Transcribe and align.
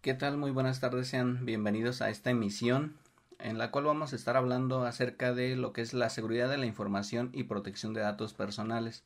¿Qué 0.00 0.14
tal? 0.14 0.38
Muy 0.38 0.50
buenas 0.50 0.80
tardes, 0.80 1.08
sean 1.08 1.44
bienvenidos 1.44 2.00
a 2.00 2.10
esta 2.10 2.30
emisión 2.30 2.96
en 3.38 3.58
la 3.58 3.70
cual 3.70 3.84
vamos 3.84 4.12
a 4.12 4.16
estar 4.16 4.36
hablando 4.36 4.84
acerca 4.84 5.34
de 5.34 5.56
lo 5.56 5.72
que 5.72 5.82
es 5.82 5.94
la 5.94 6.10
seguridad 6.10 6.48
de 6.48 6.58
la 6.58 6.66
información 6.66 7.30
y 7.32 7.44
protección 7.44 7.94
de 7.94 8.00
datos 8.00 8.34
personales. 8.34 9.04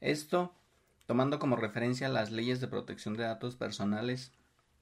Esto 0.00 0.54
tomando 1.06 1.38
como 1.38 1.56
referencia 1.56 2.08
las 2.08 2.30
leyes 2.30 2.60
de 2.60 2.68
protección 2.68 3.14
de 3.14 3.24
datos 3.24 3.56
personales 3.56 4.32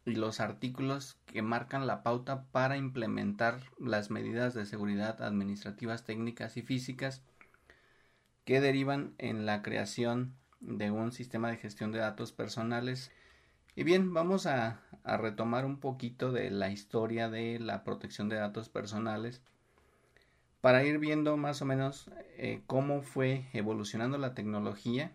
y 0.06 0.14
los 0.14 0.40
artículos 0.40 1.16
que 1.26 1.42
marcan 1.42 1.86
la 1.86 2.02
pauta 2.02 2.44
para 2.52 2.76
implementar 2.76 3.60
las 3.78 4.10
medidas 4.10 4.54
de 4.54 4.66
seguridad 4.66 5.22
administrativas, 5.22 6.04
técnicas 6.04 6.56
y 6.56 6.62
físicas 6.62 7.22
que 8.44 8.60
derivan 8.60 9.14
en 9.18 9.46
la 9.46 9.62
creación 9.62 10.34
de 10.60 10.90
un 10.90 11.12
sistema 11.12 11.50
de 11.50 11.56
gestión 11.56 11.92
de 11.92 11.98
datos 11.98 12.32
personales. 12.32 13.10
Y 13.74 13.84
bien, 13.84 14.12
vamos 14.12 14.46
a, 14.46 14.80
retomar 15.04 15.66
un 15.66 15.80
poquito 15.80 16.32
de 16.32 16.50
la 16.50 16.70
historia 16.70 17.28
de 17.28 17.58
la 17.58 17.84
protección 17.84 18.30
de 18.30 18.36
datos 18.36 18.70
personales 18.70 19.42
para 20.62 20.82
ir 20.82 20.98
viendo 20.98 21.36
más 21.36 21.60
o 21.60 21.66
menos 21.66 22.10
eh, 22.38 22.62
cómo 22.66 23.02
fue 23.02 23.44
evolucionando 23.52 24.16
la 24.16 24.32
tecnología 24.32 25.12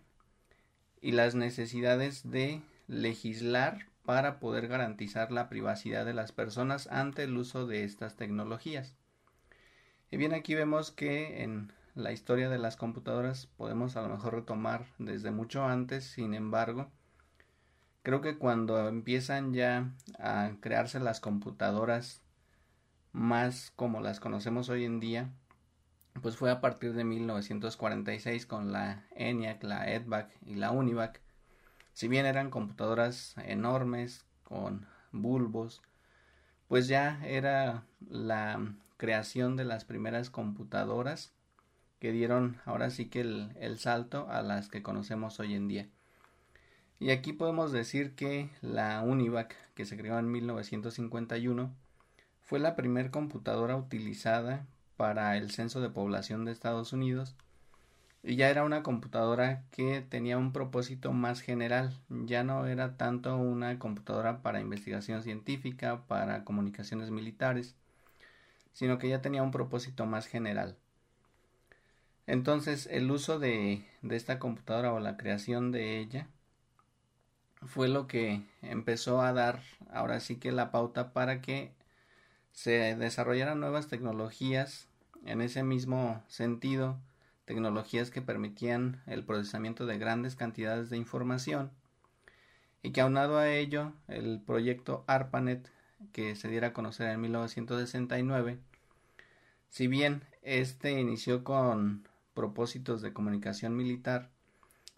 y 1.00 1.10
las 1.10 1.34
necesidades 1.34 2.30
de 2.30 2.62
legislar 2.86 3.89
para 4.10 4.40
poder 4.40 4.66
garantizar 4.66 5.30
la 5.30 5.48
privacidad 5.48 6.04
de 6.04 6.14
las 6.14 6.32
personas 6.32 6.88
ante 6.88 7.22
el 7.22 7.36
uso 7.36 7.68
de 7.68 7.84
estas 7.84 8.16
tecnologías. 8.16 8.96
Y 10.10 10.16
bien, 10.16 10.34
aquí 10.34 10.56
vemos 10.56 10.90
que 10.90 11.44
en 11.44 11.72
la 11.94 12.10
historia 12.10 12.48
de 12.48 12.58
las 12.58 12.74
computadoras 12.74 13.46
podemos 13.46 13.94
a 13.94 14.02
lo 14.02 14.08
mejor 14.08 14.34
retomar 14.34 14.86
desde 14.98 15.30
mucho 15.30 15.64
antes, 15.64 16.06
sin 16.06 16.34
embargo, 16.34 16.90
Creo 18.02 18.22
que 18.22 18.38
cuando 18.38 18.88
empiezan 18.88 19.52
ya 19.52 19.92
a 20.18 20.52
crearse 20.60 21.00
las 21.00 21.20
computadoras 21.20 22.22
más 23.12 23.72
como 23.76 24.00
las 24.00 24.20
conocemos 24.20 24.70
hoy 24.70 24.86
en 24.86 25.00
día, 25.00 25.30
pues 26.22 26.36
fue 26.36 26.50
a 26.50 26.62
partir 26.62 26.94
de 26.94 27.04
1946 27.04 28.46
con 28.46 28.72
la 28.72 29.04
ENIAC, 29.14 29.62
la 29.64 29.90
EDVAC 29.92 30.30
y 30.46 30.54
la 30.54 30.70
UNIVAC. 30.70 31.20
Si 32.00 32.08
bien 32.08 32.24
eran 32.24 32.48
computadoras 32.48 33.34
enormes 33.44 34.24
con 34.44 34.86
bulbos, 35.12 35.82
pues 36.66 36.88
ya 36.88 37.20
era 37.26 37.84
la 38.08 38.72
creación 38.96 39.54
de 39.54 39.66
las 39.66 39.84
primeras 39.84 40.30
computadoras 40.30 41.34
que 41.98 42.10
dieron 42.10 42.56
ahora 42.64 42.88
sí 42.88 43.10
que 43.10 43.20
el, 43.20 43.78
salto 43.78 44.30
a 44.30 44.40
las 44.40 44.70
que 44.70 44.82
conocemos 44.82 45.40
hoy 45.40 45.52
en 45.52 45.68
día. 45.68 45.88
Y 47.00 47.10
aquí 47.10 47.34
podemos 47.34 47.70
decir 47.70 48.14
que 48.14 48.48
la 48.62 49.02
UNIVAC, 49.02 49.54
que 49.74 49.84
se 49.84 49.98
creó 49.98 50.18
en 50.18 50.32
1951, 50.32 51.70
fue 52.40 52.60
la 52.60 52.76
primera 52.76 53.10
computadora 53.10 53.76
utilizada 53.76 54.64
para 54.96 55.36
el 55.36 55.50
censo 55.50 55.82
de 55.82 55.90
población 55.90 56.46
de 56.46 56.52
Estados 56.52 56.94
Unidos 56.94 57.36
y 58.22 58.36
ya 58.36 58.50
era 58.50 58.64
una 58.64 58.82
computadora 58.82 59.64
que 59.70 60.02
tenía 60.02 60.38
un 60.38 60.52
propósito 60.52 61.12
más 61.12 61.40
general, 61.40 61.98
ya 62.08 62.44
no 62.44 62.66
era 62.66 62.96
tanto 62.96 63.36
una 63.36 63.78
computadora 63.78 64.42
para 64.42 64.60
investigación 64.60 65.22
científica, 65.22 66.06
para 66.06 66.44
comunicaciones 66.44 67.10
militares, 67.10 67.76
sino 68.72 68.98
que 68.98 69.08
ya 69.08 69.22
tenía 69.22 69.42
un 69.42 69.50
propósito 69.50 70.06
más 70.06 70.26
general. 70.26 70.76
Entonces 72.26 72.86
el 72.90 73.10
uso 73.10 73.38
de, 73.38 73.84
de 74.02 74.16
esta 74.16 74.38
computadora 74.38 74.92
o 74.92 75.00
la 75.00 75.16
creación 75.16 75.72
de 75.72 75.98
ella 75.98 76.28
fue 77.66 77.88
lo 77.88 78.06
que 78.06 78.42
empezó 78.62 79.20
a 79.22 79.32
dar 79.32 79.62
ahora 79.90 80.20
sí 80.20 80.36
que 80.36 80.52
la 80.52 80.70
pauta 80.70 81.12
para 81.12 81.40
que 81.40 81.72
se 82.52 82.96
desarrollaran 82.96 83.60
nuevas 83.60 83.88
tecnologías 83.88 84.88
en 85.24 85.40
ese 85.40 85.62
mismo 85.62 86.22
sentido, 86.28 86.98
tecnologías 87.50 88.12
que 88.12 88.22
permitían 88.22 89.02
el 89.06 89.24
procesamiento 89.24 89.84
de 89.84 89.98
grandes 89.98 90.36
cantidades 90.36 90.88
de 90.88 90.96
información 90.96 91.72
y 92.80 92.92
que 92.92 93.00
aunado 93.00 93.38
a 93.38 93.48
ello 93.48 93.92
el 94.06 94.40
proyecto 94.40 95.02
ARPANET 95.08 95.68
que 96.12 96.36
se 96.36 96.46
diera 96.46 96.68
a 96.68 96.72
conocer 96.72 97.08
en 97.08 97.20
1969, 97.20 98.60
si 99.68 99.88
bien 99.88 100.22
este 100.42 101.00
inició 101.00 101.42
con 101.42 102.06
propósitos 102.34 103.02
de 103.02 103.12
comunicación 103.12 103.74
militar, 103.74 104.30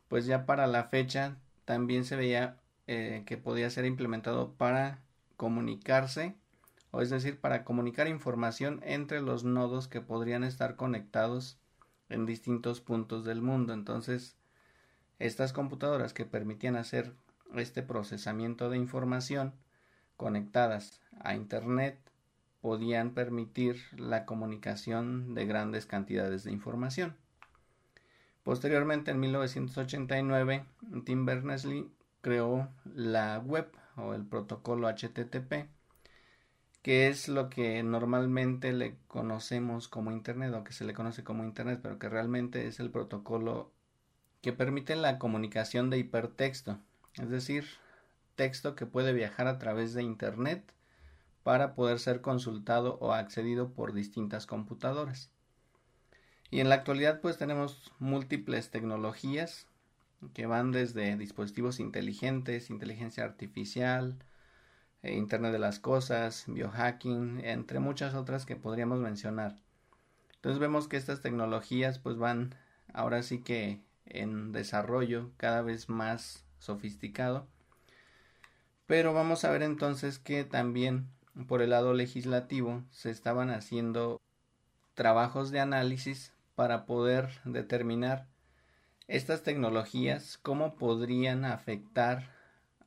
pues 0.09 0.27
ya 0.27 0.45
para 0.45 0.67
la 0.67 0.85
fecha 0.85 1.39
también 1.65 2.05
se 2.05 2.17
veía 2.17 2.59
eh, 2.87 3.23
que 3.25 3.39
podía 3.39 3.71
ser 3.71 3.87
implementado 3.87 4.53
para 4.53 4.99
comunicarse, 5.39 6.35
o 6.91 7.01
es 7.01 7.09
decir, 7.09 7.41
para 7.41 7.65
comunicar 7.65 8.09
información 8.09 8.81
entre 8.85 9.23
los 9.23 9.43
nodos 9.43 9.89
que 9.89 10.03
podrían 10.03 10.45
estar 10.45 10.77
conectados 10.77 11.57
en 12.13 12.27
distintos 12.27 12.81
puntos 12.81 13.25
del 13.25 13.43
mundo. 13.43 13.73
Entonces, 13.73 14.37
estas 15.19 15.53
computadoras 15.53 16.13
que 16.13 16.25
permitían 16.25 16.77
hacer 16.77 17.13
este 17.55 17.83
procesamiento 17.83 18.71
de 18.71 18.79
información 18.79 19.53
conectadas 20.17 21.01
a 21.21 21.35
Internet 21.35 21.99
podían 22.61 23.11
permitir 23.11 23.83
la 23.97 24.25
comunicación 24.25 25.35
de 25.35 25.47
grandes 25.47 25.87
cantidades 25.87 26.45
de 26.45 26.53
información. 26.53 27.17
Posteriormente, 28.45 29.11
en 29.11 29.21
1989, 29.21 30.65
Tim 31.05 31.27
Berners-Lee 31.27 31.93
creó 32.21 32.69
la 32.85 33.39
web 33.39 33.69
o 33.97 34.15
el 34.15 34.25
protocolo 34.25 34.89
HTTP, 34.89 35.69
que 36.83 37.09
es 37.09 37.29
lo 37.29 37.49
que 37.49 37.83
normalmente 37.83 38.73
le 38.73 38.97
conocemos 39.07 39.89
como 39.89 40.11
Internet 40.11 40.53
o 40.55 40.65
que 40.65 40.73
se 40.73 40.85
le 40.85 40.95
conoce 40.95 41.23
como 41.23 41.45
Internet, 41.45 41.81
pero 41.83 41.99
que 41.99 42.09
realmente 42.09 42.67
es 42.67 42.81
el 42.81 42.91
protocolo 42.91 43.73
que 44.41 44.53
permite 44.53 44.97
la 44.97 45.19
comunicación 45.19 45.89
de 45.89 45.99
hipertexto, 45.99 46.79
es 47.15 47.31
decir, 47.31 47.65
texto 48.35 48.75
que 48.75 48.87
puede 48.87 49.13
viajar 49.13 49.47
a 49.47 49.59
través 49.59 49.95
de 49.95 50.03
Internet 50.03 50.75
para 51.45 51.75
poder 51.75 52.01
ser 52.01 52.21
consultado 52.21 52.99
o 53.01 53.13
accedido 53.13 53.73
por 53.73 53.93
distintas 53.93 54.47
computadoras. 54.47 55.31
Y 56.51 56.61
en 56.61 56.69
la 56.69 56.75
actualidad 56.75 57.21
pues 57.21 57.39
tenemos 57.39 57.93
múltiples 58.01 58.71
tecnologías 58.71 59.69
que 60.35 60.47
van 60.47 60.73
desde 60.73 61.17
dispositivos 61.17 61.81
inteligentes, 61.81 62.71
inteligencia 62.71 63.25
artificial, 63.25 64.19
Internet 65.03 65.53
de 65.53 65.59
las 65.59 65.81
Cosas, 65.81 66.45
biohacking, 66.47 67.41
entre 67.45 67.81
muchas 67.81 68.15
otras 68.15 68.47
que 68.47 68.57
podríamos 68.57 69.01
mencionar. 69.01 69.57
Entonces 70.37 70.61
vemos 70.61 70.89
que 70.89 70.97
estas 70.97 71.21
tecnologías 71.21 71.99
pues 71.99 72.17
van 72.17 72.55
ahora 72.93 73.23
sí 73.23 73.43
que 73.43 73.81
en 74.07 74.53
desarrollo 74.53 75.31
cada 75.37 75.63
vez 75.63 75.89
más 75.89 76.45
sofisticado. 76.59 77.47
Pero 78.87 79.13
vamos 79.13 79.45
a 79.45 79.51
ver 79.51 79.63
entonces 79.63 80.19
que 80.19 80.45
también 80.45 81.09
por 81.47 81.63
el 81.63 81.71
lado 81.71 81.95
legislativo 81.95 82.83
se 82.91 83.11
estaban 83.11 83.51
haciendo 83.51 84.21
trabajos 84.95 85.51
de 85.51 85.61
análisis 85.61 86.33
para 86.55 86.85
poder 86.85 87.29
determinar 87.45 88.27
estas 89.09 89.43
tecnologías 89.43 90.39
cómo 90.39 90.77
podrían 90.77 91.45
afectar 91.45 92.31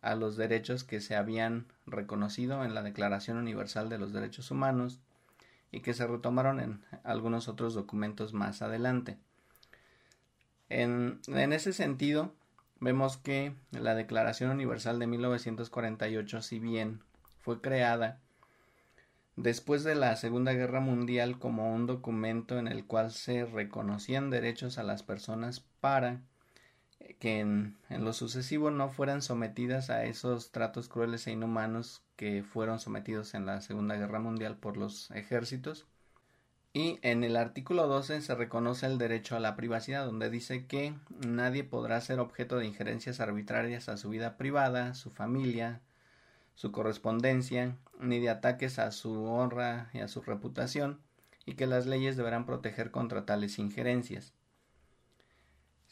a 0.06 0.14
los 0.14 0.38
derechos 0.38 0.84
que 0.84 1.02
se 1.02 1.16
habían 1.16 1.66
reconocido 1.88 2.64
en 2.64 2.76
la 2.76 2.84
Declaración 2.84 3.38
Universal 3.38 3.90
de 3.90 3.98
los 3.98 4.14
Derechos 4.14 4.52
Humanos 4.52 5.00
y 5.72 5.82
que 5.82 5.96
se 5.96 6.06
retomaron 6.06 6.60
en 6.60 6.86
algunos 7.04 7.48
otros 7.48 7.74
documentos 7.74 8.32
más 8.32 8.62
adelante. 8.62 9.18
En, 10.70 11.22
ese 11.28 11.74
sentido, 11.74 12.34
vemos 12.80 13.18
que 13.18 13.56
la 13.72 13.96
Declaración 13.96 14.52
Universal 14.52 15.00
de 15.00 15.08
1948, 15.08 16.42
si 16.44 16.60
bien 16.60 17.02
fue 17.40 17.60
creada 17.60 18.20
después 19.36 19.84
de 19.84 19.96
la 19.96 20.16
Segunda 20.18 20.54
Guerra 20.54 20.82
Mundial 20.82 21.40
como 21.40 21.74
un 21.74 21.88
documento 21.88 22.60
en 22.60 22.68
el 22.68 22.86
cual 22.86 23.12
se 23.12 23.44
reconocían 23.46 24.30
derechos 24.30 24.78
a 24.78 24.84
las 24.84 25.02
personas 25.02 25.62
para 25.82 26.22
que 27.20 27.40
en, 27.40 27.78
lo 27.90 28.14
sucesivo 28.14 28.72
no 28.72 28.90
fueran 28.90 29.22
sometidas 29.22 29.90
a 29.90 30.06
esos 30.06 30.52
tratos 30.52 30.90
crueles 30.90 31.28
e 31.28 31.32
inhumanos 31.32 32.04
que 32.16 32.44
fueron 32.44 32.80
sometidos 32.80 33.34
en 33.34 33.46
la 33.46 33.62
Segunda 33.62 33.96
Guerra 33.96 34.20
Mundial 34.20 34.58
por 34.58 34.78
los 34.78 35.12
ejércitos. 35.12 35.86
Y 36.74 37.00
en 37.04 37.24
el 37.24 37.38
artículo 37.38 37.88
12 37.88 38.22
se 38.22 38.36
reconoce 38.36 38.86
el 38.86 38.98
derecho 38.98 39.38
a 39.38 39.40
la 39.40 39.56
privacidad, 39.56 40.06
donde 40.06 40.30
dice 40.30 40.66
que 40.66 40.94
nadie 41.26 41.64
podrá 41.64 42.02
ser 42.02 42.20
objeto 42.20 42.58
de 42.58 42.66
injerencias 42.66 43.22
arbitrarias 43.22 43.88
a 43.88 43.96
su 43.96 44.10
vida 44.10 44.36
privada, 44.36 44.94
su 44.94 45.10
familia, 45.10 45.80
su 46.54 46.74
correspondencia, 46.74 47.78
ni 48.00 48.20
de 48.20 48.30
ataques 48.30 48.78
a 48.78 48.92
su 48.92 49.24
honra 49.24 49.90
y 49.94 50.00
a 50.00 50.10
su 50.10 50.22
reputación, 50.22 51.00
y 51.46 51.56
que 51.56 51.66
las 51.66 51.86
leyes 51.86 52.18
deberán 52.18 52.46
proteger 52.46 52.92
contra 52.92 53.26
tales 53.26 53.58
injerencias. 53.58 54.35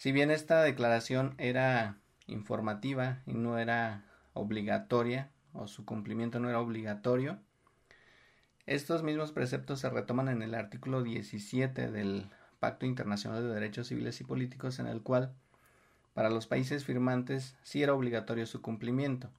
Si 0.03 0.11
bien 0.11 0.31
esta 0.31 0.61
declaración 0.61 1.33
era 1.37 1.95
informativa 2.27 3.21
y 3.25 3.35
no 3.35 3.57
era 3.57 4.03
obligatoria, 4.33 5.31
o 5.53 5.67
su 5.67 5.85
cumplimiento 5.85 6.41
no 6.41 6.49
era 6.49 6.59
obligatorio, 6.59 7.39
estos 8.65 9.01
mismos 9.01 9.31
preceptos 9.31 9.79
se 9.79 9.89
retoman 9.89 10.27
en 10.27 10.41
el 10.41 10.55
artículo 10.55 11.03
17 11.03 11.89
del 11.89 12.29
Pacto 12.59 12.85
Internacional 12.85 13.43
de 13.43 13.53
Derechos 13.53 13.87
Civiles 13.87 14.19
y 14.19 14.25
Políticos, 14.25 14.79
en 14.79 14.87
el 14.87 15.01
cual, 15.03 15.31
para 16.13 16.29
los 16.29 16.47
países 16.47 16.83
firmantes, 16.83 17.55
sí 17.63 17.81
era 17.81 17.93
obligatorio 17.93 18.45
su 18.45 18.61
cumplimiento. 18.61 19.29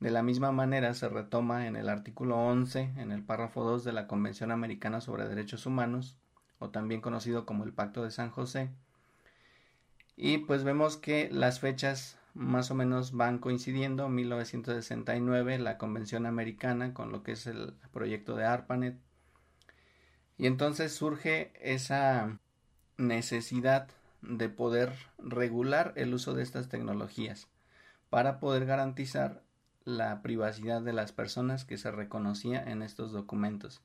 De 0.00 0.10
la 0.10 0.22
misma 0.22 0.52
manera 0.52 0.92
se 0.92 1.08
retoma 1.08 1.66
en 1.66 1.76
el 1.76 1.88
artículo 1.88 2.36
11, 2.36 2.92
en 2.98 3.10
el 3.10 3.22
párrafo 3.22 3.64
2 3.64 3.84
de 3.84 3.94
la 3.94 4.06
Convención 4.06 4.50
Americana 4.50 5.00
sobre 5.00 5.26
Derechos 5.26 5.64
Humanos, 5.64 6.18
o 6.58 6.68
también 6.68 7.00
conocido 7.00 7.46
como 7.46 7.64
el 7.64 7.72
Pacto 7.72 8.04
de 8.04 8.10
San 8.10 8.28
José. 8.28 8.68
Y 10.20 10.38
pues 10.38 10.64
vemos 10.64 10.98
que 10.98 11.30
las 11.32 11.60
fechas 11.60 12.18
más 12.34 12.70
o 12.70 12.74
menos 12.74 13.12
van 13.12 13.38
coincidiendo 13.38 14.08
1969 14.08 15.58
la 15.58 15.78
Convención 15.78 16.26
Americana 16.26 16.92
con 16.92 17.12
lo 17.12 17.22
que 17.22 17.32
es 17.32 17.46
el 17.46 17.74
proyecto 17.92 18.36
de 18.36 18.44
ARPANET 18.44 18.98
y 20.38 20.46
entonces 20.46 20.94
surge 20.94 21.52
esa 21.60 22.38
necesidad 22.96 23.88
de 24.22 24.48
poder 24.48 24.92
regular 25.18 25.92
el 25.96 26.14
uso 26.14 26.32
de 26.32 26.44
estas 26.44 26.68
tecnologías 26.68 27.48
para 28.08 28.38
poder 28.38 28.64
garantizar 28.64 29.42
la 29.84 30.22
privacidad 30.22 30.80
de 30.80 30.92
las 30.92 31.12
personas 31.12 31.64
que 31.64 31.76
se 31.76 31.90
reconocía 31.90 32.62
en 32.62 32.82
estos 32.82 33.10
documentos. 33.10 33.82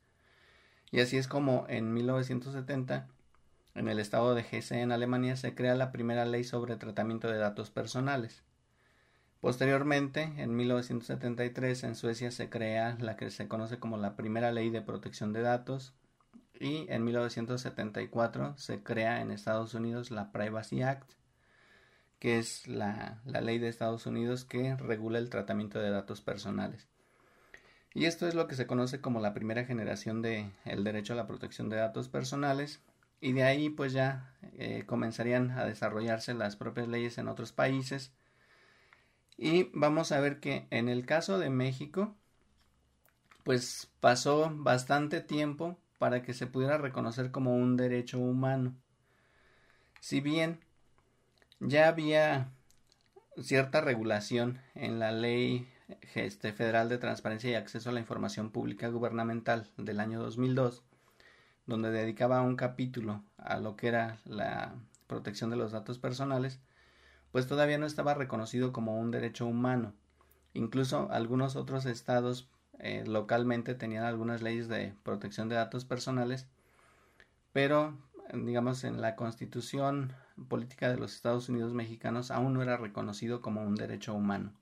Y 0.92 1.00
así 1.00 1.18
es 1.18 1.28
como 1.28 1.66
en 1.70 1.94
1970 1.94 3.08
en 3.76 3.88
el 3.88 4.00
estado 4.00 4.36
de 4.36 4.46
Hesse 4.50 4.74
en 4.74 4.92
Alemania 4.92 5.36
se 5.36 5.56
crea 5.56 5.76
la 5.76 5.92
primera 5.92 6.26
ley 6.26 6.44
sobre 6.44 6.76
tratamiento 6.76 7.28
de 7.28 7.38
datos 7.38 7.72
personales. 7.72 8.44
Posteriormente, 9.42 10.32
en 10.38 10.56
1973, 10.56 11.84
en 11.84 11.96
Suecia 11.96 12.32
se 12.32 12.50
crea 12.50 12.96
la 13.00 13.18
que 13.18 13.30
se 13.30 13.48
conoce 13.48 13.78
como 13.78 13.98
la 13.98 14.16
primera 14.16 14.52
ley 14.52 14.70
de 14.70 14.82
protección 14.82 15.34
de 15.34 15.42
datos 15.42 15.94
y 16.60 16.86
en 16.90 17.04
1974 17.04 18.58
se 18.58 18.84
crea 18.84 19.22
en 19.22 19.32
Estados 19.32 19.74
Unidos 19.74 20.12
la 20.12 20.32
Privacy 20.32 20.82
Act, 20.84 21.12
que 22.20 22.38
es 22.40 22.68
la, 22.70 23.22
ley 23.26 23.60
de 23.60 23.68
Estados 23.68 24.06
Unidos 24.06 24.46
que 24.46 24.78
regula 24.78 25.20
el 25.20 25.30
tratamiento 25.30 25.80
de 25.80 25.90
datos 25.90 26.22
personales. 26.22 26.88
Y 27.94 28.06
esto 28.06 28.28
es 28.28 28.36
lo 28.36 28.48
que 28.48 28.56
se 28.56 28.66
conoce 28.66 29.02
como 29.02 29.20
la 29.20 29.34
primera 29.34 29.66
generación 29.66 30.22
de 30.22 30.50
el 30.64 30.86
derecho 30.86 31.14
a 31.14 31.18
la 31.18 31.28
protección 31.28 31.70
de 31.70 31.76
datos 31.76 32.08
personales 32.08 32.80
y 33.24 33.32
de 33.32 33.44
ahí 33.44 33.70
pues 33.70 33.94
ya 33.94 34.36
eh, 34.58 34.84
comenzarían 34.86 35.52
a 35.52 35.64
desarrollarse 35.64 36.34
las 36.34 36.58
propias 36.58 36.90
leyes 36.90 37.18
en 37.18 37.30
otros 37.30 37.54
países. 37.54 38.12
Y 39.38 39.70
vamos 39.74 40.12
a 40.12 40.20
ver 40.20 40.42
que 40.42 40.68
en 40.72 40.90
el 40.90 41.06
caso 41.06 41.40
de 41.40 41.50
México 41.50 42.18
pues 43.46 43.90
pasó 44.02 44.52
bastante 44.54 45.22
tiempo 45.22 45.80
para 46.00 46.22
que 46.22 46.34
se 46.34 46.48
pudiera 46.48 46.78
reconocer 46.78 47.32
como 47.32 47.56
un 47.56 47.78
derecho 47.78 48.20
humano. 48.20 48.76
Si 50.02 50.20
bien 50.20 50.60
ya 51.62 51.88
había 51.88 52.52
cierta 53.42 53.80
regulación 53.80 54.60
en 54.76 55.00
la 55.00 55.14
ley 55.14 55.70
este, 56.14 56.52
federal 56.52 56.90
de 56.90 56.98
transparencia 56.98 57.52
y 57.52 57.56
acceso 57.56 57.90
a 57.90 57.94
la 57.94 58.02
información 58.02 58.52
pública 58.52 58.90
gubernamental 58.90 59.72
del 59.78 60.02
año 60.02 60.22
2002 60.22 60.84
donde 61.66 61.92
dedicaba 61.92 62.42
un 62.42 62.56
capítulo 62.56 63.24
a 63.38 63.60
lo 63.60 63.76
que 63.76 63.88
era 63.88 64.20
la 64.26 64.76
protección 65.08 65.50
de 65.50 65.56
los 65.56 65.72
datos 65.72 66.00
personales, 66.00 66.60
pues 67.32 67.48
todavía 67.48 67.78
no 67.78 67.86
estaba 67.86 68.14
reconocido 68.14 68.74
como 68.74 69.00
un 69.00 69.12
derecho 69.12 69.46
humano. 69.46 69.94
Incluso 70.54 71.10
algunos 71.12 71.56
otros 71.56 71.86
estados 71.86 72.50
eh, 72.80 73.04
localmente 73.08 73.76
tenían 73.76 74.04
algunas 74.04 74.42
leyes 74.42 74.68
de 74.68 74.94
protección 75.04 75.50
de 75.50 75.56
datos 75.56 75.86
personales, 75.86 76.48
pero 77.52 77.98
digamos 78.34 78.84
en 78.84 79.02
la 79.02 79.16
constitución 79.16 80.14
política 80.48 80.90
de 80.90 80.98
los 80.98 81.14
Estados 81.14 81.50
Unidos 81.50 81.74
mexicanos 81.74 82.32
aún 82.32 82.54
no 82.54 82.62
era 82.62 82.78
reconocido 82.78 83.42
como 83.42 83.64
un 83.64 83.76
derecho 83.76 84.14
humano. 84.14 84.54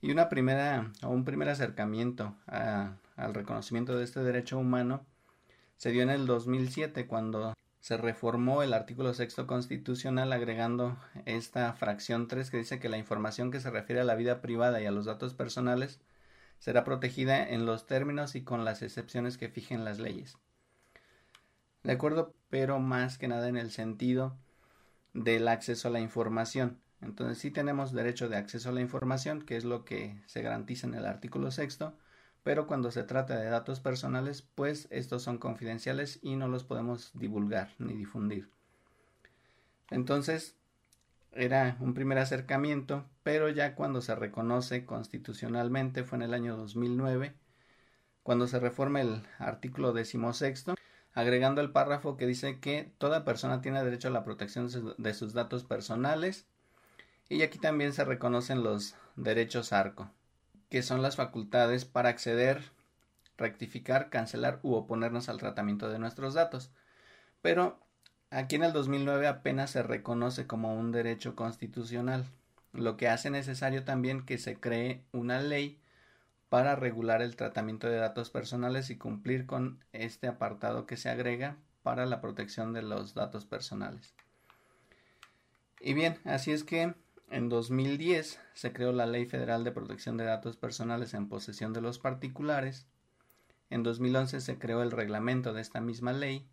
Y 0.00 0.10
una 0.10 0.28
primera 0.28 0.92
un 1.02 1.24
primer 1.24 1.48
acercamiento 1.48 2.36
al 2.46 3.34
reconocimiento 3.34 3.96
de 3.96 4.04
este 4.04 4.22
derecho 4.22 4.58
humano 4.58 5.06
se 5.84 5.90
dio 5.90 6.00
en 6.00 6.08
el 6.08 6.24
2007 6.24 7.06
cuando 7.06 7.52
se 7.78 7.98
reformó 7.98 8.62
el 8.62 8.72
artículo 8.72 9.12
sexto 9.12 9.46
constitucional 9.46 10.32
agregando 10.32 10.96
esta 11.26 11.70
fracción 11.74 12.26
3 12.26 12.50
que 12.50 12.56
dice 12.56 12.80
que 12.80 12.88
la 12.88 12.96
información 12.96 13.50
que 13.50 13.60
se 13.60 13.68
refiere 13.70 14.00
a 14.00 14.04
la 14.04 14.14
vida 14.14 14.40
privada 14.40 14.80
y 14.80 14.86
a 14.86 14.90
los 14.90 15.04
datos 15.04 15.34
personales 15.34 16.00
será 16.58 16.84
protegida 16.84 17.46
en 17.46 17.66
los 17.66 17.86
términos 17.86 18.34
y 18.34 18.44
con 18.44 18.64
las 18.64 18.80
excepciones 18.80 19.36
que 19.36 19.50
fijen 19.50 19.84
las 19.84 19.98
leyes. 19.98 20.38
De 21.82 21.92
acuerdo, 21.92 22.34
pero 22.48 22.78
más 22.78 23.18
que 23.18 23.28
nada 23.28 23.46
en 23.48 23.58
el 23.58 23.70
sentido 23.70 24.38
del 25.12 25.46
acceso 25.48 25.88
a 25.88 25.90
la 25.90 26.00
información. 26.00 26.80
Entonces 27.02 27.36
sí 27.36 27.50
tenemos 27.50 27.92
derecho 27.92 28.30
de 28.30 28.38
acceso 28.38 28.70
a 28.70 28.72
la 28.72 28.80
información, 28.80 29.42
que 29.42 29.58
es 29.58 29.64
lo 29.64 29.84
que 29.84 30.18
se 30.24 30.40
garantiza 30.40 30.86
en 30.86 30.94
el 30.94 31.04
artículo 31.04 31.50
sexto, 31.50 31.94
pero 32.44 32.66
cuando 32.66 32.90
se 32.92 33.02
trata 33.02 33.38
de 33.38 33.48
datos 33.48 33.80
personales, 33.80 34.42
pues 34.42 34.86
estos 34.90 35.22
son 35.22 35.38
confidenciales 35.38 36.20
y 36.22 36.36
no 36.36 36.46
los 36.46 36.62
podemos 36.62 37.10
divulgar 37.14 37.70
ni 37.78 37.94
difundir. 37.94 38.50
Entonces, 39.90 40.54
era 41.32 41.76
un 41.80 41.94
primer 41.94 42.18
acercamiento, 42.18 43.06
pero 43.22 43.48
ya 43.48 43.74
cuando 43.74 44.02
se 44.02 44.14
reconoce 44.14 44.84
constitucionalmente 44.84 46.04
fue 46.04 46.16
en 46.16 46.22
el 46.22 46.34
año 46.34 46.56
2009, 46.58 47.34
cuando 48.22 48.46
se 48.46 48.60
reforma 48.60 49.00
el 49.00 49.22
artículo 49.38 49.94
decimosexto, 49.94 50.74
agregando 51.14 51.62
el 51.62 51.72
párrafo 51.72 52.18
que 52.18 52.26
dice 52.26 52.60
que 52.60 52.92
toda 52.98 53.24
persona 53.24 53.62
tiene 53.62 53.82
derecho 53.82 54.08
a 54.08 54.12
la 54.12 54.24
protección 54.24 54.68
de 54.98 55.14
sus 55.14 55.32
datos 55.32 55.64
personales 55.64 56.46
y 57.30 57.40
aquí 57.40 57.58
también 57.58 57.94
se 57.94 58.04
reconocen 58.04 58.62
los 58.62 58.96
derechos 59.16 59.72
ARCO 59.72 60.10
que 60.74 60.82
son 60.82 61.02
las 61.02 61.14
facultades 61.14 61.84
para 61.84 62.08
acceder, 62.08 62.60
rectificar, 63.38 64.10
cancelar 64.10 64.58
u 64.64 64.74
oponernos 64.74 65.28
al 65.28 65.38
tratamiento 65.38 65.88
de 65.88 66.00
nuestros 66.00 66.34
datos. 66.34 66.72
Pero 67.42 67.78
aquí 68.30 68.56
en 68.56 68.64
el 68.64 68.72
2009 68.72 69.28
apenas 69.28 69.70
se 69.70 69.84
reconoce 69.84 70.48
como 70.48 70.74
un 70.74 70.90
derecho 70.90 71.36
constitucional, 71.36 72.24
lo 72.72 72.96
que 72.96 73.06
hace 73.06 73.30
necesario 73.30 73.84
también 73.84 74.26
que 74.26 74.36
se 74.36 74.58
cree 74.58 75.04
una 75.12 75.40
ley 75.40 75.78
para 76.48 76.74
regular 76.74 77.22
el 77.22 77.36
tratamiento 77.36 77.86
de 77.86 77.98
datos 77.98 78.30
personales 78.30 78.90
y 78.90 78.98
cumplir 78.98 79.46
con 79.46 79.78
este 79.92 80.26
apartado 80.26 80.86
que 80.86 80.96
se 80.96 81.08
agrega 81.08 81.56
para 81.84 82.04
la 82.04 82.20
protección 82.20 82.72
de 82.72 82.82
los 82.82 83.14
datos 83.14 83.44
personales. 83.46 84.12
Y 85.80 85.94
bien, 85.94 86.18
así 86.24 86.50
es 86.50 86.64
que 86.64 86.94
en 87.34 87.48
2010 87.48 88.38
se 88.52 88.72
creó 88.72 88.92
la 88.92 89.06
Ley 89.06 89.26
Federal 89.26 89.64
de 89.64 89.72
Protección 89.72 90.16
de 90.16 90.22
Datos 90.22 90.56
Personales 90.56 91.14
en 91.14 91.28
posesión 91.28 91.72
de 91.72 91.80
los 91.80 91.98
particulares. 91.98 92.86
En 93.70 93.82
2011 93.82 94.40
se 94.40 94.56
creó 94.56 94.84
el 94.84 94.92
reglamento 94.92 95.52
de 95.52 95.60
esta 95.60 95.80
misma 95.80 96.12
ley. 96.12 96.46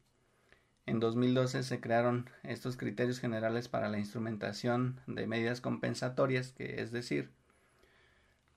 En 0.87 0.99
2012 0.99 1.61
se 1.61 1.79
crearon 1.79 2.31
estos 2.41 2.77
criterios 2.77 3.19
generales 3.19 3.67
para 3.67 3.89
la 3.89 3.99
instrumentación 3.99 4.99
de 5.05 5.27
medidas 5.27 5.61
compensatorias, 5.61 6.51
que 6.51 6.81
es 6.81 6.91
decir, 6.91 7.29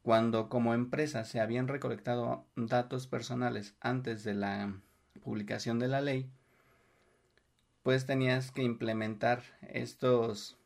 cuando 0.02 0.48
como 0.48 0.72
empresa 0.72 1.26
se 1.26 1.40
habían 1.40 1.68
recolectado 1.68 2.46
datos 2.56 3.06
personales 3.06 3.74
antes 3.80 4.24
de 4.24 4.32
la 4.32 4.74
publicación 5.22 5.78
de 5.78 5.88
la 5.88 6.00
ley, 6.00 6.30
pues 7.82 8.06
tenías 8.06 8.50
que 8.50 8.62
implementar 8.62 9.42
estos 9.60 10.56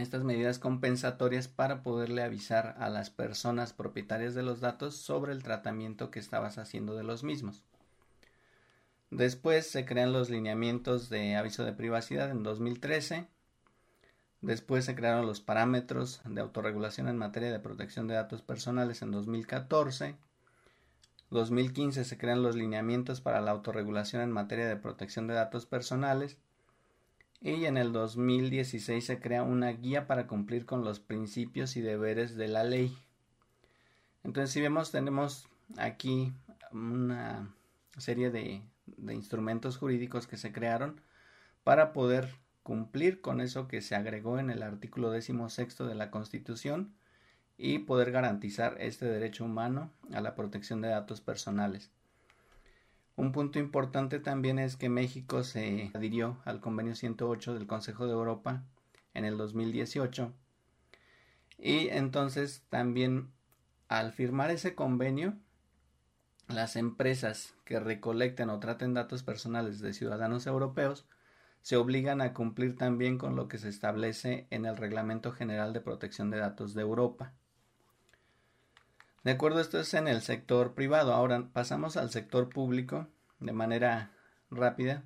estas 0.00 0.24
medidas 0.24 0.58
compensatorias 0.58 1.48
para 1.48 1.82
poderle 1.82 2.22
avisar 2.22 2.76
a 2.78 2.88
las 2.88 3.10
personas 3.10 3.72
propietarias 3.72 4.34
de 4.34 4.42
los 4.42 4.60
datos 4.60 4.96
sobre 4.96 5.32
el 5.32 5.42
tratamiento 5.42 6.10
que 6.10 6.18
estabas 6.18 6.58
haciendo 6.58 6.94
de 6.94 7.04
los 7.04 7.24
mismos. 7.24 7.64
Después 9.10 9.70
se 9.70 9.84
crean 9.84 10.12
los 10.12 10.28
lineamientos 10.28 11.08
de 11.08 11.36
aviso 11.36 11.64
de 11.64 11.72
privacidad 11.72 12.30
en 12.30 12.42
2013. 12.42 13.26
Después 14.42 14.84
se 14.84 14.94
crearon 14.94 15.26
los 15.26 15.40
parámetros 15.40 16.20
de 16.24 16.40
autorregulación 16.40 17.08
en 17.08 17.16
materia 17.16 17.50
de 17.50 17.58
protección 17.58 18.06
de 18.06 18.14
datos 18.14 18.42
personales 18.42 19.00
en 19.02 19.10
2014. 19.10 20.16
2015 21.30 22.04
se 22.04 22.18
crean 22.18 22.42
los 22.42 22.54
lineamientos 22.54 23.20
para 23.20 23.40
la 23.40 23.50
autorregulación 23.50 24.22
en 24.22 24.32
materia 24.32 24.68
de 24.68 24.76
protección 24.76 25.26
de 25.26 25.34
datos 25.34 25.66
personales 25.66 26.38
y 27.40 27.64
en 27.66 27.76
el 27.76 27.92
2016 27.92 29.04
se 29.04 29.20
crea 29.20 29.42
una 29.42 29.70
guía 29.70 30.06
para 30.06 30.26
cumplir 30.26 30.66
con 30.66 30.84
los 30.84 31.00
principios 31.00 31.76
y 31.76 31.80
deberes 31.80 32.36
de 32.36 32.48
la 32.48 32.64
ley. 32.64 32.96
Entonces, 34.24 34.52
si 34.52 34.60
vemos, 34.60 34.90
tenemos 34.90 35.48
aquí 35.76 36.32
una 36.72 37.54
serie 37.96 38.30
de, 38.30 38.62
de 38.86 39.14
instrumentos 39.14 39.76
jurídicos 39.76 40.26
que 40.26 40.36
se 40.36 40.52
crearon 40.52 41.00
para 41.62 41.92
poder 41.92 42.34
cumplir 42.62 43.20
con 43.20 43.40
eso 43.40 43.68
que 43.68 43.80
se 43.80 43.94
agregó 43.94 44.38
en 44.38 44.50
el 44.50 44.62
artículo 44.62 45.12
sexto 45.48 45.86
de 45.86 45.94
la 45.94 46.10
Constitución 46.10 46.94
y 47.56 47.78
poder 47.80 48.10
garantizar 48.10 48.76
este 48.78 49.06
derecho 49.06 49.44
humano 49.44 49.90
a 50.12 50.20
la 50.20 50.34
protección 50.34 50.80
de 50.80 50.88
datos 50.88 51.20
personales. 51.20 51.90
Un 53.18 53.32
punto 53.32 53.58
importante 53.58 54.20
también 54.20 54.60
es 54.60 54.76
que 54.76 54.88
México 54.88 55.42
se 55.42 55.90
adhirió 55.92 56.38
al 56.44 56.60
convenio 56.60 56.94
108 56.94 57.52
del 57.52 57.66
Consejo 57.66 58.06
de 58.06 58.12
Europa 58.12 58.62
en 59.12 59.24
el 59.24 59.36
2018 59.36 60.32
y 61.58 61.88
entonces 61.88 62.62
también 62.68 63.32
al 63.88 64.12
firmar 64.12 64.52
ese 64.52 64.76
convenio 64.76 65.36
las 66.46 66.76
empresas 66.76 67.56
que 67.64 67.80
recolecten 67.80 68.50
o 68.50 68.60
traten 68.60 68.94
datos 68.94 69.24
personales 69.24 69.80
de 69.80 69.94
ciudadanos 69.94 70.46
europeos 70.46 71.04
se 71.60 71.76
obligan 71.76 72.20
a 72.20 72.32
cumplir 72.32 72.76
también 72.76 73.18
con 73.18 73.34
lo 73.34 73.48
que 73.48 73.58
se 73.58 73.68
establece 73.68 74.46
en 74.50 74.64
el 74.64 74.76
Reglamento 74.76 75.32
General 75.32 75.72
de 75.72 75.80
Protección 75.80 76.30
de 76.30 76.38
Datos 76.38 76.72
de 76.72 76.82
Europa. 76.82 77.32
De 79.24 79.32
acuerdo, 79.32 79.60
esto 79.60 79.80
es 79.80 79.92
en 79.94 80.08
el 80.08 80.22
sector 80.22 80.74
privado. 80.74 81.12
Ahora 81.12 81.48
pasamos 81.52 81.96
al 81.96 82.10
sector 82.10 82.48
público 82.48 83.08
de 83.40 83.52
manera 83.52 84.12
rápida 84.50 85.02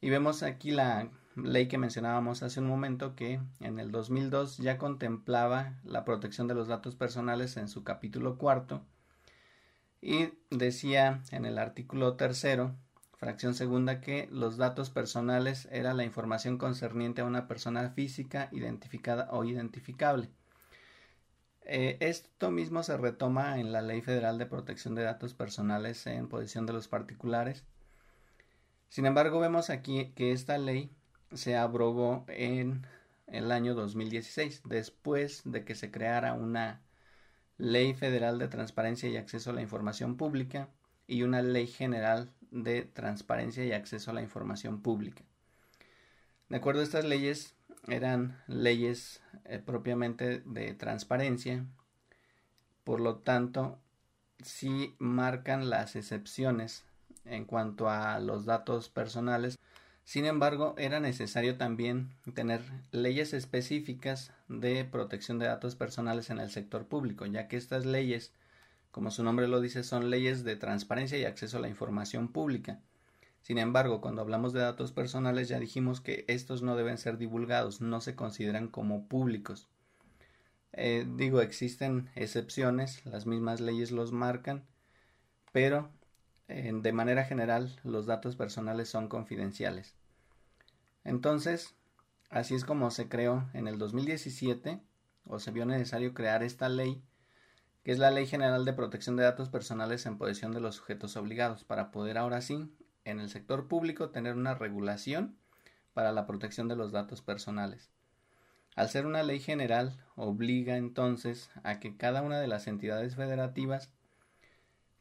y 0.00 0.10
vemos 0.10 0.42
aquí 0.42 0.70
la 0.70 1.08
ley 1.36 1.68
que 1.68 1.78
mencionábamos 1.78 2.42
hace 2.42 2.60
un 2.60 2.66
momento 2.66 3.14
que 3.14 3.40
en 3.60 3.78
el 3.78 3.90
2002 3.90 4.58
ya 4.58 4.78
contemplaba 4.78 5.74
la 5.84 6.04
protección 6.04 6.46
de 6.46 6.54
los 6.54 6.68
datos 6.68 6.94
personales 6.94 7.56
en 7.56 7.68
su 7.68 7.84
capítulo 7.84 8.36
cuarto 8.38 8.82
y 10.04 10.28
decía 10.50 11.22
en 11.30 11.46
el 11.46 11.58
artículo 11.58 12.16
tercero, 12.16 12.74
fracción 13.16 13.54
segunda, 13.54 14.02
que 14.02 14.28
los 14.30 14.58
datos 14.58 14.90
personales 14.90 15.66
era 15.72 15.94
la 15.94 16.04
información 16.04 16.58
concerniente 16.58 17.22
a 17.22 17.24
una 17.24 17.48
persona 17.48 17.88
física 17.88 18.50
identificada 18.52 19.28
o 19.30 19.44
identificable. 19.44 20.28
Eh, 21.64 21.96
esto 22.00 22.50
mismo 22.50 22.82
se 22.82 22.96
retoma 22.96 23.58
en 23.58 23.72
la 23.72 23.80
Ley 23.80 24.02
Federal 24.02 24.38
de 24.38 24.46
Protección 24.46 24.94
de 24.94 25.02
Datos 25.02 25.32
Personales 25.32 26.06
en 26.06 26.28
posesión 26.28 26.66
de 26.66 26.74
los 26.74 26.88
particulares. 26.88 27.64
Sin 28.90 29.06
embargo, 29.06 29.40
vemos 29.40 29.70
aquí 29.70 30.12
que 30.14 30.32
esta 30.32 30.58
ley 30.58 30.90
se 31.32 31.56
abrogó 31.56 32.24
en 32.28 32.86
el 33.26 33.50
año 33.50 33.74
2016, 33.74 34.62
después 34.64 35.42
de 35.44 35.64
que 35.64 35.74
se 35.74 35.90
creara 35.90 36.34
una 36.34 36.82
Ley 37.56 37.94
Federal 37.94 38.38
de 38.38 38.48
Transparencia 38.48 39.08
y 39.08 39.16
Acceso 39.16 39.50
a 39.50 39.54
la 39.54 39.62
Información 39.62 40.16
Pública 40.16 40.68
y 41.06 41.22
una 41.22 41.40
Ley 41.42 41.66
General 41.66 42.30
de 42.50 42.82
Transparencia 42.82 43.64
y 43.64 43.72
Acceso 43.72 44.10
a 44.10 44.14
la 44.14 44.22
Información 44.22 44.82
Pública. 44.82 45.24
De 46.48 46.56
acuerdo 46.56 46.82
a 46.82 46.84
estas 46.84 47.04
leyes, 47.04 47.54
eran 47.88 48.42
leyes 48.46 49.20
eh, 49.44 49.58
propiamente 49.58 50.40
de 50.40 50.74
transparencia, 50.74 51.64
por 52.84 53.00
lo 53.00 53.16
tanto, 53.16 53.78
sí 54.42 54.94
marcan 54.98 55.70
las 55.70 55.96
excepciones 55.96 56.84
en 57.24 57.44
cuanto 57.44 57.88
a 57.88 58.18
los 58.18 58.44
datos 58.44 58.88
personales 58.88 59.58
sin 60.04 60.26
embargo, 60.26 60.74
era 60.76 61.00
necesario 61.00 61.56
también 61.56 62.10
tener 62.34 62.60
leyes 62.92 63.32
específicas 63.32 64.32
de 64.48 64.84
protección 64.84 65.38
de 65.38 65.46
datos 65.46 65.76
personales 65.76 66.28
en 66.28 66.38
el 66.38 66.50
sector 66.50 66.86
público, 66.86 67.24
ya 67.24 67.48
que 67.48 67.56
estas 67.56 67.86
leyes, 67.86 68.32
como 68.90 69.10
su 69.10 69.24
nombre 69.24 69.48
lo 69.48 69.62
dice, 69.62 69.82
son 69.82 70.10
leyes 70.10 70.44
de 70.44 70.56
transparencia 70.56 71.18
y 71.18 71.24
acceso 71.24 71.56
a 71.56 71.60
la 71.60 71.70
información 71.70 72.28
pública. 72.28 72.80
Sin 73.44 73.58
embargo, 73.58 74.00
cuando 74.00 74.22
hablamos 74.22 74.54
de 74.54 74.60
datos 74.60 74.92
personales 74.92 75.48
ya 75.48 75.60
dijimos 75.60 76.00
que 76.00 76.24
estos 76.28 76.62
no 76.62 76.76
deben 76.76 76.96
ser 76.96 77.18
divulgados, 77.18 77.82
no 77.82 78.00
se 78.00 78.14
consideran 78.14 78.68
como 78.68 79.06
públicos. 79.06 79.68
Eh, 80.72 81.06
digo, 81.06 81.42
existen 81.42 82.08
excepciones, 82.14 83.04
las 83.04 83.26
mismas 83.26 83.60
leyes 83.60 83.92
los 83.92 84.12
marcan, 84.12 84.64
pero 85.52 85.90
de 86.48 86.92
manera 86.92 87.24
general 87.24 87.78
los 87.84 88.06
datos 88.06 88.34
personales 88.34 88.88
son 88.88 89.08
confidenciales. 89.08 89.94
Entonces, 91.04 91.74
así 92.30 92.54
es 92.54 92.64
como 92.64 92.90
se 92.90 93.10
creó 93.10 93.46
en 93.52 93.68
el 93.68 93.76
2017 93.76 94.80
o 95.26 95.38
se 95.38 95.50
vio 95.50 95.66
necesario 95.66 96.14
crear 96.14 96.42
esta 96.42 96.70
ley, 96.70 97.02
que 97.82 97.92
es 97.92 97.98
la 97.98 98.10
Ley 98.10 98.26
General 98.26 98.64
de 98.64 98.72
Protección 98.72 99.16
de 99.16 99.24
Datos 99.24 99.50
Personales 99.50 100.06
en 100.06 100.16
posesión 100.16 100.52
de 100.52 100.60
los 100.60 100.76
sujetos 100.76 101.18
obligados, 101.18 101.64
para 101.64 101.90
poder 101.90 102.16
ahora 102.16 102.40
sí, 102.40 102.70
en 103.04 103.20
el 103.20 103.28
sector 103.28 103.68
público, 103.68 104.10
tener 104.10 104.34
una 104.34 104.54
regulación 104.54 105.36
para 105.92 106.12
la 106.12 106.26
protección 106.26 106.68
de 106.68 106.76
los 106.76 106.92
datos 106.92 107.22
personales. 107.22 107.90
Al 108.74 108.88
ser 108.88 109.06
una 109.06 109.22
ley 109.22 109.38
general, 109.38 109.96
obliga 110.16 110.76
entonces 110.76 111.50
a 111.62 111.78
que 111.78 111.96
cada 111.96 112.22
una 112.22 112.40
de 112.40 112.48
las 112.48 112.66
entidades 112.66 113.14
federativas 113.14 113.90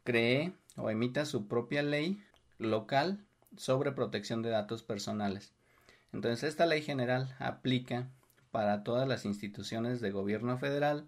cree 0.03 0.53
o 0.75 0.89
emita 0.89 1.25
su 1.25 1.47
propia 1.47 1.81
ley 1.81 2.23
local 2.59 3.25
sobre 3.57 3.91
protección 3.91 4.41
de 4.41 4.49
datos 4.49 4.83
personales. 4.83 5.53
Entonces 6.11 6.43
esta 6.49 6.65
ley 6.65 6.81
general 6.81 7.35
aplica 7.39 8.07
para 8.51 8.83
todas 8.83 9.07
las 9.07 9.25
instituciones 9.25 9.99
de 10.01 10.11
gobierno 10.11 10.57
federal 10.59 11.07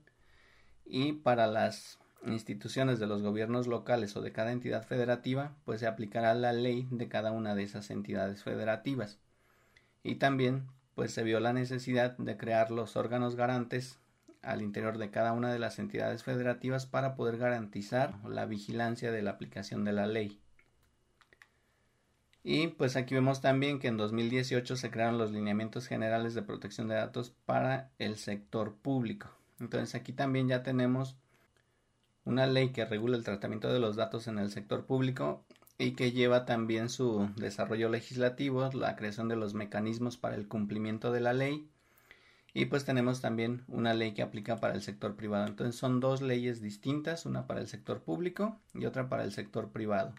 y 0.86 1.14
para 1.14 1.46
las 1.46 2.00
instituciones 2.26 3.00
de 3.00 3.08
los 3.08 3.22
gobiernos 3.22 3.68
locales 3.68 4.16
o 4.16 4.22
de 4.22 4.32
cada 4.32 4.52
entidad 4.52 4.86
federativa, 4.86 5.56
pues 5.66 5.80
se 5.80 5.88
aplicará 5.88 6.34
la 6.34 6.54
ley 6.54 6.88
de 6.92 7.08
cada 7.08 7.32
una 7.32 7.56
de 7.56 7.64
esas 7.64 7.90
entidades 7.90 8.44
federativas. 8.44 9.20
Y 10.04 10.16
también 10.16 10.68
pues 10.96 11.14
se 11.14 11.24
vio 11.24 11.40
la 11.40 11.54
necesidad 11.54 12.18
de 12.18 12.38
crear 12.38 12.72
los 12.72 12.96
órganos 12.96 13.36
garantes 13.36 14.00
al 14.42 14.62
interior 14.62 14.98
de 14.98 15.10
cada 15.10 15.34
una 15.34 15.52
de 15.52 15.60
las 15.60 15.80
entidades 15.80 16.24
federativas 16.24 16.86
para 16.86 17.16
poder 17.16 17.38
garantizar 17.38 18.24
la 18.26 18.46
vigilancia 18.46 19.12
de 19.12 19.22
la 19.22 19.32
aplicación 19.32 19.84
de 19.84 19.94
la 19.94 20.08
ley. 20.08 20.40
Y 22.44 22.68
pues 22.68 22.96
aquí 22.96 23.16
vemos 23.16 23.42
también 23.42 23.80
que 23.80 23.88
en 23.88 23.98
2018 23.98 24.76
se 24.76 24.92
crearon 24.92 25.18
los 25.18 25.32
lineamientos 25.32 25.88
generales 25.88 26.36
de 26.36 26.44
protección 26.44 26.88
de 26.88 26.94
datos 26.94 27.32
para 27.46 27.92
el 27.98 28.18
sector 28.18 28.76
público. 28.76 29.30
Entonces 29.60 29.96
aquí 29.96 30.14
también 30.14 30.48
ya 30.48 30.62
tenemos 30.62 31.18
una 32.26 32.48
ley 32.48 32.70
que 32.70 32.86
regula 32.86 33.18
el 33.18 33.24
tratamiento 33.24 33.72
de 33.72 33.80
los 33.80 33.96
datos 33.96 34.28
en 34.28 34.40
el 34.40 34.52
sector 34.52 34.86
público 34.86 35.46
y 35.78 35.92
que 35.92 36.12
lleva 36.12 36.46
también 36.46 36.90
su 36.90 37.30
desarrollo 37.38 37.90
legislativo, 37.90 38.70
la 38.74 38.96
creación 38.96 39.28
de 39.28 39.36
los 39.36 39.54
mecanismos 39.54 40.18
para 40.18 40.36
el 40.36 40.48
cumplimiento 40.48 41.12
de 41.12 41.22
la 41.22 41.34
ley 41.34 41.70
y 42.56 42.68
pues 42.68 42.86
tenemos 42.86 43.20
también 43.20 43.66
una 43.68 43.94
ley 43.94 44.14
que 44.14 44.22
aplica 44.22 44.56
para 44.56 44.76
el 44.76 44.82
sector 44.82 45.18
privado. 45.18 45.46
Entonces 45.46 45.76
son 45.76 46.00
dos 46.00 46.22
leyes 46.22 46.62
distintas, 46.62 47.26
una 47.26 47.48
para 47.48 47.60
el 47.60 47.68
sector 47.68 48.02
público 48.02 48.58
y 48.74 48.86
otra 48.86 49.10
para 49.10 49.26
el 49.26 49.34
sector 49.34 49.72
privado. 49.74 50.16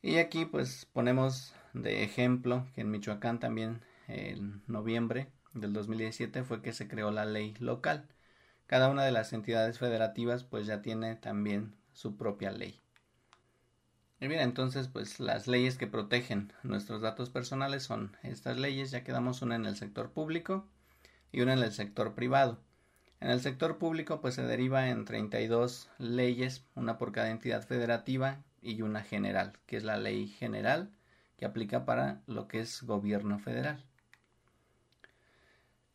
Y 0.00 0.16
aquí 0.16 0.46
pues 0.46 0.86
ponemos 0.90 1.52
de 1.74 2.04
ejemplo 2.04 2.66
que 2.74 2.80
en 2.80 2.90
Michoacán 2.90 3.38
también 3.38 3.82
en 4.06 4.62
noviembre 4.66 5.30
del 5.52 5.74
2017 5.74 6.42
fue 6.42 6.62
que 6.62 6.72
se 6.72 6.88
creó 6.88 7.10
la 7.10 7.26
ley 7.26 7.54
local. 7.58 8.08
Cada 8.68 8.90
una 8.90 9.02
de 9.02 9.12
las 9.12 9.32
entidades 9.32 9.78
federativas 9.78 10.44
pues 10.44 10.66
ya 10.66 10.82
tiene 10.82 11.16
también 11.16 11.74
su 11.92 12.18
propia 12.18 12.50
ley. 12.50 12.80
Y 14.20 14.28
bien, 14.28 14.40
entonces 14.40 14.88
pues 14.88 15.20
las 15.20 15.46
leyes 15.46 15.78
que 15.78 15.86
protegen 15.86 16.52
nuestros 16.62 17.00
datos 17.00 17.30
personales 17.30 17.82
son 17.82 18.14
estas 18.22 18.58
leyes, 18.58 18.90
ya 18.90 19.04
quedamos 19.04 19.40
una 19.40 19.56
en 19.56 19.64
el 19.64 19.74
sector 19.74 20.12
público 20.12 20.68
y 21.32 21.40
una 21.40 21.54
en 21.54 21.60
el 21.60 21.72
sector 21.72 22.14
privado. 22.14 22.60
En 23.20 23.30
el 23.30 23.40
sector 23.40 23.78
público 23.78 24.20
pues 24.20 24.34
se 24.34 24.42
deriva 24.42 24.90
en 24.90 25.06
32 25.06 25.88
leyes, 25.96 26.62
una 26.74 26.98
por 26.98 27.10
cada 27.12 27.30
entidad 27.30 27.66
federativa 27.66 28.44
y 28.60 28.82
una 28.82 29.02
general, 29.02 29.54
que 29.64 29.78
es 29.78 29.82
la 29.82 29.96
ley 29.96 30.28
general 30.28 30.92
que 31.38 31.46
aplica 31.46 31.86
para 31.86 32.20
lo 32.26 32.48
que 32.48 32.60
es 32.60 32.82
gobierno 32.82 33.38
federal. 33.38 33.82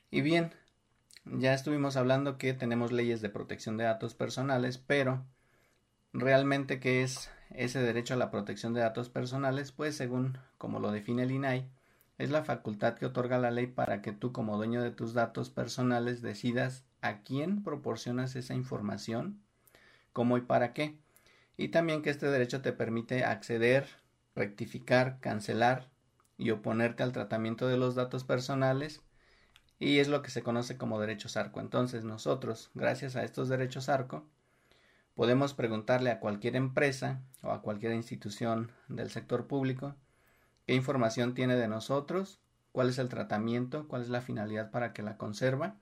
Y 0.09 0.21
bien, 0.21 0.53
ya 1.25 1.53
estuvimos 1.53 1.95
hablando 1.95 2.37
que 2.37 2.53
tenemos 2.53 2.91
leyes 2.91 3.21
de 3.21 3.29
protección 3.29 3.77
de 3.77 3.85
datos 3.85 4.13
personales, 4.13 4.77
pero 4.77 5.25
realmente 6.11 6.79
qué 6.79 7.03
es 7.03 7.29
ese 7.51 7.81
derecho 7.81 8.13
a 8.13 8.17
la 8.17 8.31
protección 8.31 8.73
de 8.73 8.81
datos 8.81 9.09
personales, 9.09 9.71
pues 9.71 9.95
según 9.95 10.37
como 10.57 10.79
lo 10.79 10.91
define 10.91 11.23
el 11.23 11.31
INAI, 11.31 11.69
es 12.17 12.29
la 12.29 12.43
facultad 12.43 12.95
que 12.95 13.05
otorga 13.05 13.39
la 13.39 13.51
ley 13.51 13.67
para 13.67 14.01
que 14.01 14.11
tú 14.11 14.31
como 14.31 14.57
dueño 14.57 14.81
de 14.81 14.91
tus 14.91 15.13
datos 15.13 15.49
personales 15.49 16.21
decidas 16.21 16.85
a 17.01 17.21
quién 17.21 17.63
proporcionas 17.63 18.35
esa 18.35 18.53
información, 18.53 19.41
cómo 20.13 20.37
y 20.37 20.41
para 20.41 20.73
qué. 20.73 20.97
Y 21.57 21.69
también 21.69 22.01
que 22.01 22.09
este 22.09 22.27
derecho 22.27 22.61
te 22.61 22.73
permite 22.73 23.23
acceder, 23.23 23.87
rectificar, 24.35 25.19
cancelar 25.19 25.89
y 26.37 26.51
oponerte 26.51 27.03
al 27.03 27.11
tratamiento 27.11 27.67
de 27.67 27.77
los 27.77 27.95
datos 27.95 28.23
personales 28.23 29.01
y 29.83 29.99
es 29.99 30.07
lo 30.07 30.21
que 30.21 30.31
se 30.31 30.43
conoce 30.43 30.77
como 30.77 30.99
derechos 30.99 31.37
arco. 31.37 31.59
Entonces 31.59 32.03
nosotros, 32.03 32.71
gracias 32.73 33.15
a 33.15 33.23
estos 33.23 33.49
derechos 33.49 33.89
arco, 33.89 34.25
Podemos 35.15 35.53
preguntarle 35.53 36.09
a 36.09 36.19
cualquier 36.19 36.55
empresa 36.55 37.21
o 37.43 37.51
a 37.51 37.61
cualquier 37.61 37.93
institución 37.93 38.71
del 38.87 39.11
sector 39.11 39.45
público 39.45 39.95
qué 40.65 40.73
información 40.73 41.35
tiene 41.35 41.55
de 41.55 41.67
nosotros, 41.67 42.39
cuál 42.71 42.89
es 42.89 42.97
el 42.97 43.09
tratamiento, 43.09 43.87
cuál 43.87 44.01
es 44.01 44.09
la 44.09 44.21
finalidad 44.21 44.71
para 44.71 44.91
que 44.93 45.03
la 45.03 45.17
conserva. 45.17 45.75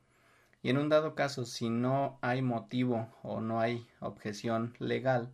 Y 0.64 0.70
en 0.70 0.78
un 0.78 0.90
dado 0.90 1.16
caso, 1.16 1.46
si 1.46 1.70
no 1.70 2.20
hay 2.22 2.42
motivo 2.42 3.08
o 3.24 3.40
no 3.40 3.62
hay 3.62 3.88
objeción 4.00 4.76
legal, 4.80 5.32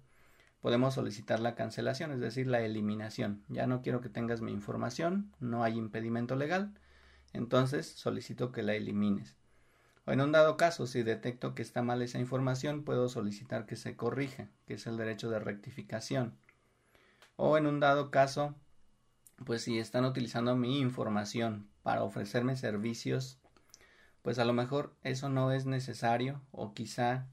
podemos 0.62 0.94
solicitar 0.94 1.40
la 1.40 1.56
cancelación, 1.56 2.12
es 2.12 2.20
decir, 2.20 2.46
la 2.46 2.62
eliminación. 2.62 3.44
Ya 3.48 3.66
no 3.66 3.82
quiero 3.82 4.00
que 4.02 4.10
tengas 4.10 4.42
mi 4.42 4.52
información, 4.52 5.34
no 5.40 5.64
hay 5.64 5.78
impedimento 5.78 6.36
legal, 6.36 6.74
entonces 7.34 7.88
solicito 7.88 8.52
que 8.52 8.64
la 8.64 8.76
elimines. 8.76 9.36
O 10.06 10.12
en 10.12 10.22
un 10.22 10.32
dado 10.32 10.56
caso, 10.56 10.88
si 10.88 11.04
detecto 11.04 11.54
que 11.54 11.62
está 11.62 11.82
mal 11.82 12.02
esa 12.02 12.20
información, 12.20 12.84
puedo 12.84 13.10
solicitar 13.10 13.66
que 13.66 13.76
se 13.76 13.96
corrija, 13.96 14.48
que 14.66 14.76
es 14.76 14.88
el 14.88 14.96
derecho 14.96 15.30
de 15.30 15.40
rectificación. 15.40 16.38
O 17.36 17.58
en 17.58 17.68
un 17.68 17.80
dado 17.80 18.10
caso, 18.10 18.56
pues 19.46 19.64
si 19.64 19.80
están 19.80 20.06
utilizando 20.06 20.56
mi 20.56 20.80
información 20.80 21.68
para 21.84 22.04
ofrecerme 22.04 22.56
servicios, 22.56 23.38
pues 24.22 24.40
a 24.40 24.46
lo 24.46 24.54
mejor 24.54 24.96
eso 25.04 25.30
no 25.30 25.52
es 25.52 25.66
necesario 25.66 26.42
o 26.52 26.74
quizá 26.74 27.28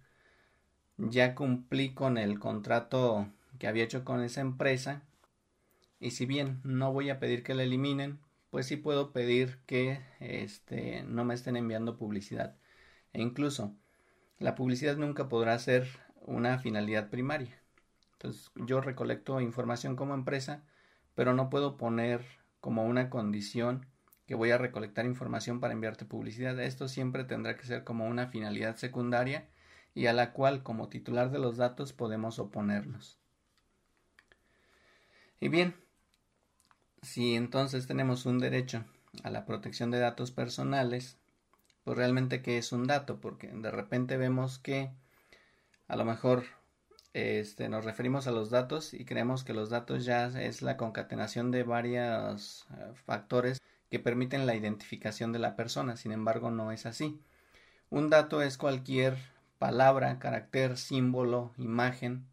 ya 0.96 1.34
cumplí 1.34 1.94
con 1.94 2.18
el 2.18 2.38
contrato 2.38 3.28
que 3.58 3.66
había 3.66 3.84
hecho 3.84 4.04
con 4.04 4.22
esa 4.22 4.40
empresa 4.40 5.02
y 5.98 6.10
si 6.10 6.26
bien 6.26 6.60
no 6.64 6.92
voy 6.92 7.10
a 7.10 7.18
pedir 7.18 7.42
que 7.42 7.54
la 7.54 7.62
eliminen, 7.62 8.20
pues 8.54 8.66
sí 8.66 8.76
puedo 8.76 9.11
pedir 9.11 9.58
que 9.66 10.00
este 10.20 11.02
no 11.08 11.25
me 11.25 11.34
estén 11.34 11.56
enviando 11.56 11.96
publicidad. 11.96 12.54
E 13.12 13.20
incluso 13.20 13.75
la 14.38 14.54
publicidad 14.54 14.96
nunca 14.96 15.28
podrá 15.28 15.58
ser 15.58 15.88
una 16.20 16.61
finalidad 16.61 17.11
primaria. 17.11 17.61
Entonces 18.12 18.52
yo 18.54 18.80
recolecto 18.80 19.40
información 19.40 19.96
como 19.96 20.14
empresa, 20.14 20.62
pero 21.16 21.34
no 21.34 21.50
puedo 21.50 21.76
poner 21.76 22.25
como 22.61 22.84
una 22.84 23.11
condición 23.11 23.87
que 24.25 24.37
voy 24.37 24.52
a 24.52 24.58
recolectar 24.58 25.04
información 25.04 25.58
para 25.58 25.73
enviarte 25.73 26.04
publicidad. 26.04 26.56
Esto 26.61 26.87
siempre 26.87 27.25
tendrá 27.25 27.56
que 27.56 27.66
ser 27.66 27.82
como 27.82 28.06
una 28.06 28.28
finalidad 28.28 28.76
secundaria 28.76 29.49
y 29.94 30.06
a 30.06 30.12
la 30.12 30.32
cual 30.32 30.62
como 30.62 30.88
titular 30.88 31.32
de 31.32 31.40
los 31.40 31.56
datos 31.56 31.92
podemos 31.92 32.38
oponernos. 32.38 33.18
Y 35.40 35.49
bien, 35.49 35.75
si 37.04 37.34
entonces 37.37 37.87
tenemos 37.87 38.26
un 38.26 38.38
derecho 38.38 38.84
a 39.23 39.30
la 39.30 39.44
protección 39.44 39.90
de 39.90 39.99
datos 39.99 40.30
personales, 40.30 41.16
pues 41.84 41.96
realmente 41.96 42.42
qué 42.42 42.58
es 42.58 42.73
un 42.73 42.87
dato, 42.87 43.20
porque 43.20 43.49
de 43.49 43.70
repente 43.70 44.16
vemos 44.16 44.58
que 44.58 44.90
a 45.87 45.96
lo 45.96 46.04
mejor 46.04 46.44
este, 47.12 47.68
nos 47.68 47.84
referimos 47.84 48.26
a 48.26 48.32
los 48.32 48.50
datos 48.50 48.92
y 48.94 49.04
creemos 49.04 49.44
que 49.44 49.54
los 49.54 49.70
datos 49.70 50.04
ya 50.04 50.26
es 50.26 50.62
la 50.62 50.76
concatenación 50.76 51.50
de 51.50 51.62
varios 51.62 52.66
eh, 52.76 52.92
factores 53.04 53.61
que 53.90 54.00
permiten 54.00 54.46
la 54.46 54.56
identificación 54.56 55.32
de 55.32 55.38
la 55.38 55.54
persona, 55.54 55.96
sin 55.96 56.11
embargo 56.11 56.50
no 56.50 56.73
es 56.73 56.87
así. 56.87 57.20
Un 57.90 58.11
dato 58.11 58.42
es 58.42 58.58
cualquier 58.58 59.16
palabra, 59.58 60.18
carácter, 60.18 60.76
símbolo, 60.76 61.52
imagen, 61.58 62.26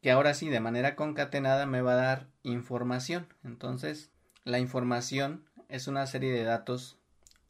que 0.00 0.10
ahora 0.10 0.32
sí 0.32 0.48
de 0.48 0.60
manera 0.60 0.96
concatenada 0.96 1.66
me 1.66 1.82
va 1.82 1.92
a 1.92 1.96
dar 1.96 2.26
información. 2.50 3.28
Entonces, 3.44 4.10
la 4.44 4.58
información 4.58 5.44
es 5.68 5.88
una 5.88 6.06
serie 6.06 6.32
de 6.32 6.44
datos 6.44 6.98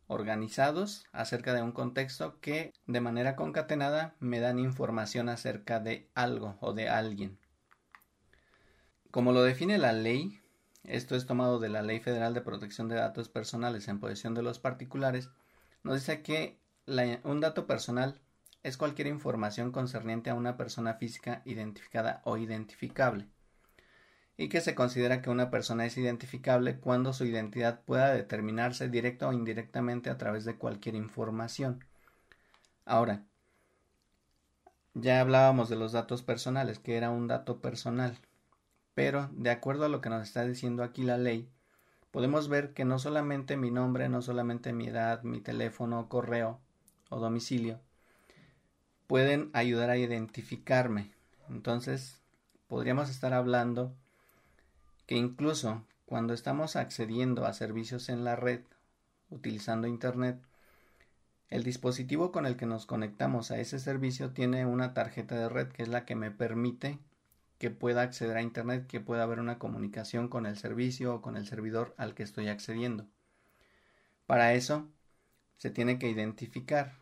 organizados 0.09 1.05
acerca 1.13 1.55
de 1.55 1.63
un 1.63 1.73
contexto 1.73 2.41
que 2.41 2.73
de 2.87 3.01
manera 3.01 3.37
concatenada 3.37 4.15
me 4.21 4.41
dan 4.41 4.59
información 4.59 5.29
acerca 5.29 5.81
de 5.81 6.09
algo 6.15 6.57
o 6.61 6.73
de 6.73 6.89
alguien. 6.89 7.39
Como 9.11 9.33
lo 9.33 9.43
define 9.43 9.79
la 9.79 9.93
ley, 9.93 10.41
esto 10.85 11.15
es 11.15 11.27
tomado 11.27 11.59
de 11.59 11.69
la 11.69 11.83
Ley 11.83 12.01
Federal 12.01 12.35
de 12.35 12.41
Protección 12.41 12.89
de 12.89 12.97
Datos 12.97 13.29
Personales 13.29 13.89
en 13.89 14.01
posesión 14.01 14.35
de 14.35 14.43
los 14.43 14.59
particulares, 14.59 15.31
nos 15.83 15.97
dice 15.97 16.23
que 16.23 16.59
un 17.25 17.41
dato 17.41 17.67
personal 17.67 18.21
es 18.63 18.77
cualquier 18.77 19.07
información 19.07 19.73
concerniente 19.73 20.31
a 20.31 20.35
una 20.35 20.57
persona 20.57 20.95
física 20.95 21.43
identificada 21.45 22.23
o 22.25 22.39
identificable 22.39 23.29
y 24.41 24.49
que 24.49 24.61
se 24.61 24.77
considera 24.77 25.21
que 25.21 25.31
una 25.31 25.51
persona 25.51 25.85
es 25.85 25.99
identificable 25.99 26.79
cuando 26.79 27.13
su 27.13 27.27
identidad 27.27 27.81
pueda 27.81 28.15
determinarse 28.15 28.89
directa 28.89 29.29
o 29.29 29.33
indirectamente 29.33 30.11
a 30.11 30.17
través 30.17 30.45
de 30.45 30.55
cualquier 30.57 30.95
información. 30.95 31.85
Ahora, 32.87 33.25
ya 34.95 35.21
hablábamos 35.21 35.69
de 35.69 35.75
los 35.75 35.91
datos 35.91 36.23
personales, 36.23 36.79
que 36.79 36.97
era 36.97 37.11
un 37.11 37.27
dato 37.27 37.61
personal, 37.61 38.17
pero 38.95 39.29
de 39.33 39.51
acuerdo 39.51 39.85
a 39.85 39.89
lo 39.89 40.01
que 40.01 40.09
nos 40.09 40.23
está 40.23 40.45
diciendo 40.45 40.85
aquí 40.85 41.03
la 41.03 41.19
ley, 41.19 41.51
podemos 42.13 42.49
ver 42.49 42.73
que 42.75 42.85
no 42.85 43.01
solamente 43.01 43.57
mi 43.57 43.73
nombre, 43.73 44.09
no 44.09 44.23
solamente 44.23 44.73
mi 44.73 44.87
edad, 44.87 45.25
mi 45.25 45.41
teléfono, 45.41 46.09
correo 46.09 46.61
o 47.11 47.19
domicilio, 47.19 47.81
pueden 49.09 49.51
ayudar 49.53 49.91
a 49.91 49.99
identificarme. 49.99 51.11
Entonces, 51.49 52.21
podríamos 52.69 53.11
estar 53.11 53.35
hablando 53.35 53.97
que 55.09 55.17
incluso 55.17 55.87
cuando 56.05 56.35
estamos 56.35 56.77
accediendo 56.77 57.47
a 57.47 57.55
servicios 57.55 58.11
en 58.11 58.25
la 58.25 58.37
red 58.37 58.61
utilizando 59.31 59.87
Internet, 59.87 60.39
el 61.49 61.65
dispositivo 61.65 62.31
con 62.31 62.45
el 62.45 62.59
que 62.59 62.67
nos 62.67 62.85
conectamos 62.85 63.51
a 63.51 63.59
ese 63.59 63.79
servicio 63.79 64.33
tiene 64.33 64.67
una 64.67 64.93
tarjeta 64.93 65.35
de 65.35 65.49
red 65.49 65.69
que 65.69 65.83
es 65.83 65.89
la 65.89 66.05
que 66.05 66.15
me 66.15 66.31
permite 66.31 66.99
que 67.57 67.71
pueda 67.71 68.03
acceder 68.03 68.37
a 68.37 68.43
Internet, 68.43 68.87
que 68.87 69.01
pueda 69.01 69.23
haber 69.23 69.41
una 69.41 69.59
comunicación 69.59 70.29
con 70.29 70.45
el 70.45 70.59
servicio 70.59 71.15
o 71.15 71.23
con 71.23 71.39
el 71.39 71.47
servidor 71.47 71.95
al 71.97 72.15
que 72.15 72.23
estoy 72.23 72.49
accediendo. 72.49 73.07
Para 74.27 74.53
eso 74.53 74.91
se 75.57 75.71
tiene 75.71 75.99
que 75.99 76.11
identificar 76.11 76.93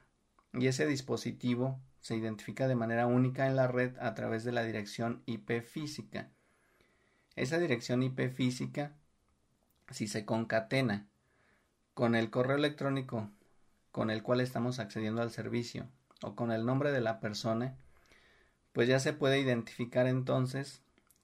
y 0.52 0.68
ese 0.68 0.86
dispositivo 0.86 1.80
se 1.98 2.14
identifica 2.14 2.68
de 2.68 2.76
manera 2.76 3.08
única 3.08 3.48
en 3.48 3.56
la 3.56 3.66
red 3.66 3.98
a 3.98 4.14
través 4.14 4.44
de 4.44 4.52
la 4.52 4.62
dirección 4.62 5.24
IP 5.26 5.60
física 5.62 6.30
esa 7.36 7.58
dirección 7.58 8.02
IP 8.02 8.30
física, 8.30 8.92
si 9.90 10.08
se 10.08 10.24
concatena 10.24 11.06
con 11.94 12.14
el 12.14 12.30
correo 12.30 12.56
electrónico 12.56 13.30
con 13.92 14.10
el 14.10 14.22
cual 14.22 14.40
estamos 14.40 14.78
accediendo 14.78 15.22
al 15.22 15.30
servicio 15.30 15.86
o 16.22 16.34
con 16.34 16.50
el 16.50 16.66
nombre 16.66 16.92
de 16.92 17.00
la 17.00 17.20
persona, 17.20 17.76
pues 18.72 18.88
ya 18.88 19.00
se 19.00 19.12
puede 19.12 19.40
identificar 19.40 20.06
entonces 20.06 20.82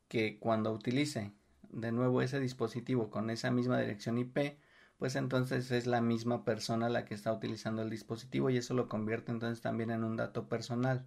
que 0.08 0.38
cuando 0.38 0.72
utilice 0.72 1.32
de 1.70 1.92
nuevo 1.92 2.22
ese 2.22 2.40
dispositivo 2.40 3.10
con 3.10 3.30
esa 3.30 3.50
misma 3.50 3.78
dirección 3.78 4.18
IP, 4.18 4.56
pues 4.98 5.16
entonces 5.16 5.70
es 5.70 5.86
la 5.86 6.00
misma 6.00 6.44
persona 6.44 6.88
la 6.88 7.04
que 7.04 7.14
está 7.14 7.32
utilizando 7.32 7.82
el 7.82 7.90
dispositivo 7.90 8.50
y 8.50 8.56
eso 8.56 8.72
lo 8.74 8.88
convierte 8.88 9.32
entonces 9.32 9.60
también 9.60 9.90
en 9.90 10.04
un 10.04 10.16
dato 10.16 10.48
personal. 10.48 11.04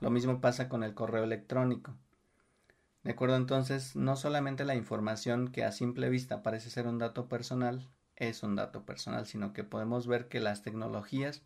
Lo 0.00 0.10
mismo 0.10 0.40
pasa 0.40 0.68
con 0.68 0.84
el 0.84 0.94
correo 0.94 1.24
electrónico. 1.24 1.94
De 3.06 3.12
acuerdo 3.12 3.36
entonces, 3.36 3.94
no 3.94 4.16
solamente 4.16 4.64
la 4.64 4.74
información 4.74 5.52
que 5.52 5.62
a 5.62 5.70
simple 5.70 6.08
vista 6.08 6.42
parece 6.42 6.70
ser 6.70 6.88
un 6.88 6.98
dato 6.98 7.28
personal 7.28 7.88
es 8.16 8.42
un 8.42 8.56
dato 8.56 8.84
personal, 8.84 9.26
sino 9.26 9.52
que 9.52 9.62
podemos 9.62 10.08
ver 10.08 10.26
que 10.26 10.40
las 10.40 10.62
tecnologías 10.62 11.44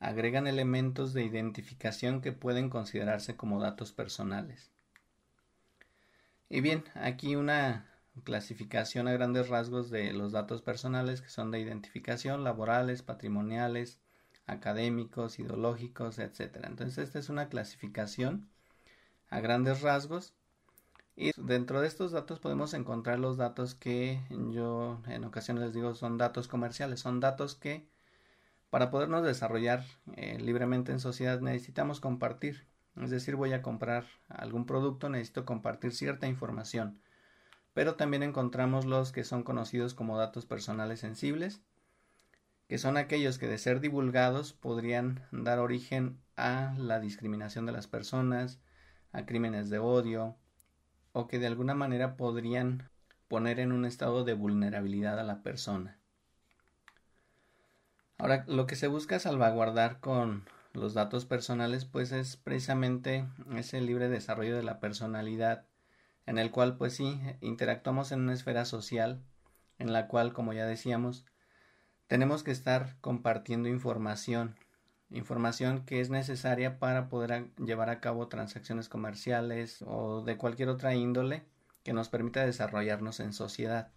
agregan 0.00 0.46
elementos 0.46 1.14
de 1.14 1.24
identificación 1.24 2.20
que 2.20 2.32
pueden 2.32 2.68
considerarse 2.68 3.36
como 3.36 3.58
datos 3.58 3.92
personales. 3.92 4.70
Y 6.50 6.60
bien, 6.60 6.84
aquí 6.92 7.36
una 7.36 7.88
clasificación 8.24 9.08
a 9.08 9.12
grandes 9.12 9.48
rasgos 9.48 9.88
de 9.88 10.12
los 10.12 10.32
datos 10.32 10.60
personales 10.60 11.22
que 11.22 11.30
son 11.30 11.50
de 11.50 11.60
identificación, 11.60 12.44
laborales, 12.44 13.00
patrimoniales, 13.00 13.98
académicos, 14.44 15.38
ideológicos, 15.38 16.18
etc. 16.18 16.66
Entonces 16.66 16.98
esta 16.98 17.18
es 17.18 17.30
una 17.30 17.48
clasificación 17.48 18.50
a 19.30 19.40
grandes 19.40 19.80
rasgos 19.80 20.34
y 21.20 21.32
dentro 21.36 21.80
de 21.80 21.88
estos 21.88 22.12
datos 22.12 22.38
podemos 22.38 22.74
encontrar 22.74 23.18
los 23.18 23.36
datos 23.36 23.74
que 23.74 24.22
yo 24.30 25.02
en 25.08 25.24
ocasiones 25.24 25.64
les 25.64 25.74
digo 25.74 25.96
son 25.96 26.16
datos 26.16 26.46
comerciales, 26.46 27.00
son 27.00 27.18
datos 27.18 27.56
que 27.56 27.88
para 28.70 28.92
podernos 28.92 29.24
desarrollar 29.24 29.84
eh, 30.14 30.38
libremente 30.38 30.92
en 30.92 31.00
sociedad 31.00 31.40
necesitamos 31.40 31.98
compartir. 31.98 32.68
Es 33.02 33.10
decir, 33.10 33.34
voy 33.34 33.52
a 33.52 33.62
comprar 33.62 34.06
algún 34.28 34.64
producto, 34.64 35.08
necesito 35.08 35.44
compartir 35.44 35.92
cierta 35.92 36.28
información. 36.28 37.00
Pero 37.74 37.96
también 37.96 38.22
encontramos 38.22 38.84
los 38.84 39.10
que 39.10 39.24
son 39.24 39.42
conocidos 39.42 39.94
como 39.94 40.18
datos 40.18 40.46
personales 40.46 41.00
sensibles, 41.00 41.62
que 42.68 42.78
son 42.78 42.96
aquellos 42.96 43.38
que 43.38 43.48
de 43.48 43.58
ser 43.58 43.80
divulgados 43.80 44.52
podrían 44.52 45.26
dar 45.32 45.58
origen 45.58 46.20
a 46.36 46.74
la 46.78 47.00
discriminación 47.00 47.66
de 47.66 47.72
las 47.72 47.88
personas, 47.88 48.60
a 49.12 49.26
crímenes 49.26 49.68
de 49.68 49.80
odio, 49.80 50.36
o 51.12 51.28
que 51.28 51.38
de 51.38 51.46
alguna 51.46 51.74
manera 51.74 52.16
podrían 52.16 52.88
poner 53.28 53.60
en 53.60 53.72
un 53.72 53.84
estado 53.84 54.24
de 54.24 54.34
vulnerabilidad 54.34 55.18
a 55.18 55.24
la 55.24 55.42
persona. 55.42 55.98
Ahora, 58.16 58.44
lo 58.48 58.66
que 58.66 58.74
se 58.74 58.88
busca 58.88 59.18
salvaguardar 59.18 60.00
con 60.00 60.44
los 60.72 60.94
datos 60.94 61.24
personales, 61.24 61.84
pues 61.84 62.12
es 62.12 62.36
precisamente 62.36 63.26
ese 63.54 63.80
libre 63.80 64.08
desarrollo 64.08 64.56
de 64.56 64.62
la 64.62 64.80
personalidad, 64.80 65.66
en 66.26 66.38
el 66.38 66.50
cual 66.50 66.76
pues 66.76 66.94
sí, 66.94 67.20
interactuamos 67.40 68.12
en 68.12 68.22
una 68.22 68.34
esfera 68.34 68.64
social, 68.64 69.22
en 69.78 69.92
la 69.92 70.08
cual, 70.08 70.32
como 70.32 70.52
ya 70.52 70.66
decíamos, 70.66 71.24
tenemos 72.08 72.42
que 72.42 72.50
estar 72.50 72.96
compartiendo 73.00 73.68
información, 73.68 74.56
información 75.10 75.84
que 75.84 76.00
es 76.00 76.10
necesaria 76.10 76.78
para 76.78 77.08
poder 77.08 77.50
llevar 77.56 77.90
a 77.90 78.00
cabo 78.00 78.28
transacciones 78.28 78.88
comerciales 78.88 79.82
o 79.86 80.22
de 80.22 80.36
cualquier 80.36 80.68
otra 80.68 80.94
índole 80.94 81.44
que 81.82 81.92
nos 81.92 82.08
permita 82.08 82.44
desarrollarnos 82.44 83.20
en 83.20 83.32
sociedad. 83.32 83.90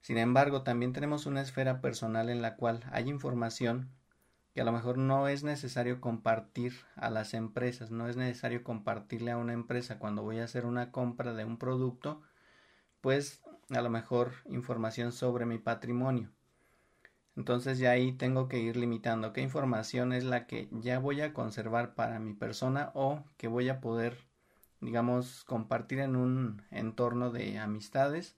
Sin 0.00 0.18
embargo, 0.18 0.62
también 0.62 0.92
tenemos 0.92 1.26
una 1.26 1.40
esfera 1.40 1.80
personal 1.80 2.28
en 2.28 2.42
la 2.42 2.56
cual 2.56 2.84
hay 2.92 3.08
información 3.08 3.90
que 4.54 4.60
a 4.60 4.64
lo 4.64 4.72
mejor 4.72 4.98
no 4.98 5.28
es 5.28 5.42
necesario 5.42 6.00
compartir 6.00 6.74
a 6.94 7.10
las 7.10 7.34
empresas, 7.34 7.90
no 7.90 8.08
es 8.08 8.16
necesario 8.16 8.62
compartirle 8.62 9.32
a 9.32 9.36
una 9.36 9.52
empresa 9.52 9.98
cuando 9.98 10.22
voy 10.22 10.38
a 10.38 10.44
hacer 10.44 10.64
una 10.64 10.92
compra 10.92 11.34
de 11.34 11.44
un 11.44 11.58
producto, 11.58 12.22
pues 13.00 13.42
a 13.70 13.80
lo 13.80 13.90
mejor 13.90 14.32
información 14.46 15.10
sobre 15.10 15.44
mi 15.44 15.58
patrimonio. 15.58 16.30
Entonces 17.36 17.78
ya 17.78 17.90
ahí 17.90 18.12
tengo 18.12 18.48
que 18.48 18.60
ir 18.60 18.76
limitando 18.76 19.32
qué 19.32 19.40
información 19.40 20.12
es 20.12 20.24
la 20.24 20.46
que 20.46 20.68
ya 20.70 20.98
voy 20.98 21.20
a 21.20 21.32
conservar 21.32 21.94
para 21.94 22.20
mi 22.20 22.32
persona 22.32 22.92
o 22.94 23.24
que 23.36 23.48
voy 23.48 23.68
a 23.68 23.80
poder, 23.80 24.16
digamos, 24.80 25.44
compartir 25.44 25.98
en 25.98 26.14
un 26.14 26.62
entorno 26.70 27.30
de 27.30 27.58
amistades 27.58 28.36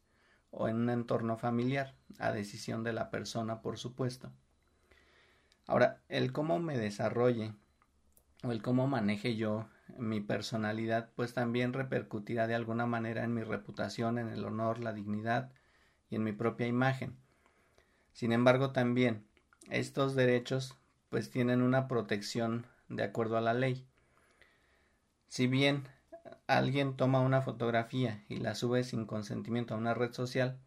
o 0.50 0.68
en 0.68 0.76
un 0.76 0.90
entorno 0.90 1.37
familiar, 1.37 1.94
a 2.18 2.32
decisión 2.32 2.85
de 2.85 2.94
la 2.94 3.11
persona, 3.11 3.61
por 3.61 3.76
supuesto. 3.76 4.32
Ahora, 5.66 6.00
el 6.09 6.32
cómo 6.32 6.59
me 6.59 6.78
desarrolle 6.78 7.52
o 8.42 8.52
el 8.52 8.62
cómo 8.62 8.87
maneje 8.87 9.37
yo 9.37 9.68
mi 9.98 10.20
personalidad, 10.20 11.11
pues 11.14 11.35
también 11.35 11.72
repercutirá 11.72 12.46
de 12.46 12.54
alguna 12.54 12.87
manera 12.87 13.24
en 13.24 13.35
mi 13.35 13.42
reputación, 13.42 14.18
en 14.18 14.28
el 14.28 14.44
honor, 14.44 14.78
la 14.78 14.92
dignidad 14.92 15.52
y 16.09 16.16
en 16.16 16.24
mi 16.24 16.32
propia 16.32 16.66
imagen. 16.66 17.18
Sin 18.16 18.33
embargo, 18.33 18.70
también 18.70 19.26
estos 19.68 20.14
derechos 20.14 20.74
pues 21.11 21.31
tienen 21.31 21.61
una 21.61 21.87
protección 21.87 22.66
de 22.88 23.02
acuerdo 23.05 23.37
a 23.37 23.42
la 23.42 23.52
ley. 23.52 23.87
Si 25.29 25.46
bien 25.46 25.87
alguien 26.46 26.96
toma 26.96 27.20
una 27.20 27.42
fotografía 27.42 28.24
y 28.31 28.38
la 28.38 28.55
sube 28.55 28.85
sin 28.85 29.05
consentimiento 29.05 29.74
a 29.74 29.76
una 29.76 29.92
red 29.92 30.14
social 30.14 30.59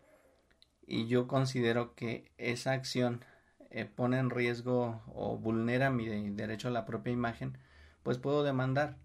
y 0.85 1.07
yo 1.07 1.27
considero 1.27 1.95
que 1.95 2.31
esa 2.37 2.73
acción 2.73 3.25
eh, 3.71 3.85
pone 3.85 4.19
en 4.19 4.29
riesgo 4.29 5.01
o 5.07 5.35
vulnera 5.35 5.89
mi 5.89 6.07
derecho 6.29 6.67
a 6.67 6.71
la 6.71 6.85
propia 6.85 7.13
imagen, 7.13 7.57
pues 8.03 8.19
puedo 8.19 8.43
demandar. 8.43 8.95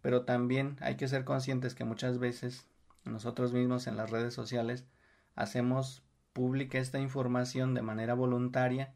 Pero 0.00 0.24
también 0.24 0.78
hay 0.80 0.96
que 0.96 1.06
ser 1.06 1.26
conscientes 1.26 1.74
que 1.74 1.84
muchas 1.84 2.18
veces 2.18 2.66
nosotros 3.04 3.52
mismos 3.52 3.86
en 3.86 3.98
las 3.98 4.10
redes 4.10 4.32
sociales 4.32 4.86
hacemos 5.34 6.02
pública 6.38 6.78
esta 6.78 7.00
información 7.00 7.74
de 7.74 7.82
manera 7.82 8.14
voluntaria 8.14 8.94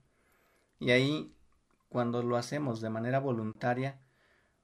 y 0.79 0.93
ahí 0.93 1.35
cuando 1.89 2.23
lo 2.23 2.37
hacemos 2.37 2.81
de 2.81 2.89
manera 2.89 3.19
voluntaria 3.19 3.99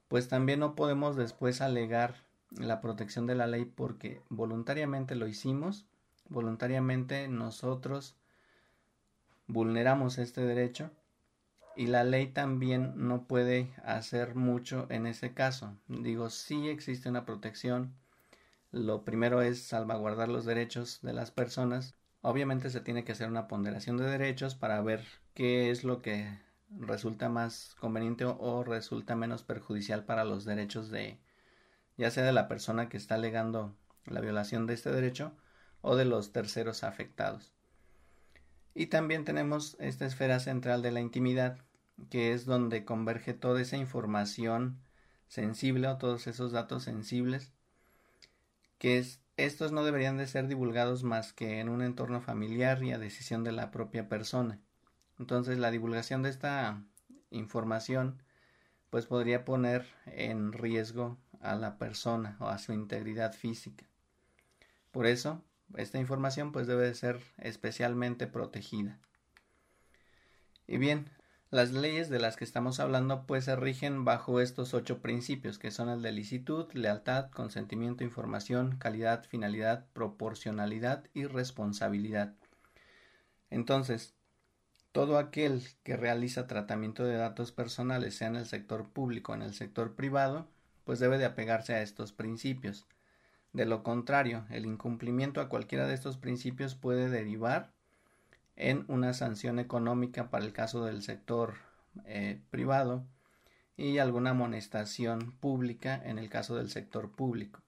pues 0.07 0.29
también 0.29 0.61
no 0.61 0.77
podemos 0.77 1.17
después 1.17 1.61
alegar 1.61 2.15
la 2.53 2.81
protección 2.81 3.27
de 3.27 3.35
la 3.35 3.49
ley 3.49 3.65
porque 3.65 4.23
voluntariamente 4.29 5.17
lo 5.17 5.27
hicimos, 5.27 5.87
voluntariamente 6.29 7.27
nosotros 7.27 8.15
vulneramos 9.49 10.19
este 10.19 10.43
derecho 10.43 10.93
y 11.75 11.89
la 11.89 12.05
ley 12.05 12.29
también 12.29 12.93
no 13.09 13.25
puede 13.25 13.73
hacer 13.85 14.37
mucho 14.37 14.87
en 14.89 15.07
ese 15.07 15.35
caso. 15.35 15.77
Digo, 15.89 16.31
sí 16.31 16.69
existe 16.69 17.09
una 17.09 17.25
protección. 17.25 17.93
Lo 18.71 19.05
primero 19.05 19.43
es 19.43 19.63
salvaguardar 19.63 20.29
los 20.29 20.45
derechos 20.45 21.01
de 21.03 21.13
las 21.13 21.33
personas, 21.33 21.98
Obviamente 22.21 22.71
se 22.71 22.81
tiene 22.81 23.05
que 23.05 23.13
hacer 23.13 23.29
una 23.29 23.47
ponderación 23.49 23.97
de 23.97 24.05
derechos 24.05 24.55
para 24.55 24.81
ver 24.83 25.05
qué 25.35 25.71
es 25.71 25.85
lo 25.85 26.03
que 26.03 26.39
resulta 26.71 27.29
más 27.29 27.75
conveniente 27.79 28.25
o, 28.25 28.65
resulta 28.65 29.17
menos 29.17 29.43
perjudicial 29.45 30.05
para 30.05 30.25
los 30.25 30.45
derechos 30.45 30.91
de 30.91 31.21
ya 31.97 32.11
sea 32.11 32.25
de 32.25 32.33
la 32.33 32.49
persona 32.49 32.89
que 32.89 32.97
está 32.97 33.17
alegando 33.17 33.77
la 34.07 34.21
violación 34.21 34.67
de 34.67 34.75
este 34.75 34.91
derecho 34.91 35.37
o 35.81 35.97
de 35.97 36.05
los 36.05 36.33
terceros 36.33 36.85
afectados. 36.85 37.53
Y 38.75 38.87
también 38.87 39.25
tenemos 39.25 39.77
esta 39.81 40.07
esfera 40.07 40.39
central 40.39 40.83
de 40.83 40.93
la 40.93 41.01
intimidad, 41.01 41.59
que 42.11 42.33
es 42.33 42.45
donde 42.45 42.85
converge 42.85 43.35
toda 43.35 43.61
esa 43.61 43.77
información 43.77 44.81
sensible 45.27 45.89
o 45.89 45.99
todos 45.99 46.29
esos 46.29 46.53
datos 46.53 46.85
sensibles, 46.85 47.53
que 48.79 48.99
es 48.99 49.21
estos 49.39 49.71
no 49.71 49.85
deberían 49.85 50.19
de 50.19 50.27
ser 50.27 50.49
divulgados 50.49 51.05
más 51.05 51.33
que 51.33 51.61
en 51.61 51.69
un 51.69 51.81
entorno 51.81 52.21
familiar 52.21 52.83
y 52.83 52.93
a 52.93 52.99
decisión 52.99 53.45
de 53.45 53.53
la 53.53 53.71
propia 53.71 54.09
persona. 54.09 54.61
Entonces 55.19 55.59
la 55.59 55.71
divulgación 55.71 56.23
de 56.23 56.31
esta 56.31 56.83
información 57.31 58.21
pues 58.91 59.07
podría 59.07 59.45
poner 59.45 59.87
en 60.07 60.53
riesgo 60.53 61.19
a 61.41 61.55
la 61.55 61.79
persona 61.79 62.37
o 62.41 62.49
a 62.49 62.59
su 62.59 62.73
integridad 62.73 63.33
física. 63.33 63.87
Por 64.91 65.07
eso, 65.07 65.45
esta 65.77 65.99
información 65.99 66.51
pues 66.51 66.67
debe 66.67 66.87
de 66.87 66.95
ser 66.95 67.21
especialmente 67.39 68.27
protegida. 68.27 68.99
Y 70.67 70.79
bien, 70.79 71.11
las 71.51 71.73
leyes 71.73 72.11
de 72.11 72.19
las 72.19 72.37
que 72.37 72.45
estamos 72.45 72.79
hablando 72.79 73.27
pues 73.27 73.47
se 73.47 73.57
rigen 73.57 74.05
bajo 74.05 74.41
estos 74.41 74.75
ocho 74.75 75.01
principios 75.01 75.59
que 75.59 75.71
son 75.71 75.89
el 75.89 76.03
de 76.03 76.13
licitud, 76.13 76.71
lealtad, 76.75 77.31
consentimiento, 77.31 78.05
información, 78.05 78.77
calidad, 78.77 79.25
finalidad, 79.25 79.87
proporcionalidad 79.95 81.05
y 81.15 81.25
responsabilidad. 81.25 82.35
Entonces, 83.51 84.15
todo 84.93 85.17
aquel 85.17 85.63
que 85.85 85.97
realiza 85.97 86.47
tratamiento 86.47 87.05
de 87.05 87.17
datos 87.17 87.53
personales, 87.53 88.17
sea 88.17 88.29
en 88.29 88.37
el 88.37 88.47
sector 88.47 88.91
público 88.91 89.33
o 89.33 89.35
en 89.35 89.43
el 89.43 89.55
sector 89.55 89.95
privado, 89.95 90.49
pues 90.85 90.99
debe 90.99 91.19
de 91.19 91.25
apegarse 91.25 91.75
a 91.75 91.83
estos 91.83 92.13
principios. 92.13 92.87
De 93.55 93.65
lo 93.65 93.83
contrario, 93.83 94.45
el 94.51 94.67
incumplimiento 94.67 95.41
a 95.41 95.49
cualquiera 95.49 95.87
de 95.87 95.95
estos 95.95 96.19
principios 96.19 96.75
puede 96.75 97.09
derivar 97.09 97.73
en 98.59 98.85
una 98.89 99.15
sanción 99.15 99.59
económica 99.61 100.31
para 100.31 100.45
el 100.45 100.53
caso 100.53 100.85
del 100.85 101.03
sector 101.03 101.55
eh, 102.05 102.41
privado 102.51 103.07
y 103.77 103.99
alguna 103.99 104.31
amonestación 104.31 105.33
pública 105.33 106.01
en 106.05 106.19
el 106.19 106.29
caso 106.29 106.57
del 106.57 106.69
sector 106.69 107.13
público. 107.13 107.63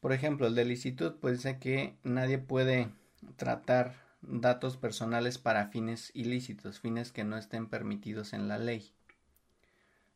Por 0.00 0.14
ejemplo, 0.14 0.46
el 0.46 0.54
de 0.54 0.64
licitud 0.64 1.16
pues 1.20 1.36
dice 1.36 1.58
que 1.58 1.94
nadie 2.02 2.38
puede 2.38 2.88
tratar 3.36 3.94
datos 4.22 4.78
personales 4.78 5.36
para 5.36 5.68
fines 5.68 6.10
ilícitos, 6.14 6.80
fines 6.80 7.12
que 7.12 7.24
no 7.24 7.36
estén 7.36 7.68
permitidos 7.68 8.32
en 8.32 8.48
la 8.48 8.58
ley. 8.58 8.90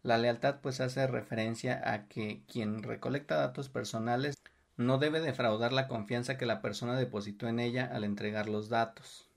La 0.02 0.16
lealtad 0.16 0.60
pues 0.62 0.80
hace 0.80 1.06
referencia 1.06 1.92
a 1.92 2.08
que 2.08 2.42
quien 2.50 2.82
recolecta 2.82 3.36
datos 3.36 3.68
personales 3.68 4.34
no 4.76 4.98
debe 4.98 5.20
defraudar 5.20 5.72
la 5.72 5.88
confianza 5.88 6.36
que 6.36 6.46
la 6.46 6.60
persona 6.60 6.96
depositó 6.96 7.48
en 7.48 7.60
ella 7.60 7.88
al 7.92 8.04
entregar 8.04 8.48
los 8.48 8.68
datos. 8.68 9.28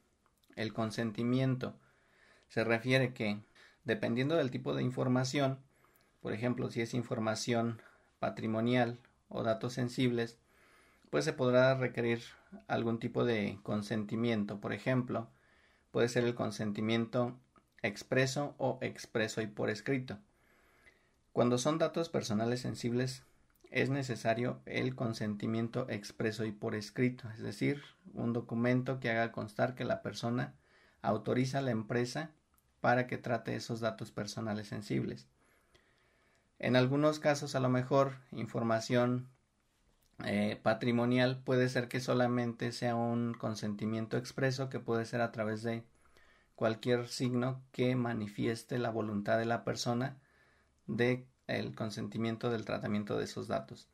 El 0.55 0.73
consentimiento 0.73 1.75
se 2.47 2.63
refiere 2.63 3.13
que, 3.13 3.39
dependiendo 3.83 4.35
del 4.35 4.51
tipo 4.51 4.73
de 4.73 4.83
información, 4.83 5.59
por 6.21 6.33
ejemplo, 6.33 6.69
si 6.69 6.81
es 6.81 6.93
información 6.93 7.81
patrimonial 8.19 8.99
o 9.29 9.43
datos 9.43 9.73
sensibles, 9.73 10.39
pues 11.09 11.23
se 11.25 11.33
podrá 11.33 11.75
requerir 11.75 12.21
algún 12.67 12.99
tipo 12.99 13.23
de 13.23 13.59
consentimiento. 13.63 14.59
Por 14.59 14.73
ejemplo, 14.73 15.29
puede 15.91 16.09
ser 16.09 16.23
el 16.23 16.35
consentimiento 16.35 17.37
expreso 17.81 18.55
o 18.57 18.79
expreso 18.81 19.41
y 19.41 19.47
por 19.47 19.69
escrito. 19.69 20.17
Cuando 21.31 21.59
son 21.59 21.77
datos 21.77 22.09
personales 22.09 22.61
sensibles, 22.61 23.23
es 23.69 23.89
necesario 23.89 24.61
el 24.65 24.95
consentimiento 24.95 25.87
expreso 25.89 26.45
y 26.45 26.51
por 26.51 26.75
escrito, 26.75 27.29
es 27.31 27.41
decir, 27.41 27.81
un 28.13 28.33
documento 28.33 28.99
que 28.99 29.09
haga 29.09 29.31
constar 29.31 29.75
que 29.75 29.85
la 29.85 30.01
persona 30.01 30.53
autoriza 31.01 31.59
a 31.59 31.61
la 31.61 31.71
empresa 31.71 32.31
para 32.81 33.07
que 33.07 33.17
trate 33.17 33.55
esos 33.55 33.79
datos 33.79 34.11
personales 34.11 34.67
sensibles. 34.67 35.27
En 36.59 36.75
algunos 36.75 37.19
casos, 37.19 37.55
a 37.55 37.59
lo 37.59 37.69
mejor, 37.69 38.17
información 38.31 39.29
eh, 40.25 40.59
patrimonial 40.63 41.43
puede 41.43 41.69
ser 41.69 41.87
que 41.87 41.99
solamente 41.99 42.71
sea 42.71 42.95
un 42.95 43.35
consentimiento 43.35 44.17
expreso 44.17 44.69
que 44.69 44.79
puede 44.79 45.05
ser 45.05 45.21
a 45.21 45.31
través 45.31 45.61
de 45.61 45.83
cualquier 46.55 47.07
signo 47.07 47.61
que 47.71 47.95
manifieste 47.95 48.79
la 48.79 48.89
voluntad 48.89 49.37
de 49.37 49.45
la 49.45 49.63
persona 49.63 50.17
de 50.87 51.27
el 51.47 51.75
consentimiento 51.75 52.49
del 52.49 52.65
tratamiento 52.65 53.17
de 53.17 53.23
esos 53.23 53.47
datos. 53.47 53.87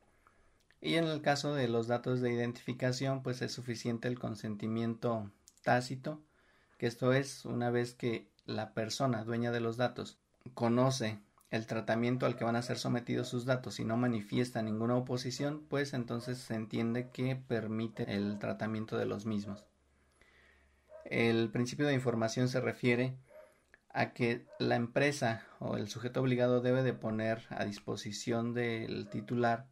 Y 0.81 0.95
en 0.95 1.05
el 1.05 1.21
caso 1.21 1.53
de 1.53 1.67
los 1.67 1.87
datos 1.87 2.19
de 2.19 2.33
identificación, 2.33 3.23
pues 3.23 3.41
es 3.41 3.53
suficiente 3.53 4.07
el 4.07 4.19
consentimiento 4.19 5.31
tácito, 5.63 6.21
que 6.77 6.87
esto 6.87 7.13
es 7.13 7.45
una 7.45 7.69
vez 7.69 7.93
que 7.93 8.27
la 8.45 8.73
persona 8.73 9.23
dueña 9.23 9.51
de 9.51 9.61
los 9.61 9.77
datos 9.77 10.17
conoce 10.53 11.19
el 11.51 11.67
tratamiento 11.67 12.25
al 12.25 12.35
que 12.35 12.43
van 12.43 12.55
a 12.55 12.63
ser 12.63 12.79
sometidos 12.79 13.29
sus 13.29 13.45
datos 13.45 13.79
y 13.79 13.85
no 13.85 13.95
manifiesta 13.95 14.61
ninguna 14.61 14.95
oposición, 14.95 15.63
pues 15.69 15.93
entonces 15.93 16.39
se 16.39 16.55
entiende 16.55 17.09
que 17.11 17.35
permite 17.35 18.11
el 18.11 18.39
tratamiento 18.39 18.97
de 18.97 19.05
los 19.05 19.25
mismos. 19.25 19.63
El 21.05 21.51
principio 21.51 21.85
de 21.85 21.93
información 21.93 22.49
se 22.49 22.59
refiere 22.59 23.15
a 23.93 24.13
que 24.13 24.45
la 24.59 24.75
empresa 24.75 25.45
o 25.59 25.77
el 25.77 25.87
sujeto 25.87 26.21
obligado 26.21 26.61
debe 26.61 26.83
de 26.83 26.93
poner 26.93 27.43
a 27.49 27.63
disposición 27.63 28.53
del 28.53 29.07
titular 29.09 29.67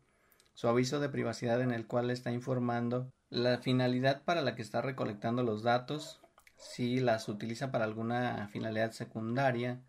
su 0.54 0.68
aviso 0.68 1.00
de 1.00 1.10
privacidad 1.10 1.62
en 1.62 1.72
el 1.72 1.88
cual 1.88 2.12
está 2.12 2.32
informando 2.32 3.12
la 3.30 3.58
finalidad 3.58 4.24
para 4.24 4.42
la 4.42 4.56
que 4.56 4.62
está 4.62 4.82
recolectando 4.82 5.42
los 5.42 5.64
datos, 5.64 6.22
si 6.58 7.00
las 7.00 7.28
utiliza 7.30 7.72
para 7.72 7.86
alguna 7.86 8.48
finalidad 8.50 8.92
secundaria, 8.92 9.82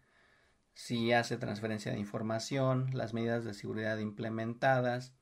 si 0.72 1.12
hace 1.12 1.36
transferencia 1.36 1.92
de 1.92 1.98
información, 1.98 2.88
las 2.94 3.12
medidas 3.12 3.44
de 3.44 3.52
seguridad 3.52 3.98
implementadas, 3.98 5.12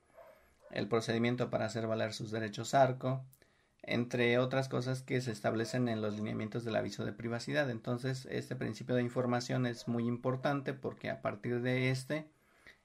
el 0.71 0.87
procedimiento 0.87 1.51
para 1.51 1.67
hacer 1.67 1.87
valer 1.87 2.13
sus 2.13 2.31
derechos 2.31 2.75
ARCO, 2.75 3.25
entre 3.83 4.39
otras 4.39 4.69
cosas 4.69 5.03
que 5.03 5.21
se 5.21 5.33
establecen 5.33 5.89
en 5.89 6.03
los 6.03 6.15
lineamientos 6.15 6.65
del 6.65 6.77
aviso 6.77 7.05
de 7.05 7.13
privacidad. 7.13 7.71
Entonces, 7.71 8.27
este 8.31 8.57
principio 8.57 8.95
de 8.95 9.03
información 9.03 9.67
es 9.67 9.89
muy 9.89 10.07
importante 10.07 10.75
porque 10.75 11.11
a 11.11 11.23
partir 11.23 11.63
de 11.63 11.91
este 11.91 12.31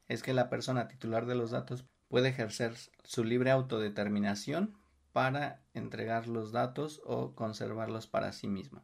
es 0.07 0.23
que 0.23 0.33
la 0.33 0.49
persona 0.49 0.87
titular 0.87 1.25
de 1.25 1.35
los 1.35 1.51
datos 1.51 1.85
puede 2.07 2.29
ejercer 2.29 2.73
su 3.03 3.23
libre 3.23 3.51
autodeterminación 3.51 4.77
para 5.11 5.61
entregar 5.73 6.27
los 6.27 6.51
datos 6.51 7.01
o 7.05 7.35
conservarlos 7.35 8.07
para 8.07 8.31
sí 8.31 8.47
mismo. 8.47 8.83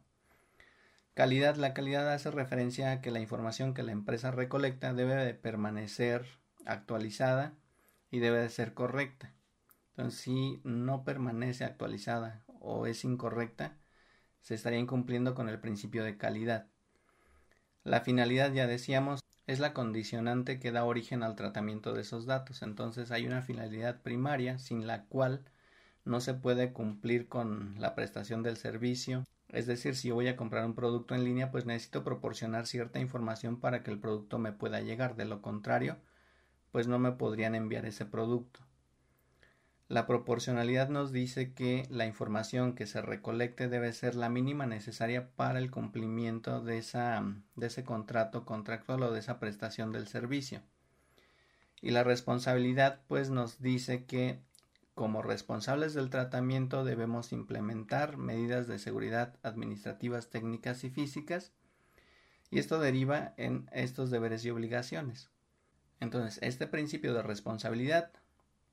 Calidad. 1.14 1.56
La 1.56 1.74
calidad 1.74 2.10
hace 2.10 2.30
referencia 2.30 2.90
a 2.90 3.00
que 3.02 3.10
la 3.10 3.20
información 3.20 3.74
que 3.74 3.82
la 3.82 3.92
empresa 3.92 4.30
recolecta 4.30 4.94
debe 4.94 5.14
de 5.14 5.34
permanecer 5.34 6.24
actualizada 6.64 7.52
y 8.10 8.20
debe 8.20 8.38
de 8.38 8.48
ser 8.48 8.72
correcta. 8.72 9.34
Entonces, 9.96 10.20
si 10.20 10.60
no 10.64 11.04
permanece 11.04 11.64
actualizada 11.64 12.42
o 12.60 12.86
es 12.86 13.04
incorrecta, 13.04 13.76
se 14.40 14.54
estaría 14.54 14.78
incumpliendo 14.78 15.34
con 15.34 15.48
el 15.48 15.60
principio 15.60 16.04
de 16.04 16.16
calidad. 16.16 16.66
La 17.84 18.00
finalidad, 18.00 18.52
ya 18.52 18.66
decíamos, 18.66 19.20
es 19.46 19.60
la 19.60 19.74
condicionante 19.74 20.60
que 20.60 20.72
da 20.72 20.84
origen 20.84 21.22
al 21.22 21.36
tratamiento 21.36 21.92
de 21.92 22.02
esos 22.02 22.26
datos. 22.26 22.62
Entonces 22.62 23.10
hay 23.10 23.26
una 23.26 23.42
finalidad 23.42 24.00
primaria 24.02 24.58
sin 24.58 24.86
la 24.86 25.04
cual 25.04 25.44
no 26.04 26.20
se 26.20 26.34
puede 26.34 26.72
cumplir 26.72 27.28
con 27.28 27.74
la 27.78 27.94
prestación 27.94 28.42
del 28.42 28.56
servicio. 28.56 29.26
Es 29.48 29.66
decir, 29.66 29.96
si 29.96 30.10
voy 30.10 30.28
a 30.28 30.36
comprar 30.36 30.64
un 30.64 30.74
producto 30.74 31.14
en 31.14 31.24
línea, 31.24 31.50
pues 31.50 31.66
necesito 31.66 32.04
proporcionar 32.04 32.66
cierta 32.66 33.00
información 33.00 33.60
para 33.60 33.82
que 33.82 33.90
el 33.90 33.98
producto 33.98 34.38
me 34.38 34.52
pueda 34.52 34.80
llegar. 34.80 35.16
De 35.16 35.24
lo 35.26 35.42
contrario, 35.42 35.98
pues 36.72 36.88
no 36.88 36.98
me 36.98 37.12
podrían 37.12 37.54
enviar 37.54 37.84
ese 37.86 38.06
producto. 38.06 38.60
La 39.92 40.06
proporcionalidad 40.06 40.88
nos 40.88 41.12
dice 41.12 41.52
que 41.52 41.86
la 41.90 42.06
información 42.06 42.74
que 42.74 42.86
se 42.86 43.02
recolecte 43.02 43.68
debe 43.68 43.92
ser 43.92 44.14
la 44.14 44.30
mínima 44.30 44.64
necesaria 44.64 45.28
para 45.36 45.58
el 45.58 45.70
cumplimiento 45.70 46.62
de, 46.62 46.78
esa, 46.78 47.22
de 47.56 47.66
ese 47.66 47.84
contrato 47.84 48.46
contractual 48.46 49.02
o 49.02 49.12
de 49.12 49.20
esa 49.20 49.38
prestación 49.38 49.92
del 49.92 50.08
servicio. 50.08 50.62
Y 51.82 51.90
la 51.90 52.04
responsabilidad 52.04 53.02
pues 53.06 53.28
nos 53.28 53.60
dice 53.60 54.06
que 54.06 54.40
como 54.94 55.20
responsables 55.20 55.92
del 55.92 56.08
tratamiento 56.08 56.86
debemos 56.86 57.30
implementar 57.34 58.16
medidas 58.16 58.66
de 58.68 58.78
seguridad 58.78 59.36
administrativas, 59.42 60.30
técnicas 60.30 60.84
y 60.84 60.88
físicas 60.88 61.52
y 62.50 62.60
esto 62.60 62.78
deriva 62.78 63.34
en 63.36 63.68
estos 63.72 64.10
deberes 64.10 64.42
y 64.46 64.48
obligaciones. 64.48 65.28
Entonces, 66.00 66.38
este 66.42 66.66
principio 66.66 67.12
de 67.12 67.22
responsabilidad 67.22 68.10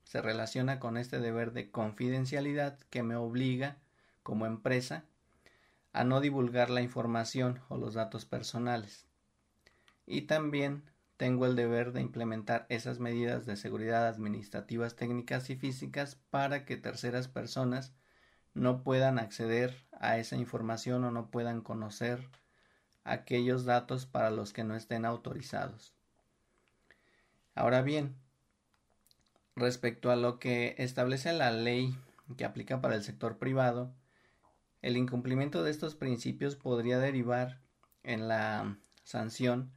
se 0.09 0.23
relaciona 0.23 0.79
con 0.79 0.97
este 0.97 1.19
deber 1.19 1.51
de 1.51 1.69
confidencialidad 1.69 2.79
que 2.89 3.03
me 3.03 3.15
obliga, 3.15 3.77
como 4.23 4.47
empresa, 4.47 5.05
a 5.93 6.03
no 6.03 6.19
divulgar 6.19 6.71
la 6.71 6.81
información 6.81 7.61
o 7.69 7.77
los 7.77 7.93
datos 7.93 8.25
personales. 8.25 9.05
Y 10.07 10.23
también 10.23 10.81
tengo 11.17 11.45
el 11.45 11.55
deber 11.55 11.91
de 11.91 12.01
implementar 12.01 12.65
esas 12.69 12.97
medidas 12.97 13.45
de 13.45 13.55
seguridad 13.55 14.07
administrativas, 14.07 14.95
técnicas 14.95 15.51
y 15.51 15.55
físicas 15.55 16.15
para 16.31 16.65
que 16.65 16.75
terceras 16.75 17.27
personas 17.27 17.93
no 18.55 18.81
puedan 18.81 19.19
acceder 19.19 19.85
a 19.91 20.17
esa 20.17 20.37
información 20.37 21.03
o 21.03 21.11
no 21.11 21.29
puedan 21.29 21.61
conocer 21.61 22.27
aquellos 23.03 23.63
datos 23.63 24.07
para 24.07 24.31
los 24.31 24.53
que 24.53 24.63
no 24.63 24.75
estén 24.75 25.05
autorizados. 25.05 25.93
Ahora 27.53 27.83
bien, 27.83 28.15
Respecto 29.59 30.09
a 30.09 30.15
lo 30.15 30.39
que 30.39 30.73
establece 30.77 31.33
la 31.33 31.51
ley 31.51 31.93
que 32.37 32.45
aplica 32.45 32.79
para 32.79 32.95
el 32.95 33.03
sector 33.03 33.37
privado, 33.37 33.93
el 34.81 34.95
incumplimiento 34.95 35.63
de 35.63 35.71
estos 35.71 35.95
principios 35.95 36.55
podría 36.55 36.97
derivar 36.97 37.59
en 38.03 38.29
la 38.29 38.77
sanción 39.03 39.73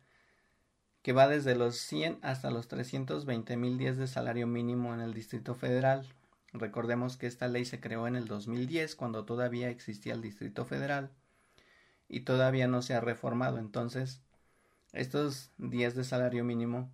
que 1.02 1.12
va 1.12 1.26
desde 1.26 1.56
los 1.56 1.78
100 1.78 2.20
hasta 2.22 2.52
los 2.52 2.68
320 2.68 3.56
mil 3.56 3.76
días 3.76 3.96
de 3.96 4.06
salario 4.06 4.46
mínimo 4.46 4.94
en 4.94 5.00
el 5.00 5.14
Distrito 5.14 5.56
Federal. 5.56 6.06
Recordemos 6.52 7.16
que 7.16 7.26
esta 7.26 7.48
ley 7.48 7.64
se 7.64 7.80
creó 7.80 8.06
en 8.06 8.14
el 8.14 8.28
2010 8.28 8.94
cuando 8.94 9.24
todavía 9.24 9.68
existía 9.68 10.14
el 10.14 10.22
Distrito 10.22 10.64
Federal 10.64 11.10
y 12.08 12.20
todavía 12.20 12.68
no 12.68 12.82
se 12.82 12.94
ha 12.94 13.00
reformado. 13.00 13.58
Entonces, 13.58 14.22
estos 14.92 15.50
días 15.58 15.96
de 15.96 16.04
salario 16.04 16.44
mínimo 16.44 16.88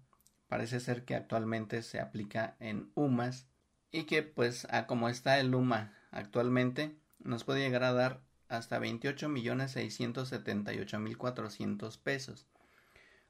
parece 0.49 0.81
ser 0.81 1.05
que 1.05 1.15
actualmente 1.15 1.83
se 1.83 2.01
aplica 2.01 2.57
en 2.59 2.91
UMAS 2.95 3.47
y 3.91 4.05
que 4.05 4.23
pues 4.23 4.67
a 4.71 4.87
como 4.87 5.09
está 5.09 5.39
el 5.39 5.55
UMA 5.55 5.95
actualmente 6.11 6.97
nos 7.19 7.45
puede 7.45 7.61
llegar 7.61 7.85
a 7.85 7.93
dar 7.93 8.21
hasta 8.49 8.79
28 8.79 9.29
millones 9.29 9.73
678 9.73 10.99
mil 10.99 11.19
400 11.19 11.99
pesos. 11.99 12.47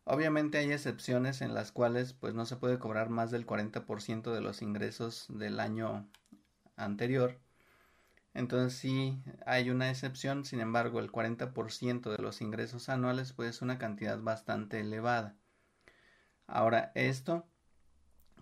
Obviamente 0.04 0.58
hay 0.58 0.72
excepciones 0.72 1.42
en 1.42 1.54
las 1.54 1.72
cuales 1.72 2.14
pues 2.14 2.34
no 2.34 2.46
se 2.46 2.56
puede 2.56 2.78
cobrar 2.78 3.10
más 3.10 3.30
del 3.30 3.46
40% 3.46 4.32
de 4.32 4.40
los 4.40 4.62
ingresos 4.62 5.26
del 5.28 5.60
año 5.60 6.08
anterior. 6.76 7.38
Entonces 8.32 8.78
sí 8.78 9.20
hay 9.44 9.70
una 9.70 9.90
excepción, 9.90 10.44
sin 10.44 10.60
embargo 10.60 11.00
el 11.00 11.10
40% 11.10 12.10
de 12.10 12.22
los 12.22 12.40
ingresos 12.40 12.88
anuales 12.88 13.32
pues 13.32 13.50
es 13.50 13.62
una 13.62 13.78
cantidad 13.78 14.18
bastante 14.20 14.80
elevada. 14.80 15.34
Ahora, 16.48 16.92
esto 16.94 17.46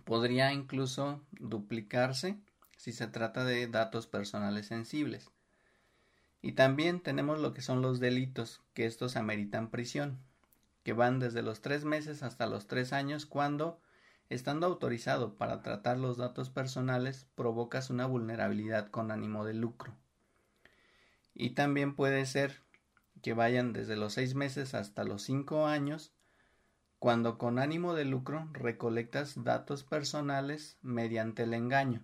podría 0.05 0.53
incluso 0.53 1.21
duplicarse 1.31 2.39
si 2.77 2.93
se 2.93 3.07
trata 3.07 3.43
de 3.43 3.67
datos 3.67 4.07
personales 4.07 4.67
sensibles. 4.67 5.29
Y 6.41 6.53
también 6.53 7.01
tenemos 7.01 7.39
lo 7.39 7.53
que 7.53 7.61
son 7.61 7.81
los 7.81 7.99
delitos, 7.99 8.61
que 8.73 8.85
estos 8.85 9.17
ameritan 9.17 9.69
prisión, 9.69 10.19
que 10.83 10.93
van 10.93 11.19
desde 11.19 11.41
los 11.41 11.59
tres 11.59 11.83
meses 11.83 12.23
hasta 12.23 12.47
los 12.47 12.67
tres 12.67 12.93
años 12.93 13.25
cuando, 13.25 13.81
estando 14.29 14.67
autorizado 14.67 15.35
para 15.35 15.61
tratar 15.61 15.97
los 15.97 16.15
datos 16.15 16.49
personales, 16.49 17.27
provocas 17.35 17.89
una 17.89 18.05
vulnerabilidad 18.05 18.89
con 18.89 19.11
ánimo 19.11 19.43
de 19.43 19.53
lucro. 19.53 19.93
Y 21.33 21.49
también 21.49 21.93
puede 21.93 22.25
ser 22.25 22.61
que 23.21 23.33
vayan 23.33 23.73
desde 23.73 23.97
los 23.97 24.13
seis 24.13 24.33
meses 24.33 24.73
hasta 24.73 25.03
los 25.03 25.23
cinco 25.23 25.65
años 25.65 26.13
cuando 26.99 27.37
con 27.37 27.59
ánimo 27.59 27.93
de 27.93 28.05
lucro 28.05 28.49
recolectas 28.53 29.43
datos 29.43 29.83
personales 29.83 30.77
mediante 30.81 31.43
el 31.43 31.53
engaño. 31.53 32.03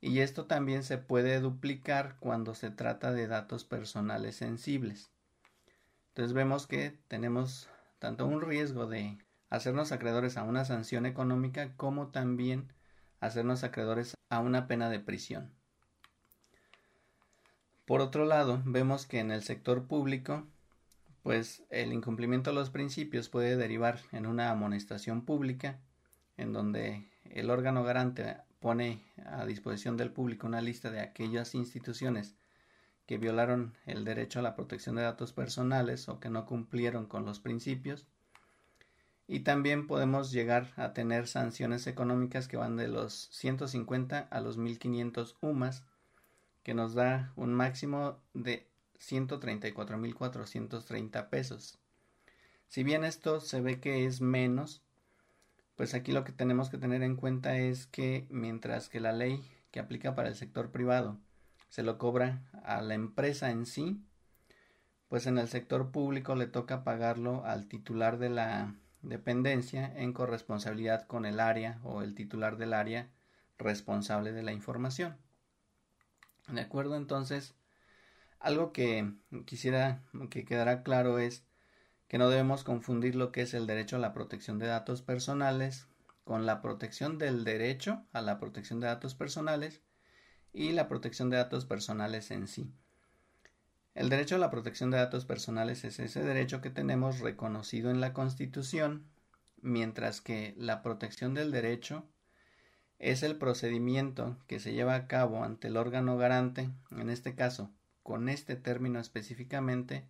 Y 0.00 0.20
esto 0.20 0.46
también 0.46 0.82
se 0.82 0.96
puede 0.96 1.40
duplicar 1.40 2.16
cuando 2.20 2.54
se 2.54 2.70
trata 2.70 3.12
de 3.12 3.26
datos 3.26 3.64
personales 3.64 4.36
sensibles. 4.36 5.10
Entonces 6.08 6.32
vemos 6.32 6.66
que 6.66 6.98
tenemos 7.08 7.68
tanto 7.98 8.26
un 8.26 8.40
riesgo 8.40 8.86
de 8.86 9.18
hacernos 9.50 9.92
acreedores 9.92 10.36
a 10.36 10.44
una 10.44 10.64
sanción 10.64 11.04
económica 11.04 11.74
como 11.76 12.08
también 12.08 12.72
hacernos 13.20 13.64
acreedores 13.64 14.14
a 14.30 14.38
una 14.38 14.68
pena 14.68 14.88
de 14.88 15.00
prisión. 15.00 15.52
Por 17.84 18.00
otro 18.00 18.24
lado, 18.24 18.62
vemos 18.64 19.06
que 19.06 19.18
en 19.18 19.30
el 19.30 19.42
sector 19.42 19.86
público 19.86 20.46
pues 21.28 21.62
el 21.68 21.92
incumplimiento 21.92 22.48
de 22.48 22.56
los 22.56 22.70
principios 22.70 23.28
puede 23.28 23.58
derivar 23.58 24.00
en 24.12 24.24
una 24.24 24.50
amonestación 24.50 25.26
pública, 25.26 25.78
en 26.38 26.54
donde 26.54 27.06
el 27.24 27.50
órgano 27.50 27.84
garante 27.84 28.38
pone 28.60 29.04
a 29.26 29.44
disposición 29.44 29.98
del 29.98 30.10
público 30.10 30.46
una 30.46 30.62
lista 30.62 30.90
de 30.90 31.00
aquellas 31.00 31.54
instituciones 31.54 32.34
que 33.04 33.18
violaron 33.18 33.74
el 33.84 34.06
derecho 34.06 34.38
a 34.38 34.42
la 34.42 34.56
protección 34.56 34.96
de 34.96 35.02
datos 35.02 35.34
personales 35.34 36.08
o 36.08 36.18
que 36.18 36.30
no 36.30 36.46
cumplieron 36.46 37.04
con 37.04 37.26
los 37.26 37.40
principios. 37.40 38.06
Y 39.26 39.40
también 39.40 39.86
podemos 39.86 40.32
llegar 40.32 40.72
a 40.76 40.94
tener 40.94 41.26
sanciones 41.26 41.86
económicas 41.86 42.48
que 42.48 42.56
van 42.56 42.78
de 42.78 42.88
los 42.88 43.28
150 43.32 44.28
a 44.30 44.40
los 44.40 44.56
1500 44.56 45.36
UMAS, 45.42 45.84
que 46.62 46.72
nos 46.72 46.94
da 46.94 47.34
un 47.36 47.52
máximo 47.52 48.18
de 48.32 48.67
134.430 49.00 51.28
pesos. 51.28 51.78
Si 52.68 52.84
bien 52.84 53.04
esto 53.04 53.40
se 53.40 53.60
ve 53.60 53.80
que 53.80 54.04
es 54.04 54.20
menos, 54.20 54.82
pues 55.76 55.94
aquí 55.94 56.12
lo 56.12 56.24
que 56.24 56.32
tenemos 56.32 56.70
que 56.70 56.78
tener 56.78 57.02
en 57.02 57.16
cuenta 57.16 57.56
es 57.56 57.86
que 57.86 58.26
mientras 58.30 58.88
que 58.88 59.00
la 59.00 59.12
ley 59.12 59.42
que 59.70 59.80
aplica 59.80 60.14
para 60.14 60.28
el 60.28 60.34
sector 60.34 60.70
privado 60.70 61.18
se 61.68 61.82
lo 61.82 61.98
cobra 61.98 62.42
a 62.64 62.80
la 62.82 62.94
empresa 62.94 63.50
en 63.50 63.66
sí, 63.66 64.02
pues 65.08 65.26
en 65.26 65.38
el 65.38 65.48
sector 65.48 65.90
público 65.90 66.34
le 66.34 66.46
toca 66.46 66.84
pagarlo 66.84 67.44
al 67.44 67.68
titular 67.68 68.18
de 68.18 68.30
la 68.30 68.74
dependencia 69.02 69.92
en 69.96 70.12
corresponsabilidad 70.12 71.06
con 71.06 71.24
el 71.24 71.40
área 71.40 71.80
o 71.84 72.02
el 72.02 72.14
titular 72.14 72.56
del 72.56 72.74
área 72.74 73.08
responsable 73.58 74.32
de 74.32 74.42
la 74.42 74.52
información. 74.52 75.16
De 76.48 76.60
acuerdo, 76.60 76.96
entonces, 76.96 77.54
algo 78.40 78.72
que 78.72 79.12
quisiera 79.46 80.02
que 80.30 80.44
quedara 80.44 80.82
claro 80.82 81.18
es 81.18 81.44
que 82.08 82.18
no 82.18 82.30
debemos 82.30 82.64
confundir 82.64 83.14
lo 83.14 83.32
que 83.32 83.42
es 83.42 83.54
el 83.54 83.66
derecho 83.66 83.96
a 83.96 84.00
la 84.00 84.12
protección 84.12 84.58
de 84.58 84.66
datos 84.66 85.02
personales 85.02 85.86
con 86.24 86.46
la 86.46 86.60
protección 86.62 87.18
del 87.18 87.44
derecho 87.44 88.04
a 88.12 88.20
la 88.20 88.38
protección 88.38 88.80
de 88.80 88.86
datos 88.86 89.14
personales 89.14 89.82
y 90.52 90.72
la 90.72 90.88
protección 90.88 91.30
de 91.30 91.36
datos 91.36 91.64
personales 91.66 92.30
en 92.30 92.48
sí. 92.48 92.72
El 93.94 94.08
derecho 94.08 94.36
a 94.36 94.38
la 94.38 94.50
protección 94.50 94.90
de 94.90 94.98
datos 94.98 95.24
personales 95.24 95.84
es 95.84 95.98
ese 95.98 96.22
derecho 96.22 96.60
que 96.60 96.70
tenemos 96.70 97.18
reconocido 97.18 97.90
en 97.90 98.00
la 98.00 98.12
Constitución, 98.12 99.06
mientras 99.60 100.20
que 100.20 100.54
la 100.56 100.82
protección 100.82 101.34
del 101.34 101.50
derecho 101.50 102.04
es 102.98 103.22
el 103.22 103.36
procedimiento 103.36 104.36
que 104.46 104.60
se 104.60 104.72
lleva 104.72 104.94
a 104.94 105.06
cabo 105.08 105.42
ante 105.42 105.68
el 105.68 105.76
órgano 105.76 106.16
garante, 106.16 106.70
en 106.90 107.10
este 107.10 107.34
caso, 107.34 107.70
con 108.02 108.28
este 108.28 108.56
término 108.56 109.00
específicamente, 109.00 110.06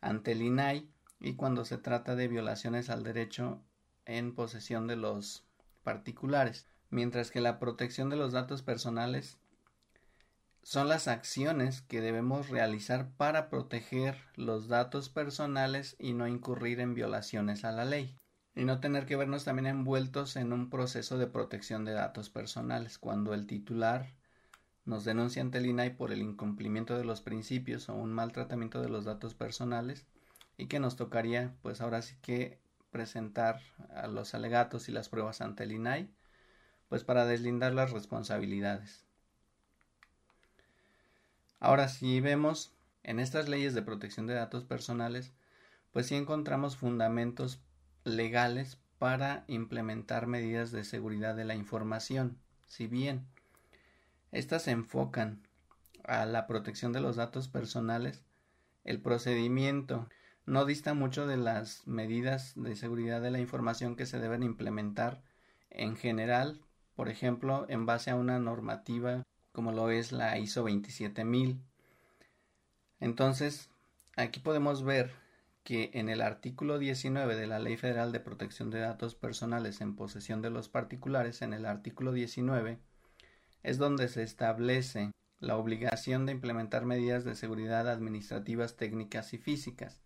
ante 0.00 0.32
el 0.32 0.42
INAI 0.42 0.90
y 1.20 1.34
cuando 1.34 1.64
se 1.64 1.78
trata 1.78 2.16
de 2.16 2.28
violaciones 2.28 2.90
al 2.90 3.02
derecho 3.02 3.62
en 4.06 4.34
posesión 4.34 4.86
de 4.86 4.96
los 4.96 5.44
particulares, 5.82 6.66
mientras 6.90 7.30
que 7.30 7.40
la 7.40 7.58
protección 7.58 8.10
de 8.10 8.16
los 8.16 8.32
datos 8.32 8.62
personales 8.62 9.38
son 10.62 10.88
las 10.88 11.08
acciones 11.08 11.80
que 11.82 12.00
debemos 12.00 12.48
realizar 12.48 13.10
para 13.16 13.48
proteger 13.48 14.18
los 14.36 14.68
datos 14.68 15.08
personales 15.08 15.96
y 15.98 16.12
no 16.12 16.28
incurrir 16.28 16.80
en 16.80 16.94
violaciones 16.94 17.64
a 17.64 17.72
la 17.72 17.84
ley. 17.84 18.14
Y 18.54 18.64
no 18.64 18.80
tener 18.80 19.06
que 19.06 19.16
vernos 19.16 19.44
también 19.44 19.66
envueltos 19.66 20.36
en 20.36 20.52
un 20.52 20.68
proceso 20.68 21.18
de 21.18 21.26
protección 21.26 21.84
de 21.84 21.92
datos 21.92 22.30
personales 22.30 22.98
cuando 22.98 23.32
el 23.32 23.46
titular 23.46 24.12
nos 24.84 25.04
denuncia 25.04 25.42
ante 25.42 25.58
el 25.58 25.66
INAI 25.66 25.96
por 25.96 26.12
el 26.12 26.20
incumplimiento 26.20 26.96
de 26.96 27.04
los 27.04 27.20
principios 27.20 27.88
o 27.88 27.94
un 27.94 28.12
mal 28.12 28.32
tratamiento 28.32 28.80
de 28.80 28.88
los 28.88 29.04
datos 29.04 29.34
personales 29.34 30.06
y 30.56 30.66
que 30.66 30.80
nos 30.80 30.96
tocaría 30.96 31.54
pues 31.62 31.80
ahora 31.80 32.02
sí 32.02 32.16
que 32.22 32.58
presentar 32.90 33.60
a 33.94 34.08
los 34.08 34.34
alegatos 34.34 34.88
y 34.88 34.92
las 34.92 35.08
pruebas 35.08 35.40
ante 35.40 35.64
el 35.64 35.72
INAI 35.72 36.10
pues 36.88 37.04
para 37.04 37.24
deslindar 37.24 37.72
las 37.72 37.92
responsabilidades. 37.92 39.04
Ahora 41.60 41.88
si 41.88 42.20
vemos 42.20 42.72
en 43.02 43.20
estas 43.20 43.48
leyes 43.48 43.74
de 43.74 43.82
protección 43.82 44.26
de 44.26 44.34
datos 44.34 44.64
personales 44.64 45.32
pues 45.92 46.06
sí 46.06 46.14
encontramos 46.14 46.76
fundamentos 46.76 47.60
legales 48.04 48.78
para 48.98 49.44
implementar 49.46 50.26
medidas 50.26 50.72
de 50.72 50.84
seguridad 50.84 51.34
de 51.34 51.44
la 51.44 51.54
información. 51.54 52.38
Si 52.66 52.86
bien 52.86 53.26
estas 54.32 54.62
se 54.62 54.70
enfocan 54.70 55.46
a 56.04 56.26
la 56.26 56.46
protección 56.46 56.92
de 56.92 57.00
los 57.00 57.16
datos 57.16 57.48
personales, 57.48 58.22
el 58.84 59.00
procedimiento 59.00 60.08
no 60.46 60.64
dista 60.64 60.94
mucho 60.94 61.26
de 61.26 61.36
las 61.36 61.86
medidas 61.86 62.54
de 62.56 62.74
seguridad 62.76 63.20
de 63.20 63.30
la 63.30 63.40
información 63.40 63.96
que 63.96 64.06
se 64.06 64.18
deben 64.18 64.42
implementar 64.42 65.22
en 65.70 65.96
general, 65.96 66.60
por 66.96 67.08
ejemplo, 67.08 67.66
en 67.68 67.86
base 67.86 68.10
a 68.10 68.16
una 68.16 68.38
normativa 68.38 69.24
como 69.52 69.72
lo 69.72 69.90
es 69.90 70.12
la 70.12 70.38
ISO 70.38 70.62
27000. 70.64 71.60
Entonces, 73.00 73.70
aquí 74.16 74.40
podemos 74.40 74.84
ver 74.84 75.12
que 75.64 75.90
en 75.94 76.08
el 76.08 76.22
artículo 76.22 76.78
19 76.78 77.36
de 77.36 77.46
la 77.46 77.58
Ley 77.58 77.76
Federal 77.76 78.12
de 78.12 78.20
Protección 78.20 78.70
de 78.70 78.80
Datos 78.80 79.14
Personales 79.14 79.80
en 79.80 79.96
posesión 79.96 80.42
de 80.42 80.50
los 80.50 80.68
particulares, 80.68 81.42
en 81.42 81.52
el 81.52 81.66
artículo 81.66 82.12
19, 82.12 82.78
es 83.62 83.78
donde 83.78 84.08
se 84.08 84.22
establece 84.22 85.12
la 85.38 85.56
obligación 85.56 86.26
de 86.26 86.32
implementar 86.32 86.84
medidas 86.84 87.24
de 87.24 87.34
seguridad 87.34 87.88
administrativas, 87.88 88.76
técnicas 88.76 89.32
y 89.32 89.38
físicas. 89.38 90.00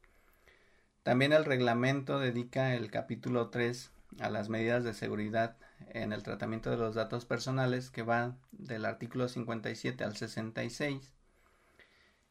También 1.03 1.33
el 1.33 1.45
reglamento 1.45 2.19
dedica 2.19 2.75
el 2.75 2.91
capítulo 2.91 3.51
3 3.51 3.91
a 4.21 4.31
las 4.31 4.49
medidas 4.49 4.85
de 4.85 4.95
seguridad 4.95 5.57
en 5.89 6.13
el 6.13 6.23
tratamiento 6.23 6.71
de 6.71 6.77
los 6.77 6.95
datos 6.95 7.25
personales 7.25 7.91
que 7.91 8.03
va 8.03 8.37
del 8.53 8.85
artículo 8.85 9.29
57 9.29 10.05
al 10.05 10.17
66 10.17 11.13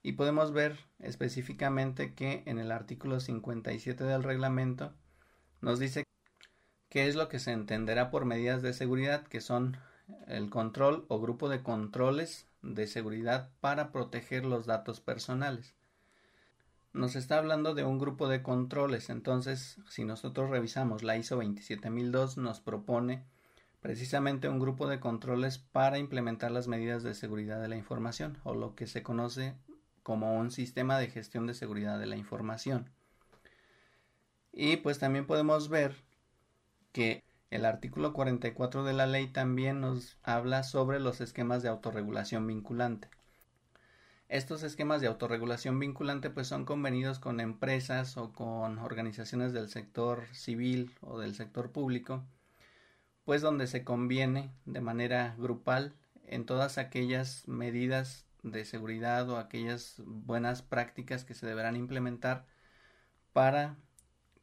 y 0.02 0.14
podemos 0.14 0.52
ver 0.52 0.78
específicamente 1.00 2.14
que 2.14 2.44
en 2.46 2.60
el 2.60 2.72
artículo 2.72 3.20
57 3.20 4.04
del 4.04 4.24
reglamento 4.24 4.94
nos 5.62 5.80
dice 5.80 6.04
qué 6.90 7.08
es 7.08 7.16
lo 7.16 7.30
que 7.30 7.40
se 7.40 7.52
entenderá 7.52 8.12
por 8.12 8.26
medidas 8.26 8.62
de 8.62 8.74
seguridad 8.74 9.26
que 9.26 9.40
son 9.40 9.78
el 10.28 10.50
control 10.50 11.06
o 11.08 11.20
grupo 11.20 11.50
de 11.50 11.62
controles 11.62 12.48
de 12.62 12.88
seguridad 12.88 13.50
para 13.60 13.92
proteger 13.92 14.46
los 14.46 14.66
datos 14.66 15.00
personales. 15.00 15.76
Nos 16.94 17.16
está 17.16 17.40
hablando 17.40 17.74
de 17.74 17.84
un 17.84 17.98
grupo 17.98 18.28
de 18.28 18.44
controles, 18.44 19.10
entonces 19.10 19.80
si 19.90 20.06
nosotros 20.06 20.50
revisamos 20.50 21.04
la 21.04 21.18
ISO 21.18 21.38
27002 21.38 22.38
nos 22.38 22.60
propone 22.60 23.24
precisamente 23.82 24.48
un 24.48 24.60
grupo 24.60 24.88
de 24.88 25.00
controles 25.00 25.58
para 25.58 25.98
implementar 25.98 26.52
las 26.52 26.68
medidas 26.68 27.04
de 27.04 27.16
seguridad 27.16 27.62
de 27.62 27.68
la 27.68 27.76
información 27.76 28.38
o 28.44 28.54
lo 28.54 28.76
que 28.76 28.88
se 28.88 29.04
conoce 29.04 29.56
como 30.04 30.38
un 30.38 30.52
sistema 30.52 30.98
de 31.00 31.10
gestión 31.10 31.48
de 31.48 31.54
seguridad 31.54 32.00
de 32.00 32.06
la 32.06 32.16
información. 32.16 32.90
Y 34.52 34.78
pues 34.78 35.00
también 35.00 35.26
podemos 35.26 35.68
ver 35.68 35.96
que 36.92 37.24
el 37.54 37.66
artículo 37.66 38.14
44 38.14 38.84
de 38.84 38.94
la 38.94 39.06
ley 39.06 39.28
también 39.28 39.80
nos 39.80 40.18
habla 40.24 40.64
sobre 40.64 41.00
los 41.00 41.22
esquemas 41.22 41.62
de 41.62 41.70
autorregulación 41.70 42.48
vinculante. 42.48 43.10
Estos 44.28 44.64
esquemas 44.64 45.02
de 45.02 45.08
autorregulación 45.08 45.78
vinculante 45.78 46.32
pues 46.32 46.48
son 46.48 46.66
convenidos 46.66 47.20
con 47.20 47.40
empresas 47.40 48.18
o 48.18 48.34
con 48.34 48.80
organizaciones 48.80 49.54
del 49.54 49.70
sector 49.70 50.26
civil 50.32 50.96
o 51.02 51.20
del 51.20 51.36
sector 51.36 51.72
público, 51.72 52.24
pues 53.24 53.44
donde 53.44 53.68
se 53.68 53.84
conviene 53.84 54.50
de 54.66 54.82
manera 54.82 55.36
grupal 55.38 55.94
en 56.26 56.48
todas 56.48 56.80
aquellas 56.80 57.48
medidas 57.48 58.26
de 58.42 58.66
seguridad 58.66 59.30
o 59.30 59.38
aquellas 59.38 60.02
buenas 60.08 60.64
prácticas 60.64 61.24
que 61.24 61.36
se 61.36 61.46
deberán 61.46 61.76
implementar 61.76 62.48
para 63.32 63.78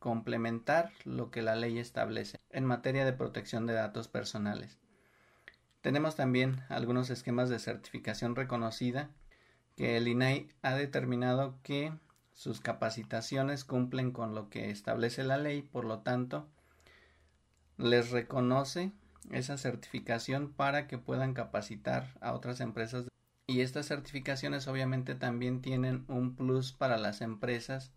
complementar 0.01 0.91
lo 1.05 1.31
que 1.31 1.43
la 1.43 1.55
ley 1.55 1.79
establece 1.79 2.41
en 2.51 2.65
materia 2.65 3.05
de 3.05 3.13
protección 3.13 3.67
de 3.67 3.75
datos 3.75 4.09
personales. 4.09 4.79
Tenemos 5.83 6.17
también 6.17 6.63
algunos 6.69 7.09
esquemas 7.11 7.49
de 7.49 7.61
certificación 7.61 8.35
reconocida 8.35 9.11
que 9.77 9.97
el 9.97 10.09
INAI 10.09 10.49
ha 10.63 10.75
determinado 10.75 11.61
que 11.63 11.93
sus 12.35 12.61
capacitaciones 12.61 13.65
cumplen 13.65 14.11
con 14.11 14.35
lo 14.35 14.51
que 14.51 14.71
establece 14.71 15.23
la 15.23 15.39
ley, 15.39 15.63
por 15.63 15.85
lo 15.85 16.01
tanto, 16.01 16.49
les 17.77 18.11
reconoce 18.11 18.93
esa 19.31 19.57
certificación 19.57 20.53
para 20.53 20.87
que 20.87 20.99
puedan 20.99 21.35
capacitar 21.35 22.19
a 22.21 22.33
otras 22.33 22.61
empresas 22.61 23.07
y 23.47 23.63
estas 23.63 23.87
certificaciones 23.87 24.69
obviamente 24.69 25.15
también 25.15 25.61
tienen 25.61 26.05
un 26.09 26.37
plus 26.37 26.73
para 26.73 26.99
las 26.99 27.21
empresas, 27.21 27.93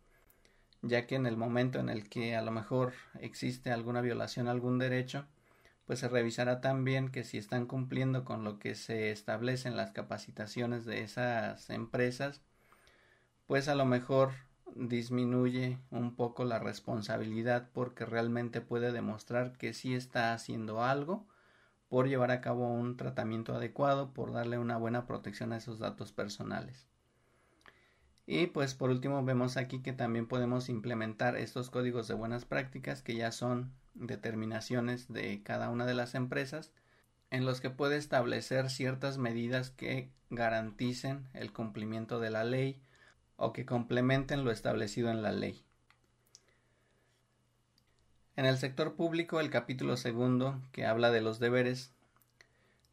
ya 0.83 1.07
que 1.07 1.15
en 1.15 1.25
el 1.25 1.37
momento 1.37 1.79
en 1.79 1.89
el 1.89 2.09
que 2.09 2.35
a 2.35 2.41
lo 2.41 2.51
mejor 2.51 2.93
existe 3.19 3.71
alguna 3.71 4.01
violación 4.01 4.47
a 4.47 4.51
algún 4.51 4.77
derecho, 4.77 5.25
pues 5.85 5.99
se 5.99 6.09
revisará 6.09 6.61
también 6.61 7.09
que 7.09 7.23
si 7.23 7.37
están 7.37 7.65
cumpliendo 7.65 8.25
con 8.25 8.43
lo 8.43 8.59
que 8.59 8.75
se 8.75 9.11
establece 9.11 9.67
en 9.69 9.77
las 9.77 9.91
capacitaciones 9.91 10.85
de 10.85 11.01
esas 11.01 11.69
empresas, 11.69 12.41
pues 13.47 13.67
a 13.67 13.75
lo 13.75 13.85
mejor 13.85 14.31
disminuye 14.75 15.79
un 15.89 16.15
poco 16.15 16.43
la 16.45 16.59
responsabilidad 16.59 17.69
porque 17.73 18.05
realmente 18.05 18.61
puede 18.61 18.91
demostrar 18.91 19.57
que 19.57 19.73
sí 19.73 19.93
está 19.95 20.33
haciendo 20.33 20.83
algo 20.83 21.25
por 21.89 22.07
llevar 22.09 22.31
a 22.31 22.41
cabo 22.41 22.67
un 22.67 22.97
tratamiento 22.97 23.55
adecuado, 23.55 24.13
por 24.13 24.33
darle 24.33 24.57
una 24.57 24.77
buena 24.77 25.05
protección 25.05 25.53
a 25.53 25.57
esos 25.57 25.79
datos 25.79 26.11
personales. 26.11 26.87
Y 28.25 28.47
pues 28.47 28.73
por 28.73 28.89
último 28.89 29.23
vemos 29.23 29.57
aquí 29.57 29.79
que 29.79 29.93
también 29.93 30.27
podemos 30.27 30.69
implementar 30.69 31.35
estos 31.35 31.69
códigos 31.69 32.07
de 32.07 32.13
buenas 32.13 32.45
prácticas 32.45 33.01
que 33.01 33.15
ya 33.15 33.31
son 33.31 33.73
determinaciones 33.95 35.11
de 35.11 35.43
cada 35.43 35.69
una 35.69 35.85
de 35.85 35.93
las 35.93 36.15
empresas 36.15 36.71
en 37.31 37.45
los 37.45 37.61
que 37.61 37.69
puede 37.69 37.97
establecer 37.97 38.69
ciertas 38.69 39.17
medidas 39.17 39.71
que 39.71 40.09
garanticen 40.29 41.27
el 41.33 41.51
cumplimiento 41.51 42.19
de 42.19 42.29
la 42.29 42.43
ley 42.43 42.79
o 43.35 43.53
que 43.53 43.65
complementen 43.65 44.45
lo 44.45 44.51
establecido 44.51 45.09
en 45.09 45.21
la 45.21 45.31
ley. 45.31 45.63
En 48.35 48.45
el 48.45 48.57
sector 48.57 48.95
público, 48.95 49.39
el 49.39 49.49
capítulo 49.49 49.97
segundo, 49.97 50.61
que 50.71 50.85
habla 50.85 51.11
de 51.11 51.21
los 51.21 51.39
deberes, 51.39 51.91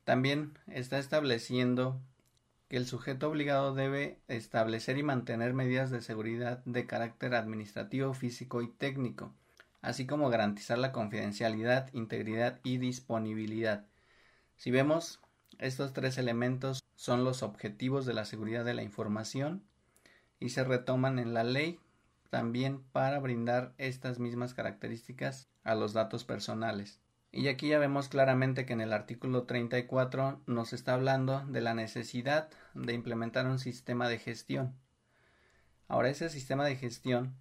también 0.05 0.59
está 0.66 0.99
estableciendo 0.99 2.01
que 2.71 2.77
el 2.77 2.87
sujeto 2.87 3.29
obligado 3.29 3.75
debe 3.75 4.21
establecer 4.29 4.97
y 4.97 5.03
mantener 5.03 5.55
medidas 5.55 5.91
de 5.91 6.01
seguridad 6.01 6.62
de 6.64 6.87
carácter 6.87 7.35
administrativo, 7.35 8.14
físico 8.14 8.62
y 8.62 8.68
técnico, 8.68 9.35
así 9.83 10.07
como 10.07 10.31
garantizar 10.31 10.79
la 10.79 10.93
confidencialidad, 10.93 11.93
integridad 11.93 12.61
y 12.62 12.79
disponibilidad. 12.79 13.87
Si 14.57 14.71
vemos, 14.71 15.18
estos 15.59 15.93
tres 15.93 16.16
elementos 16.16 16.85
son 16.95 17.25
los 17.25 17.43
objetivos 17.43 18.07
de 18.07 18.14
la 18.14 18.25
seguridad 18.25 18.64
de 18.64 18.75
la 18.75 18.85
información 18.85 19.64
y 20.39 20.51
se 20.51 20.62
retoman 20.62 21.18
en 21.18 21.35
la 21.35 21.43
ley 21.43 21.81
también 22.31 22.85
para 22.93 23.18
brindar 23.18 23.75
estas 23.79 24.21
mismas 24.21 24.55
características 24.55 25.49
a 25.64 25.75
los 25.75 25.93
datos 25.93 26.23
personales. 26.23 27.01
Y 27.33 27.47
aquí 27.47 27.68
ya 27.68 27.78
vemos 27.78 28.09
claramente 28.09 28.66
que 28.66 28.72
en 28.72 28.81
el 28.81 28.93
artículo 28.93 29.45
34 29.45 30.41
nos 30.47 30.72
está 30.72 30.95
hablando 30.95 31.45
de 31.47 31.61
la 31.61 31.74
necesidad 31.74 32.49
de 32.74 32.93
implementar 32.93 33.47
un 33.47 33.59
sistema 33.59 34.09
de 34.09 34.18
gestión. 34.18 34.74
Ahora 35.87 36.09
ese 36.09 36.28
sistema 36.28 36.64
de 36.64 36.76
gestión 36.76 37.35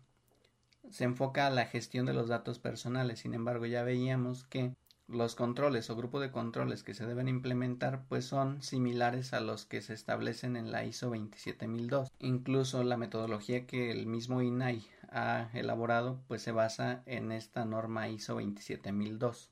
se 0.92 1.06
enfoca 1.06 1.48
a 1.48 1.52
la 1.52 1.66
gestión 1.66 2.06
de 2.06 2.14
los 2.14 2.28
datos 2.28 2.60
personales. 2.60 3.20
Sin 3.20 3.34
embargo, 3.34 3.66
ya 3.66 3.84
veíamos 3.84 4.44
que 4.44 4.76
los 5.08 5.34
controles 5.34 5.90
o 5.90 5.96
grupo 5.96 6.20
de 6.20 6.32
controles 6.32 6.84
que 6.84 6.94
se 6.94 7.08
deben 7.08 7.28
implementar 7.28 8.06
pues 8.08 8.26
son 8.26 8.62
similares 8.62 9.34
a 9.34 9.40
los 9.40 9.66
que 9.66 9.82
se 9.82 9.96
establecen 9.96 10.56
en 10.56 10.72
la 10.72 10.86
ISO 10.86 11.10
27002. 11.10 12.12
Incluso 12.20 12.84
la 12.84 12.98
metodología 12.98 13.66
que 13.66 13.90
el 13.90 14.06
mismo 14.06 14.44
INAI 14.44 14.86
ha 15.12 15.50
elaborado 15.54 16.22
pues 16.28 16.44
se 16.44 16.52
basa 16.52 17.02
en 17.08 17.32
esta 17.32 17.66
norma 17.66 18.08
ISO 18.08 18.36
27002. 18.36 19.50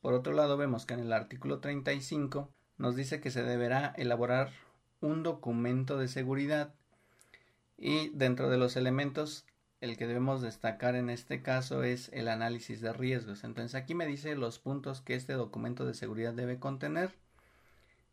Por 0.00 0.14
otro 0.14 0.32
lado 0.32 0.56
vemos 0.56 0.86
que 0.86 0.94
en 0.94 1.00
el 1.00 1.12
artículo 1.12 1.60
35 1.60 2.50
nos 2.78 2.96
dice 2.96 3.20
que 3.20 3.30
se 3.30 3.42
deberá 3.42 3.92
elaborar 3.96 4.50
un 5.00 5.22
documento 5.22 5.98
de 5.98 6.08
seguridad 6.08 6.74
y 7.76 8.08
dentro 8.10 8.48
de 8.48 8.58
los 8.58 8.76
elementos 8.76 9.46
el 9.80 9.96
que 9.96 10.06
debemos 10.06 10.42
destacar 10.42 10.94
en 10.94 11.08
este 11.08 11.42
caso 11.42 11.82
es 11.82 12.10
el 12.12 12.28
análisis 12.28 12.80
de 12.80 12.92
riesgos. 12.92 13.44
Entonces 13.44 13.74
aquí 13.74 13.94
me 13.94 14.06
dice 14.06 14.36
los 14.36 14.58
puntos 14.58 15.00
que 15.00 15.14
este 15.14 15.32
documento 15.32 15.86
de 15.86 15.94
seguridad 15.94 16.34
debe 16.34 16.58
contener 16.58 17.14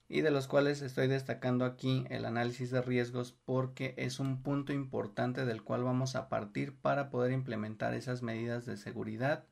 y 0.10 0.22
de 0.22 0.32
los 0.32 0.48
cuales 0.48 0.82
estoy 0.82 1.08
destacando 1.08 1.66
aquí 1.66 2.06
el 2.10 2.26
análisis 2.26 2.72
de 2.72 2.82
riesgos 2.82 3.34
porque 3.46 3.94
es 3.98 4.20
un 4.20 4.42
punto 4.42 4.72
importante 4.72 5.46
del 5.46 5.64
cual 5.64 5.84
vamos 5.84 6.16
a 6.16 6.30
partir 6.30 6.74
para 6.78 7.10
poder 7.10 7.34
implementar 7.34 7.94
esas 7.94 8.22
medidas 8.24 8.66
de 8.66 8.78
seguridad 8.78 9.46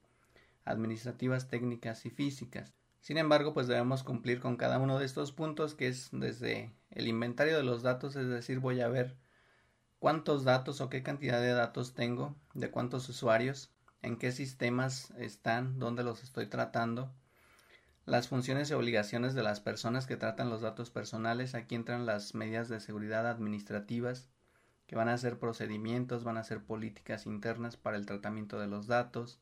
administrativas, 0.66 1.48
técnicas 1.48 2.06
y 2.06 2.10
físicas. 2.10 2.74
Sin 3.00 3.18
embargo, 3.18 3.54
pues 3.54 3.68
debemos 3.68 4.04
cumplir 4.04 4.40
con 4.40 4.58
cada 4.58 4.80
uno 4.80 5.00
de 5.00 5.06
estos 5.06 5.32
puntos 5.32 5.76
que 5.76 5.88
es 5.88 6.10
desde 6.12 6.74
el 6.90 7.08
inventario 7.08 7.56
de 7.56 7.64
los 7.64 7.84
datos, 7.84 8.16
es 8.16 8.28
decir, 8.28 8.60
voy 8.60 8.82
a 8.82 8.88
ver 8.88 9.16
cuántos 10.00 10.44
datos 10.44 10.82
o 10.82 10.90
qué 10.90 11.04
cantidad 11.04 11.40
de 11.40 11.54
datos 11.54 11.94
tengo, 11.94 12.36
de 12.54 12.72
cuántos 12.72 13.08
usuarios, 13.08 13.72
en 14.02 14.18
qué 14.18 14.32
sistemas 14.32 15.12
están, 15.18 15.80
dónde 15.80 16.04
los 16.04 16.24
estoy 16.24 16.48
tratando, 16.48 17.14
las 18.06 18.28
funciones 18.28 18.70
y 18.70 18.74
obligaciones 18.74 19.34
de 19.34 19.42
las 19.42 19.60
personas 19.60 20.06
que 20.06 20.16
tratan 20.16 20.50
los 20.50 20.62
datos 20.62 20.92
personales. 20.92 21.56
Aquí 21.56 21.74
entran 21.74 22.06
las 22.06 22.36
medidas 22.36 22.70
de 22.70 22.80
seguridad 22.80 23.28
administrativas, 23.28 24.30
que 24.86 24.96
van 24.96 25.10
a 25.10 25.18
ser 25.18 25.40
procedimientos, 25.40 26.24
van 26.24 26.38
a 26.38 26.44
ser 26.44 26.64
políticas 26.64 27.26
internas 27.26 27.78
para 27.78 27.98
el 27.98 28.06
tratamiento 28.06 28.60
de 28.60 28.68
los 28.68 28.86
datos. 28.86 29.42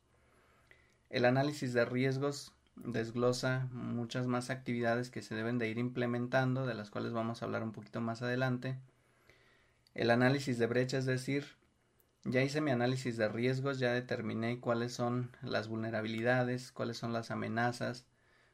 El 1.14 1.26
análisis 1.26 1.72
de 1.72 1.84
riesgos 1.84 2.50
desglosa 2.74 3.68
muchas 3.70 4.26
más 4.26 4.50
actividades 4.50 5.10
que 5.10 5.22
se 5.22 5.36
deben 5.36 5.58
de 5.58 5.68
ir 5.68 5.78
implementando, 5.78 6.66
de 6.66 6.74
las 6.74 6.90
cuales 6.90 7.12
vamos 7.12 7.40
a 7.40 7.44
hablar 7.44 7.62
un 7.62 7.70
poquito 7.70 8.00
más 8.00 8.20
adelante 8.20 8.76
el 9.94 10.10
análisis 10.10 10.58
de 10.58 10.66
brecha, 10.66 10.98
es 10.98 11.04
decir, 11.04 11.46
ya 12.24 12.42
hice 12.42 12.60
mi 12.60 12.72
análisis 12.72 13.16
de 13.16 13.28
riesgos, 13.28 13.78
ya 13.78 13.92
determiné 13.92 14.58
cuáles 14.58 14.92
son 14.92 15.30
las 15.40 15.68
vulnerabilidades, 15.68 16.72
cuáles 16.72 16.96
son 16.96 17.12
las 17.12 17.30
amenazas, 17.30 18.04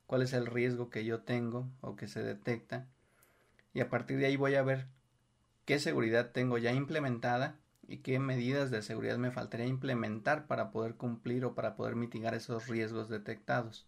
cuál 0.07 0.21
es 0.21 0.35
el 0.35 0.45
riesgo 0.45 0.91
que 0.91 1.07
yo 1.07 1.23
tengo 1.23 1.67
o 1.81 1.97
que 1.97 2.09
se 2.09 2.23
detecta. 2.23 2.87
Y 3.73 3.81
a 3.81 3.89
partir 3.89 4.19
de 4.19 4.27
ahí 4.27 4.37
voy 4.37 4.57
a 4.57 4.63
ver 4.63 4.87
qué 5.65 5.79
seguridad 5.79 6.33
tengo 6.33 6.59
ya 6.59 6.75
implementada 6.75 7.57
y 7.91 7.99
qué 7.99 8.21
medidas 8.21 8.71
de 8.71 8.83
seguridad 8.83 9.19
me 9.19 9.33
faltaría 9.33 9.67
implementar 9.67 10.47
para 10.47 10.71
poder 10.71 10.95
cumplir 10.95 11.45
o 11.45 11.57
para 11.57 11.75
poder 11.75 11.97
mitigar 11.97 12.35
esos 12.35 12.69
riesgos 12.69 13.09
detectados. 13.09 13.85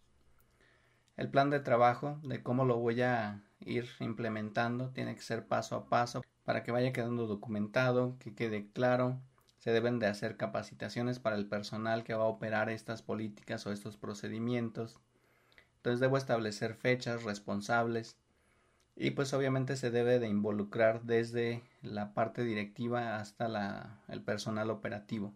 El 1.17 1.31
plan 1.31 1.51
de 1.51 1.61
trabajo 1.61 2.19
de 2.25 2.43
cómo 2.43 2.65
lo 2.65 2.79
voy 2.79 3.01
a 3.03 3.41
ir 3.61 3.89
implementando 4.01 4.91
tiene 4.91 5.15
que 5.15 5.23
ser 5.23 5.47
paso 5.47 5.77
a 5.77 5.89
paso 5.89 6.25
para 6.45 6.65
que 6.65 6.73
vaya 6.73 6.93
quedando 6.93 7.29
documentado, 7.29 8.17
que 8.19 8.35
quede 8.35 8.69
claro. 8.73 9.21
Se 9.59 9.71
deben 9.71 10.01
de 10.01 10.09
hacer 10.09 10.37
capacitaciones 10.37 11.21
para 11.21 11.37
el 11.37 11.47
personal 11.47 12.03
que 12.03 12.15
va 12.15 12.25
a 12.25 12.27
operar 12.27 12.71
estas 12.71 13.03
políticas 13.03 13.65
o 13.69 13.71
estos 13.71 13.97
procedimientos. 13.97 14.99
Entonces 15.77 16.01
debo 16.01 16.17
establecer 16.17 16.75
fechas 16.75 17.23
responsables 17.23 18.17
y 18.97 19.13
pues 19.13 19.33
obviamente 19.33 19.77
se 19.77 19.93
debe 19.93 20.19
de 20.19 20.27
involucrar 20.27 21.03
desde 21.03 21.63
la 21.83 22.15
parte 22.15 22.45
directiva 22.45 23.21
hasta 23.21 23.49
la, 23.49 24.01
el 24.09 24.23
personal 24.23 24.71
operativo. 24.71 25.35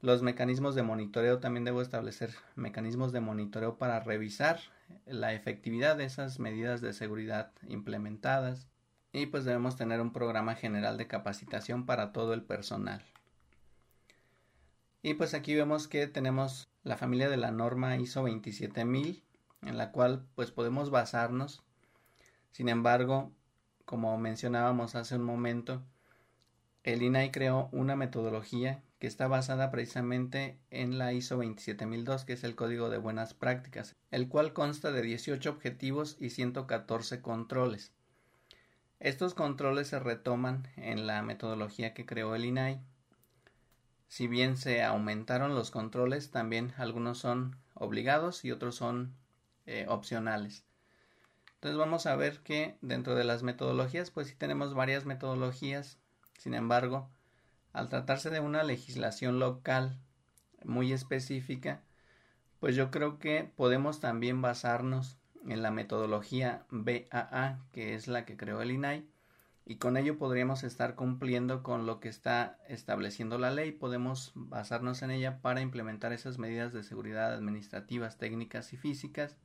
Los 0.00 0.22
mecanismos 0.22 0.74
de 0.74 0.82
monitoreo 0.82 1.38
también 1.38 1.64
debo 1.64 1.80
establecer 1.80 2.34
mecanismos 2.56 3.12
de 3.12 3.20
monitoreo 3.20 3.78
para 3.78 4.00
revisar 4.00 4.60
la 5.06 5.32
efectividad 5.32 5.96
de 5.96 6.04
esas 6.04 6.38
medidas 6.38 6.82
de 6.82 6.92
seguridad 6.92 7.52
implementadas 7.66 8.68
y 9.12 9.26
pues 9.26 9.44
debemos 9.44 9.76
tener 9.76 10.00
un 10.00 10.12
programa 10.12 10.56
general 10.56 10.98
de 10.98 11.06
capacitación 11.06 11.86
para 11.86 12.12
todo 12.12 12.34
el 12.34 12.42
personal. 12.42 13.02
Y 15.02 15.14
pues 15.14 15.34
aquí 15.34 15.54
vemos 15.54 15.88
que 15.88 16.06
tenemos 16.06 16.68
la 16.82 16.96
familia 16.96 17.30
de 17.30 17.36
la 17.36 17.50
norma 17.50 17.96
ISO 17.96 18.22
27000 18.22 19.22
en 19.62 19.78
la 19.78 19.92
cual 19.92 20.26
pues 20.34 20.50
podemos 20.50 20.90
basarnos. 20.90 21.62
Sin 22.52 22.68
embargo, 22.68 23.32
como 23.84 24.16
mencionábamos 24.18 24.94
hace 24.94 25.16
un 25.16 25.24
momento, 25.24 25.82
el 26.84 27.02
INAI 27.02 27.30
creó 27.30 27.68
una 27.72 27.96
metodología 27.96 28.82
que 28.98 29.06
está 29.06 29.26
basada 29.26 29.70
precisamente 29.70 30.58
en 30.70 30.98
la 30.98 31.12
ISO 31.12 31.36
27002, 31.36 32.24
que 32.24 32.34
es 32.34 32.44
el 32.44 32.54
Código 32.54 32.90
de 32.90 32.98
Buenas 32.98 33.34
Prácticas, 33.34 33.96
el 34.10 34.28
cual 34.28 34.52
consta 34.52 34.92
de 34.92 35.02
18 35.02 35.48
objetivos 35.50 36.16
y 36.20 36.30
114 36.30 37.22
controles. 37.22 37.92
Estos 39.00 39.34
controles 39.34 39.88
se 39.88 39.98
retoman 39.98 40.68
en 40.76 41.06
la 41.06 41.22
metodología 41.22 41.94
que 41.94 42.06
creó 42.06 42.34
el 42.34 42.44
INAI. 42.44 42.80
Si 44.08 44.26
bien 44.28 44.56
se 44.56 44.82
aumentaron 44.82 45.54
los 45.54 45.70
controles, 45.70 46.30
también 46.30 46.72
algunos 46.76 47.18
son 47.18 47.56
obligados 47.74 48.44
y 48.44 48.52
otros 48.52 48.76
son 48.76 49.14
eh, 49.66 49.86
opcionales. 49.88 50.64
Entonces 51.64 51.78
vamos 51.78 52.04
a 52.04 52.14
ver 52.14 52.40
que 52.40 52.76
dentro 52.82 53.14
de 53.14 53.24
las 53.24 53.42
metodologías, 53.42 54.10
pues 54.10 54.26
sí 54.26 54.34
tenemos 54.36 54.74
varias 54.74 55.06
metodologías. 55.06 55.96
Sin 56.36 56.52
embargo, 56.52 57.08
al 57.72 57.88
tratarse 57.88 58.28
de 58.28 58.38
una 58.38 58.62
legislación 58.64 59.38
local 59.38 59.98
muy 60.62 60.92
específica, 60.92 61.80
pues 62.60 62.76
yo 62.76 62.90
creo 62.90 63.18
que 63.18 63.50
podemos 63.56 63.98
también 63.98 64.42
basarnos 64.42 65.16
en 65.48 65.62
la 65.62 65.70
metodología 65.70 66.66
BAA, 66.68 67.60
que 67.72 67.94
es 67.94 68.08
la 68.08 68.26
que 68.26 68.36
creó 68.36 68.60
el 68.60 68.70
INAI, 68.70 69.08
y 69.64 69.76
con 69.76 69.96
ello 69.96 70.18
podríamos 70.18 70.64
estar 70.64 70.96
cumpliendo 70.96 71.62
con 71.62 71.86
lo 71.86 71.98
que 71.98 72.10
está 72.10 72.58
estableciendo 72.68 73.38
la 73.38 73.50
ley. 73.50 73.72
Podemos 73.72 74.32
basarnos 74.34 75.00
en 75.00 75.12
ella 75.12 75.40
para 75.40 75.62
implementar 75.62 76.12
esas 76.12 76.36
medidas 76.36 76.74
de 76.74 76.82
seguridad 76.82 77.32
administrativas, 77.32 78.18
técnicas 78.18 78.74
y 78.74 78.76
físicas, 78.76 79.38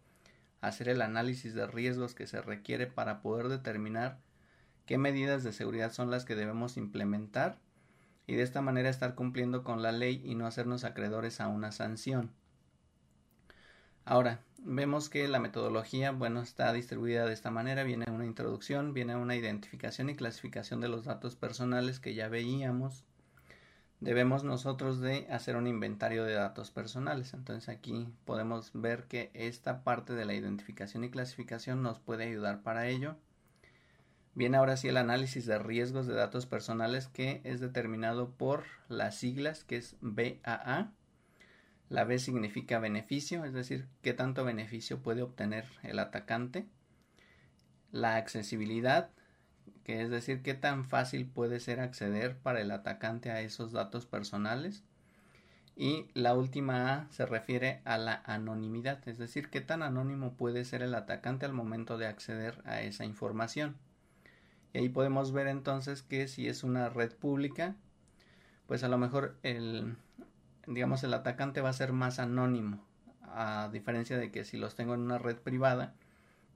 hacer 0.62 0.90
el 0.90 1.02
análisis 1.02 1.54
de 1.54 1.68
riesgos 1.68 2.16
que 2.16 2.28
se 2.28 2.42
requiere 2.42 2.88
para 2.88 3.22
poder 3.22 3.48
determinar 3.48 4.20
qué 4.86 4.98
medidas 4.98 5.44
de 5.44 5.54
seguridad 5.54 5.92
son 5.92 6.12
las 6.12 6.26
que 6.26 6.36
debemos 6.36 6.78
implementar 6.78 7.60
y 8.28 8.36
de 8.36 8.44
esta 8.44 8.62
manera 8.62 8.90
estar 8.90 9.16
cumpliendo 9.16 9.64
con 9.64 9.82
la 9.82 9.92
ley 9.92 10.22
y 10.24 10.36
no 10.36 10.46
hacernos 10.46 10.84
acreedores 10.84 11.42
a 11.42 11.48
una 11.48 11.72
sanción. 11.72 12.32
Ahora, 14.06 14.40
vemos 14.60 15.10
que 15.10 15.28
la 15.28 15.40
metodología, 15.40 16.12
bueno, 16.12 16.42
está 16.42 16.74
distribuida 16.74 17.26
de 17.26 17.34
esta 17.34 17.52
manera. 17.52 17.84
Viene 17.84 18.06
una 18.10 18.26
introducción, 18.26 18.94
viene 18.94 19.16
una 19.16 19.36
identificación 19.36 20.10
y 20.10 20.16
clasificación 20.16 20.82
de 20.82 20.90
los 20.90 21.06
datos 21.06 21.36
personales 21.36 22.00
que 22.00 22.14
ya 22.14 22.28
veíamos. 22.28 23.06
Debemos 24.00 24.46
nosotros 24.46 25.02
de 25.02 25.28
hacer 25.30 25.58
un 25.58 25.68
inventario 25.68 26.24
de 26.24 26.34
datos 26.34 26.72
personales. 26.72 27.34
Entonces 27.34 27.68
aquí 27.68 28.08
podemos 28.24 28.72
ver 28.74 29.06
que 29.06 29.30
esta 29.34 29.84
parte 29.84 30.14
de 30.14 30.26
la 30.26 30.34
identificación 30.34 31.04
y 31.04 31.10
clasificación 31.10 31.84
nos 31.84 32.00
puede 32.00 32.24
ayudar 32.24 32.62
para 32.62 32.88
ello. 32.88 33.18
Viene 34.36 34.56
ahora 34.56 34.78
sí 34.78 34.88
el 34.88 34.96
análisis 34.96 35.46
de 35.46 35.60
riesgos 35.60 36.08
de 36.08 36.14
datos 36.14 36.46
personales 36.46 37.08
que 37.08 37.42
es 37.44 37.60
determinado 37.60 38.32
por 38.32 38.64
las 38.88 39.16
siglas 39.16 39.66
que 39.66 39.76
es 39.76 39.98
BAA. 40.00 40.94
La 41.90 42.06
B 42.06 42.20
significa 42.20 42.80
beneficio, 42.80 43.44
es 43.44 43.52
decir, 43.52 43.88
qué 44.02 44.14
tanto 44.14 44.46
beneficio 44.46 45.02
puede 45.02 45.24
obtener 45.24 45.66
el 45.84 46.00
atacante. 46.00 46.68
La 47.92 48.16
accesibilidad, 48.16 49.10
que 49.84 50.02
es 50.02 50.10
decir, 50.10 50.42
qué 50.42 50.54
tan 50.54 50.86
fácil 50.86 51.26
puede 51.26 51.60
ser 51.60 51.80
acceder 51.80 52.38
para 52.38 52.62
el 52.62 52.72
atacante 52.72 53.32
a 53.32 53.42
esos 53.42 53.72
datos 53.72 54.06
personales. 54.06 54.84
Y 55.76 56.08
la 56.14 56.34
última 56.34 56.94
A 56.94 57.12
se 57.12 57.26
refiere 57.26 57.82
a 57.86 57.98
la 57.98 58.22
anonimidad, 58.26 59.08
es 59.08 59.18
decir, 59.18 59.50
qué 59.50 59.62
tan 59.62 59.82
anónimo 59.82 60.34
puede 60.34 60.66
ser 60.66 60.82
el 60.82 60.94
atacante 60.94 61.46
al 61.46 61.54
momento 61.54 61.98
de 61.98 62.08
acceder 62.08 62.62
a 62.66 62.82
esa 62.82 63.06
información. 63.06 63.78
Y 64.74 64.80
ahí 64.80 64.90
podemos 64.90 65.32
ver 65.32 65.48
entonces 65.48 66.04
que 66.04 66.28
si 66.28 66.48
es 66.48 66.64
una 66.64 66.90
red 66.90 67.14
pública, 67.14 67.76
pues 68.68 68.84
a 68.84 68.90
lo 68.90 68.98
mejor 68.98 69.38
el, 69.42 69.96
digamos, 70.68 71.04
el 71.04 71.14
atacante 71.14 71.62
va 71.62 71.70
a 71.70 71.74
ser 71.74 71.94
más 71.94 72.20
anónimo, 72.20 72.86
a 73.24 73.70
diferencia 73.72 74.18
de 74.18 74.32
que 74.32 74.44
si 74.44 74.58
los 74.58 74.76
tengo 74.76 74.94
en 74.94 75.02
una 75.02 75.18
red 75.18 75.38
privada, 75.38 75.96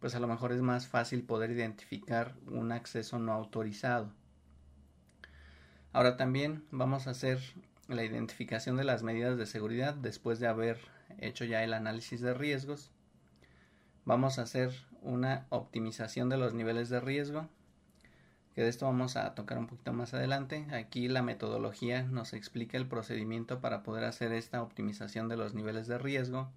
pues 0.04 0.16
a 0.16 0.20
lo 0.20 0.28
mejor 0.28 0.52
es 0.52 0.62
más 0.62 0.86
fácil 0.86 1.24
poder 1.24 1.52
identificar 1.52 2.36
un 2.48 2.74
acceso 2.74 3.20
no 3.20 3.32
autorizado. 3.32 4.12
Ahora 5.94 6.18
también 6.18 6.66
vamos 6.72 7.08
a 7.08 7.12
hacer 7.12 7.40
la 7.88 8.04
identificación 8.04 8.76
de 8.76 8.84
las 8.84 9.02
medidas 9.02 9.38
de 9.38 9.46
seguridad 9.46 9.94
después 9.94 10.42
de 10.42 10.48
haber 10.48 10.78
hecho 11.20 11.46
ya 11.46 11.64
el 11.64 11.74
análisis 11.74 12.20
de 12.20 12.34
riesgos. 12.34 12.92
Vamos 14.04 14.40
a 14.40 14.42
hacer 14.42 14.74
una 15.02 15.46
optimización 15.48 16.28
de 16.28 16.36
los 16.36 16.54
niveles 16.54 16.90
de 16.90 17.00
riesgo 17.00 17.48
que 18.56 18.62
de 18.64 18.68
esto 18.68 18.86
vamos 18.86 19.16
a 19.16 19.34
tocar 19.36 19.58
un 19.58 19.68
poquito 19.68 19.94
más 19.94 20.14
adelante. 20.14 20.68
Aquí 20.74 21.08
la 21.08 21.22
metodología 21.22 22.04
nos 22.04 22.34
explica 22.34 22.78
el 22.78 22.90
procedimiento 22.90 23.62
para 23.62 23.84
poder 23.84 24.04
hacer 24.04 24.34
esta 24.34 24.64
optimización 24.64 25.30
de 25.30 25.38
los 25.38 25.54
niveles 25.54 25.88
de 25.88 25.98
riesgo, 25.98 26.52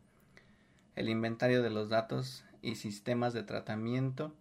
el 0.96 1.08
inventario 1.08 1.62
de 1.62 1.70
los 1.70 1.90
datos 1.90 2.42
y 2.66 2.74
sistemas 2.74 3.32
de 3.32 3.44
tratamiento, 3.44 4.34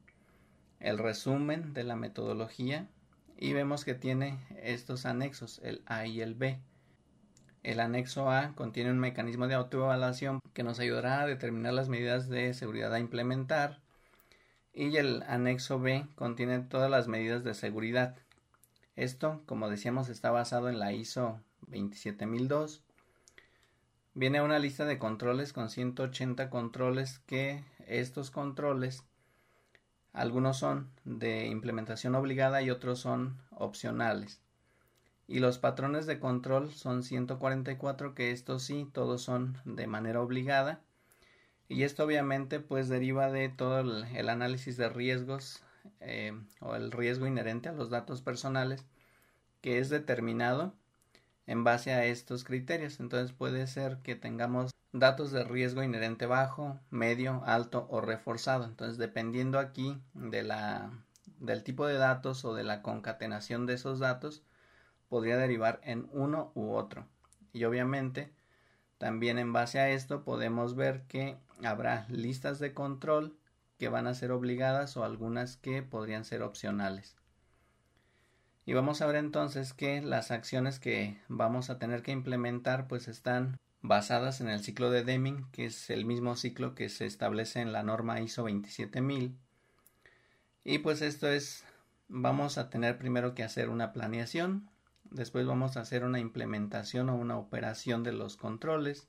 el 0.80 0.98
resumen 0.98 1.76
de 1.76 1.84
la 1.84 1.96
metodología 1.96 2.88
y 3.38 3.54
vemos 3.54 3.86
que 3.86 3.94
tiene 3.94 4.40
estos 4.64 5.06
anexos, 5.06 5.60
el 5.64 5.84
A 5.86 6.08
y 6.08 6.22
el 6.22 6.34
B. 6.34 6.60
El 7.62 7.80
anexo 7.80 8.32
A 8.32 8.54
contiene 8.56 8.90
un 8.90 9.00
mecanismo 9.00 9.48
de 9.48 9.54
autoevaluación 9.54 10.40
que 10.54 10.64
nos 10.64 10.80
ayudará 10.80 11.22
a 11.22 11.28
determinar 11.28 11.74
las 11.74 11.88
medidas 11.88 12.28
de 12.28 12.54
seguridad 12.56 12.94
a 12.94 13.00
implementar, 13.00 13.80
y 14.74 14.98
el 14.98 15.24
anexo 15.28 15.80
B 15.80 16.08
contiene 16.16 16.60
todas 16.60 16.90
las 16.90 17.08
medidas 17.08 17.44
de 17.44 17.54
seguridad. 17.54 18.16
Esto, 18.96 19.44
como 19.46 19.70
decíamos, 19.70 20.10
está 20.10 20.32
basado 20.32 20.68
en 20.70 20.80
la 20.80 20.94
ISO 20.94 21.42
27002. 21.68 22.82
Viene 24.16 24.42
una 24.42 24.60
lista 24.60 24.86
de 24.86 24.98
controles 24.98 25.54
con 25.54 25.70
180 25.70 26.50
controles 26.50 27.20
que 27.20 27.64
estos 27.88 28.32
controles 28.32 29.04
algunos 30.16 30.58
son 30.58 30.90
de 31.04 31.48
implementación 31.48 32.16
obligada 32.16 32.62
y 32.62 32.70
otros 32.70 33.00
son 33.00 33.38
opcionales. 33.52 34.40
Y 35.28 35.40
los 35.40 35.58
patrones 35.58 36.06
de 36.06 36.20
control 36.20 36.72
son 36.72 37.04
144 37.04 38.16
que 38.16 38.32
estos 38.32 38.64
sí, 38.64 38.90
todos 38.94 39.24
son 39.24 39.58
de 39.66 39.88
manera 39.88 40.22
obligada 40.22 40.80
y 41.68 41.84
esto 41.84 42.06
obviamente 42.06 42.60
pues 42.60 42.90
deriva 42.90 43.32
de 43.32 43.50
todo 43.50 43.80
el, 43.80 44.30
análisis 44.30 44.78
de 44.78 44.88
riesgos 44.88 45.64
eh, 46.00 46.34
o 46.62 46.76
el 46.76 46.92
riesgo 46.92 47.28
inherente 47.28 47.70
a 47.70 47.74
los 47.74 47.90
datos 47.90 48.22
personales 48.22 48.86
que 49.62 49.80
es 49.80 49.90
determinado 49.90 50.74
en 51.48 51.64
base 51.64 51.92
a 51.92 52.06
estos 52.06 52.44
criterios. 52.44 53.00
Entonces 53.00 53.34
puede 53.36 53.68
ser 53.68 53.98
que 54.04 54.16
tengamos 54.16 54.75
datos 55.00 55.32
de 55.32 55.44
riesgo 55.44 55.84
inherente 55.84 56.26
bajo, 56.26 56.80
medio, 56.90 57.44
alto 57.46 57.86
o 57.90 58.00
reforzado. 58.00 58.64
Entonces 58.64 58.98
dependiendo 58.98 59.60
aquí 59.60 60.02
de 60.14 60.42
la, 60.42 60.90
del 61.40 61.64
tipo 61.64 61.86
de 61.86 61.96
datos 61.96 62.46
o 62.46 62.56
de 62.56 62.64
la 62.64 62.82
concatenación 62.82 63.66
de 63.66 63.74
esos 63.74 64.00
datos, 64.00 64.44
podría 65.10 65.38
derivar 65.38 65.82
en 65.84 66.08
uno 66.14 66.52
u 66.56 66.72
otro. 66.72 67.06
Y 67.52 67.66
obviamente 67.66 68.34
también 68.98 69.38
en 69.38 69.52
base 69.52 69.80
a 69.80 69.90
esto 69.90 70.24
podemos 70.24 70.76
ver 70.76 71.04
que 71.08 71.38
habrá 71.64 72.06
listas 72.10 72.60
de 72.60 72.74
control 72.74 73.38
que 73.78 73.90
van 73.90 74.08
a 74.08 74.14
ser 74.14 74.32
obligadas 74.32 74.96
o 74.96 75.04
algunas 75.04 75.58
que 75.58 75.84
podrían 75.84 76.24
ser 76.24 76.42
opcionales. 76.42 77.18
Y 78.66 78.74
vamos 78.74 79.02
a 79.02 79.08
ver 79.08 79.18
entonces 79.18 79.74
que 79.74 80.02
las 80.02 80.32
acciones 80.32 80.80
que 80.80 81.20
vamos 81.28 81.70
a 81.70 81.78
tener 81.78 82.02
que 82.02 82.14
implementar 82.14 82.88
pues 82.88 83.10
están 83.10 83.60
basadas 83.88 84.42
en 84.42 84.50
el 84.50 84.64
ciclo 84.64 84.90
de 84.90 85.04
Deming, 85.04 85.46
que 85.52 85.66
es 85.66 85.90
el 85.90 86.06
mismo 86.06 86.36
ciclo 86.36 86.74
que 86.76 86.90
se 86.90 87.06
establece 87.06 87.62
en 87.62 87.72
la 87.72 87.84
norma 87.84 88.20
ISO 88.20 88.44
27000. 88.44 89.38
Y 90.64 90.80
pues 90.80 91.02
esto 91.02 91.30
es, 91.30 91.64
vamos 92.08 92.58
a 92.58 92.70
tener 92.70 92.98
primero 92.98 93.36
que 93.36 93.44
hacer 93.44 93.70
una 93.70 93.94
planeación, 93.94 94.70
después 95.04 95.46
vamos 95.46 95.78
a 95.78 95.82
hacer 95.82 96.04
una 96.04 96.20
implementación 96.20 97.10
o 97.10 97.16
una 97.16 97.38
operación 97.38 98.04
de 98.04 98.14
los 98.14 98.38
controles, 98.38 99.08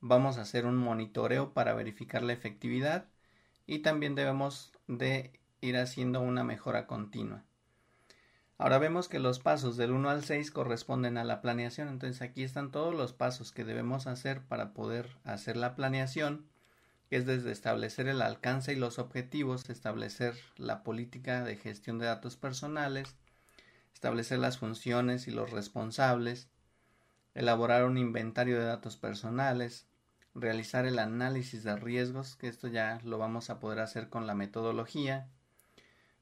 vamos 0.00 0.38
a 0.38 0.42
hacer 0.42 0.66
un 0.66 0.76
monitoreo 0.76 1.52
para 1.52 1.74
verificar 1.74 2.22
la 2.22 2.32
efectividad 2.32 3.06
y 3.66 3.80
también 3.80 4.14
debemos 4.16 4.72
de 4.88 5.38
ir 5.60 5.76
haciendo 5.76 6.20
una 6.20 6.42
mejora 6.42 6.86
continua. 6.86 7.45
Ahora 8.58 8.78
vemos 8.78 9.08
que 9.08 9.18
los 9.18 9.38
pasos 9.38 9.76
del 9.76 9.92
1 9.92 10.08
al 10.08 10.24
6 10.24 10.50
corresponden 10.50 11.18
a 11.18 11.24
la 11.24 11.42
planeación, 11.42 11.88
entonces 11.88 12.22
aquí 12.22 12.42
están 12.42 12.70
todos 12.70 12.94
los 12.94 13.12
pasos 13.12 13.52
que 13.52 13.64
debemos 13.64 14.06
hacer 14.06 14.40
para 14.40 14.72
poder 14.72 15.10
hacer 15.24 15.58
la 15.58 15.74
planeación, 15.74 16.46
que 17.10 17.16
es 17.16 17.26
desde 17.26 17.52
establecer 17.52 18.08
el 18.08 18.22
alcance 18.22 18.72
y 18.72 18.76
los 18.76 18.98
objetivos, 18.98 19.68
establecer 19.68 20.34
la 20.56 20.82
política 20.82 21.44
de 21.44 21.56
gestión 21.56 21.98
de 21.98 22.06
datos 22.06 22.36
personales, 22.36 23.14
establecer 23.92 24.38
las 24.38 24.56
funciones 24.56 25.28
y 25.28 25.32
los 25.32 25.50
responsables, 25.50 26.48
elaborar 27.34 27.84
un 27.84 27.98
inventario 27.98 28.58
de 28.58 28.64
datos 28.64 28.96
personales, 28.96 29.86
realizar 30.34 30.86
el 30.86 30.98
análisis 30.98 31.62
de 31.62 31.76
riesgos, 31.76 32.36
que 32.36 32.48
esto 32.48 32.68
ya 32.68 33.00
lo 33.04 33.18
vamos 33.18 33.50
a 33.50 33.60
poder 33.60 33.80
hacer 33.80 34.08
con 34.08 34.26
la 34.26 34.34
metodología. 34.34 35.28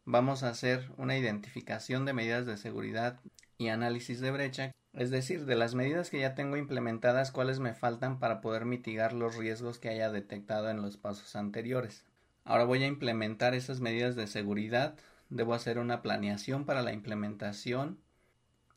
Vamos 0.04 0.42
a 0.42 0.48
hacer 0.48 0.90
una 0.96 1.16
identificación 1.16 2.04
de 2.04 2.12
medidas 2.12 2.46
de 2.46 2.56
seguridad 2.56 3.20
y 3.58 3.68
análisis 3.68 4.20
de 4.20 4.30
brecha, 4.30 4.72
es 4.92 5.10
decir, 5.10 5.46
de 5.46 5.56
las 5.56 5.74
medidas 5.74 6.10
que 6.10 6.20
ya 6.20 6.34
tengo 6.34 6.56
implementadas, 6.56 7.30
cuáles 7.32 7.60
me 7.60 7.74
faltan 7.74 8.18
para 8.18 8.40
poder 8.40 8.64
mitigar 8.64 9.12
los 9.12 9.36
riesgos 9.36 9.78
que 9.78 9.88
haya 9.88 10.10
detectado 10.10 10.70
en 10.70 10.82
los 10.82 10.96
pasos 10.96 11.36
anteriores. 11.36 12.04
Ahora 12.44 12.64
voy 12.64 12.82
a 12.82 12.86
implementar 12.86 13.54
esas 13.54 13.80
medidas 13.80 14.16
de 14.16 14.26
seguridad, 14.26 14.96
debo 15.30 15.54
hacer 15.54 15.78
una 15.78 16.02
planeación 16.02 16.64
para 16.64 16.82
la 16.82 16.92
implementación 16.92 17.98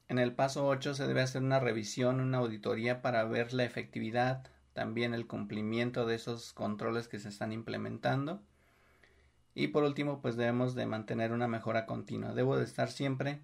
en 0.09 0.19
el 0.19 0.33
paso 0.33 0.65
8 0.65 0.93
se 0.93 1.05
debe 1.05 1.21
hacer 1.21 1.43
una 1.43 1.59
revisión, 1.59 2.21
una 2.21 2.37
auditoría 2.37 3.01
para 3.01 3.25
ver 3.25 3.53
la 3.53 3.65
efectividad, 3.65 4.47
también 4.71 5.13
el 5.13 5.27
cumplimiento 5.27 6.05
de 6.05 6.15
esos 6.15 6.53
controles 6.53 7.09
que 7.09 7.19
se 7.19 7.27
están 7.27 7.51
implementando. 7.51 8.41
Y 9.59 9.69
por 9.69 9.83
último, 9.83 10.21
pues 10.21 10.35
debemos 10.35 10.75
de 10.75 10.85
mantener 10.85 11.31
una 11.31 11.47
mejora 11.47 11.87
continua. 11.87 12.35
Debo 12.35 12.57
de 12.57 12.63
estar 12.63 12.91
siempre 12.91 13.39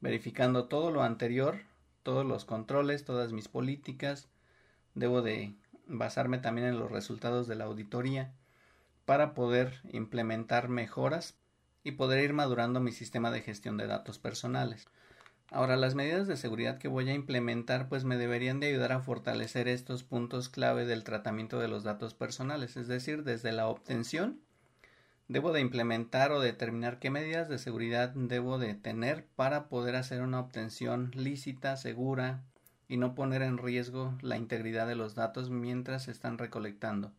verificando 0.00 0.64
todo 0.64 0.90
lo 0.90 1.04
anterior, 1.04 1.60
todos 2.02 2.26
los 2.26 2.44
controles, 2.44 3.04
todas 3.04 3.32
mis 3.32 3.46
políticas. 3.46 4.26
Debo 4.96 5.22
de 5.22 5.54
basarme 5.86 6.38
también 6.38 6.66
en 6.66 6.80
los 6.80 6.90
resultados 6.90 7.46
de 7.46 7.54
la 7.54 7.66
auditoría 7.66 8.32
para 9.04 9.34
poder 9.34 9.82
implementar 9.92 10.68
mejoras 10.68 11.38
y 11.84 11.92
poder 11.92 12.24
ir 12.24 12.32
madurando 12.32 12.80
mi 12.80 12.90
sistema 12.90 13.30
de 13.30 13.42
gestión 13.42 13.76
de 13.76 13.86
datos 13.86 14.18
personales. 14.18 14.88
Ahora, 15.52 15.76
las 15.76 15.94
medidas 15.94 16.26
de 16.26 16.36
seguridad 16.36 16.78
que 16.78 16.88
voy 16.88 17.08
a 17.08 17.14
implementar 17.14 17.88
pues 17.88 18.02
me 18.02 18.16
deberían 18.16 18.58
de 18.58 18.66
ayudar 18.66 18.90
a 18.90 19.00
fortalecer 19.00 19.68
estos 19.68 20.02
puntos 20.02 20.48
clave 20.48 20.86
del 20.86 21.04
tratamiento 21.04 21.60
de 21.60 21.68
los 21.68 21.84
datos 21.84 22.14
personales, 22.14 22.76
es 22.76 22.88
decir, 22.88 23.22
desde 23.22 23.52
la 23.52 23.68
obtención 23.68 24.40
debo 25.32 25.52
de 25.52 25.60
implementar 25.60 26.30
o 26.30 26.40
determinar 26.40 26.98
qué 26.98 27.08
medidas 27.08 27.48
de 27.48 27.56
seguridad 27.56 28.10
debo 28.14 28.58
de 28.58 28.74
tener 28.74 29.26
para 29.34 29.70
poder 29.70 29.96
hacer 29.96 30.20
una 30.20 30.38
obtención 30.38 31.10
lícita, 31.14 31.78
segura 31.78 32.42
y 32.86 32.98
no 32.98 33.14
poner 33.14 33.40
en 33.40 33.56
riesgo 33.56 34.14
la 34.20 34.36
integridad 34.36 34.86
de 34.86 34.94
los 34.94 35.14
datos 35.14 35.48
mientras 35.48 36.02
se 36.02 36.10
están 36.10 36.36
recolectando. 36.36 37.12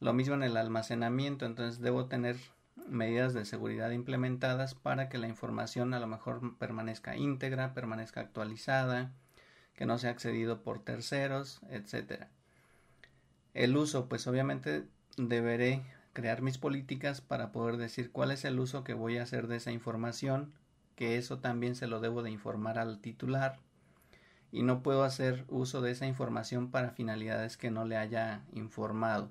Lo 0.00 0.14
mismo 0.14 0.36
en 0.36 0.42
el 0.42 0.56
almacenamiento, 0.56 1.44
entonces 1.44 1.82
debo 1.82 2.06
tener 2.06 2.36
medidas 2.88 3.34
de 3.34 3.44
seguridad 3.44 3.90
implementadas 3.90 4.74
para 4.74 5.10
que 5.10 5.18
la 5.18 5.28
información 5.28 5.92
a 5.92 6.00
lo 6.00 6.06
mejor 6.06 6.56
permanezca 6.56 7.14
íntegra, 7.14 7.74
permanezca 7.74 8.22
actualizada, 8.22 9.12
que 9.74 9.84
no 9.84 9.98
sea 9.98 10.12
accedido 10.12 10.62
por 10.62 10.82
terceros, 10.82 11.60
etcétera. 11.68 12.30
El 13.52 13.76
uso, 13.76 14.08
pues 14.08 14.26
obviamente 14.26 14.84
deberé 15.18 15.82
crear 16.18 16.42
mis 16.42 16.58
políticas 16.58 17.20
para 17.20 17.52
poder 17.52 17.76
decir 17.76 18.10
cuál 18.10 18.32
es 18.32 18.44
el 18.44 18.58
uso 18.58 18.82
que 18.82 18.92
voy 18.92 19.18
a 19.18 19.22
hacer 19.22 19.46
de 19.46 19.54
esa 19.54 19.70
información, 19.70 20.52
que 20.96 21.16
eso 21.16 21.38
también 21.38 21.76
se 21.76 21.86
lo 21.86 22.00
debo 22.00 22.24
de 22.24 22.30
informar 22.32 22.76
al 22.76 22.98
titular 22.98 23.60
y 24.50 24.64
no 24.64 24.82
puedo 24.82 25.04
hacer 25.04 25.44
uso 25.46 25.80
de 25.80 25.92
esa 25.92 26.08
información 26.08 26.72
para 26.72 26.90
finalidades 26.90 27.56
que 27.56 27.70
no 27.70 27.84
le 27.84 27.96
haya 27.96 28.42
informado. 28.52 29.30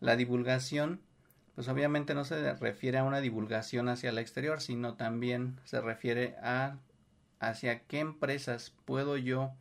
La 0.00 0.16
divulgación, 0.16 1.02
pues 1.54 1.68
obviamente 1.68 2.14
no 2.14 2.24
se 2.24 2.54
refiere 2.54 2.96
a 2.96 3.04
una 3.04 3.20
divulgación 3.20 3.90
hacia 3.90 4.08
el 4.08 4.16
exterior, 4.16 4.62
sino 4.62 4.94
también 4.94 5.60
se 5.64 5.82
refiere 5.82 6.36
a 6.42 6.78
hacia 7.38 7.80
qué 7.80 7.98
empresas 7.98 8.72
puedo 8.86 9.18
yo 9.18 9.52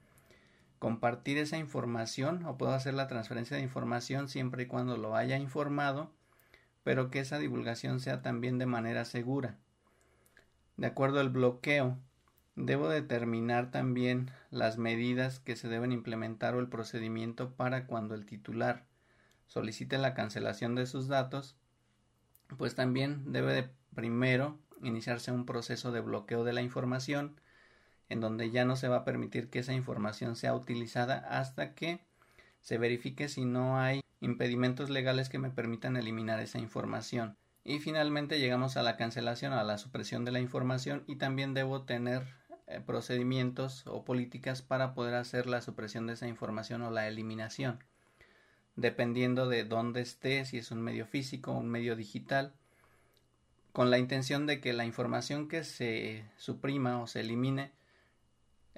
compartir 0.79 1.37
esa 1.37 1.57
información 1.57 2.45
o 2.45 2.57
puedo 2.57 2.73
hacer 2.73 2.93
la 2.93 3.07
transferencia 3.07 3.57
de 3.57 3.63
información 3.63 4.29
siempre 4.29 4.63
y 4.63 4.65
cuando 4.65 4.97
lo 4.97 5.15
haya 5.15 5.37
informado, 5.37 6.11
pero 6.83 7.11
que 7.11 7.19
esa 7.19 7.37
divulgación 7.37 7.99
sea 7.99 8.21
también 8.21 8.57
de 8.57 8.65
manera 8.65 9.05
segura. 9.05 9.57
De 10.77 10.87
acuerdo 10.87 11.19
al 11.19 11.29
bloqueo, 11.29 11.97
debo 12.55 12.87
determinar 12.89 13.71
también 13.71 14.31
las 14.49 14.77
medidas 14.77 15.39
que 15.39 15.57
se 15.57 15.67
deben 15.67 15.91
implementar 15.91 16.55
o 16.55 16.59
el 16.59 16.69
procedimiento 16.69 17.51
para 17.51 17.85
cuando 17.85 18.15
el 18.15 18.25
titular 18.25 18.85
solicite 19.47 19.97
la 19.97 20.13
cancelación 20.13 20.75
de 20.75 20.85
sus 20.85 21.07
datos, 21.07 21.57
pues 22.57 22.75
también 22.75 23.31
debe 23.31 23.53
de 23.53 23.69
primero 23.93 24.57
iniciarse 24.81 25.31
un 25.31 25.45
proceso 25.45 25.91
de 25.91 25.99
bloqueo 25.99 26.43
de 26.43 26.53
la 26.53 26.61
información 26.61 27.39
en 28.09 28.19
donde 28.19 28.51
ya 28.51 28.65
no 28.65 28.75
se 28.75 28.87
va 28.87 28.97
a 28.97 29.05
permitir 29.05 29.49
que 29.49 29.59
esa 29.59 29.73
información 29.73 30.35
sea 30.35 30.55
utilizada 30.55 31.17
hasta 31.29 31.73
que 31.73 31.99
se 32.61 32.77
verifique 32.77 33.29
si 33.29 33.45
no 33.45 33.79
hay 33.79 34.01
impedimentos 34.19 34.89
legales 34.89 35.29
que 35.29 35.39
me 35.39 35.49
permitan 35.49 35.95
eliminar 35.95 36.39
esa 36.39 36.59
información. 36.59 37.37
Y 37.63 37.79
finalmente 37.79 38.39
llegamos 38.39 38.77
a 38.77 38.83
la 38.83 38.97
cancelación, 38.97 39.53
a 39.53 39.63
la 39.63 39.77
supresión 39.77 40.25
de 40.25 40.31
la 40.31 40.39
información 40.39 41.03
y 41.07 41.17
también 41.17 41.53
debo 41.53 41.83
tener 41.83 42.23
eh, 42.67 42.81
procedimientos 42.85 43.85
o 43.87 44.03
políticas 44.03 44.61
para 44.61 44.93
poder 44.93 45.15
hacer 45.15 45.47
la 45.47 45.61
supresión 45.61 46.07
de 46.07 46.13
esa 46.13 46.27
información 46.27 46.81
o 46.81 46.91
la 46.91 47.07
eliminación. 47.07 47.83
Dependiendo 48.75 49.47
de 49.47 49.65
dónde 49.65 50.01
esté, 50.01 50.45
si 50.45 50.57
es 50.57 50.71
un 50.71 50.81
medio 50.81 51.05
físico 51.05 51.51
o 51.51 51.57
un 51.57 51.69
medio 51.69 51.95
digital, 51.95 52.53
con 53.71 53.91
la 53.91 53.97
intención 53.97 54.47
de 54.47 54.61
que 54.61 54.73
la 54.73 54.85
información 54.85 55.47
que 55.47 55.63
se 55.63 56.25
suprima 56.37 57.01
o 57.01 57.07
se 57.07 57.19
elimine 57.19 57.71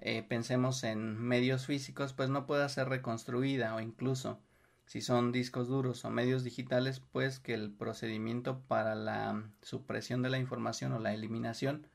eh, 0.02 0.24
pensemos 0.24 0.84
en 0.84 1.22
medios 1.22 1.68
físicos, 1.68 2.14
pues 2.14 2.30
no 2.30 2.48
pueda 2.48 2.68
ser 2.70 2.90
reconstruida 2.90 3.76
o 3.76 3.80
incluso 3.80 4.40
si 4.86 5.00
son 5.00 5.32
discos 5.32 5.68
duros 5.68 6.04
o 6.04 6.10
medios 6.10 6.44
digitales, 6.44 7.00
pues 7.00 7.40
que 7.40 7.54
el 7.54 7.72
procedimiento 7.72 8.60
para 8.68 8.96
la 8.96 9.44
supresión 9.62 10.22
de 10.22 10.30
la 10.30 10.40
información 10.40 10.92
o 10.92 11.00
la 11.00 11.14
eliminación, 11.14 11.88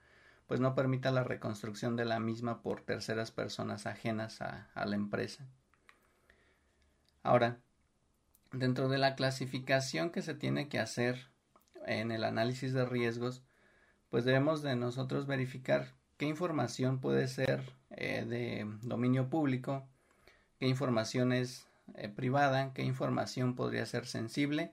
pues 0.46 0.60
no 0.60 0.74
permita 0.76 1.10
la 1.10 1.24
reconstrucción 1.24 1.96
de 1.96 2.04
la 2.04 2.20
misma 2.20 2.62
por 2.62 2.80
terceras 2.80 3.32
personas 3.32 3.86
ajenas 3.86 4.40
a, 4.40 4.70
a 4.74 4.86
la 4.86 4.94
empresa. 4.94 5.44
Ahora, 7.24 7.58
dentro 8.52 8.88
de 8.88 8.98
la 8.98 9.16
clasificación 9.16 10.10
que 10.10 10.22
se 10.22 10.34
tiene 10.34 10.68
que 10.68 10.78
hacer 10.78 11.28
en 11.86 12.12
el 12.12 12.22
análisis 12.22 12.72
de 12.72 12.86
riesgos, 12.86 13.42
pues 14.10 14.24
debemos 14.24 14.62
de 14.62 14.76
nosotros 14.76 15.26
verificar 15.26 15.95
qué 16.16 16.26
información 16.26 17.00
puede 17.00 17.28
ser 17.28 17.62
eh, 17.90 18.24
de 18.26 18.66
dominio 18.82 19.28
público, 19.28 19.86
qué 20.58 20.66
información 20.66 21.32
es 21.32 21.66
eh, 21.94 22.08
privada, 22.08 22.72
qué 22.74 22.82
información 22.82 23.54
podría 23.54 23.86
ser 23.86 24.06
sensible 24.06 24.72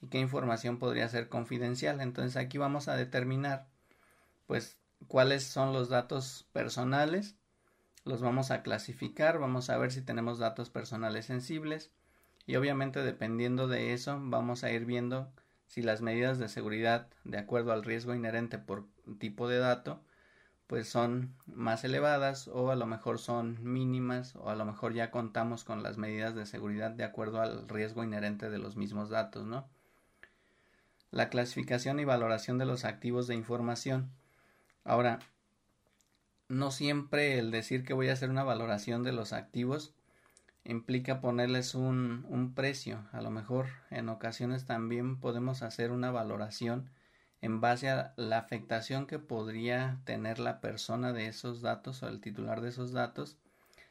y 0.00 0.08
qué 0.08 0.18
información 0.18 0.78
podría 0.78 1.08
ser 1.08 1.28
confidencial. 1.28 2.00
Entonces 2.00 2.36
aquí 2.36 2.58
vamos 2.58 2.88
a 2.88 2.96
determinar 2.96 3.66
pues 4.46 4.78
cuáles 5.08 5.44
son 5.44 5.72
los 5.72 5.88
datos 5.88 6.46
personales, 6.52 7.36
los 8.04 8.22
vamos 8.22 8.50
a 8.50 8.62
clasificar, 8.62 9.38
vamos 9.38 9.70
a 9.70 9.78
ver 9.78 9.92
si 9.92 10.02
tenemos 10.02 10.38
datos 10.38 10.70
personales 10.70 11.26
sensibles. 11.26 11.90
Y 12.46 12.56
obviamente 12.56 13.02
dependiendo 13.02 13.68
de 13.68 13.92
eso 13.92 14.18
vamos 14.22 14.64
a 14.64 14.72
ir 14.72 14.86
viendo 14.86 15.30
si 15.66 15.82
las 15.82 16.00
medidas 16.00 16.38
de 16.38 16.48
seguridad 16.48 17.08
de 17.24 17.36
acuerdo 17.36 17.72
al 17.72 17.84
riesgo 17.84 18.14
inherente 18.14 18.56
por 18.58 18.86
tipo 19.18 19.48
de 19.48 19.58
dato 19.58 20.00
pues 20.68 20.86
son 20.86 21.34
más 21.46 21.82
elevadas 21.82 22.46
o 22.46 22.70
a 22.70 22.76
lo 22.76 22.84
mejor 22.84 23.18
son 23.18 23.58
mínimas 23.62 24.36
o 24.36 24.50
a 24.50 24.54
lo 24.54 24.66
mejor 24.66 24.92
ya 24.92 25.10
contamos 25.10 25.64
con 25.64 25.82
las 25.82 25.96
medidas 25.96 26.34
de 26.34 26.44
seguridad 26.44 26.90
de 26.90 27.04
acuerdo 27.04 27.40
al 27.40 27.66
riesgo 27.66 28.04
inherente 28.04 28.50
de 28.50 28.58
los 28.58 28.76
mismos 28.76 29.08
datos, 29.08 29.46
¿no? 29.46 29.66
La 31.10 31.30
clasificación 31.30 32.00
y 32.00 32.04
valoración 32.04 32.58
de 32.58 32.66
los 32.66 32.84
activos 32.84 33.26
de 33.26 33.34
información. 33.34 34.10
Ahora, 34.84 35.20
no 36.48 36.70
siempre 36.70 37.38
el 37.38 37.50
decir 37.50 37.82
que 37.82 37.94
voy 37.94 38.10
a 38.10 38.12
hacer 38.12 38.28
una 38.28 38.44
valoración 38.44 39.02
de 39.02 39.12
los 39.12 39.32
activos 39.32 39.94
implica 40.64 41.22
ponerles 41.22 41.74
un, 41.74 42.26
un 42.28 42.52
precio. 42.52 43.06
A 43.12 43.22
lo 43.22 43.30
mejor 43.30 43.68
en 43.88 44.10
ocasiones 44.10 44.66
también 44.66 45.18
podemos 45.18 45.62
hacer 45.62 45.92
una 45.92 46.10
valoración 46.10 46.90
en 47.40 47.60
base 47.60 47.88
a 47.88 48.14
la 48.16 48.38
afectación 48.38 49.06
que 49.06 49.18
podría 49.18 50.00
tener 50.04 50.38
la 50.38 50.60
persona 50.60 51.12
de 51.12 51.28
esos 51.28 51.60
datos 51.62 52.02
o 52.02 52.08
el 52.08 52.20
titular 52.20 52.60
de 52.60 52.70
esos 52.70 52.92
datos 52.92 53.36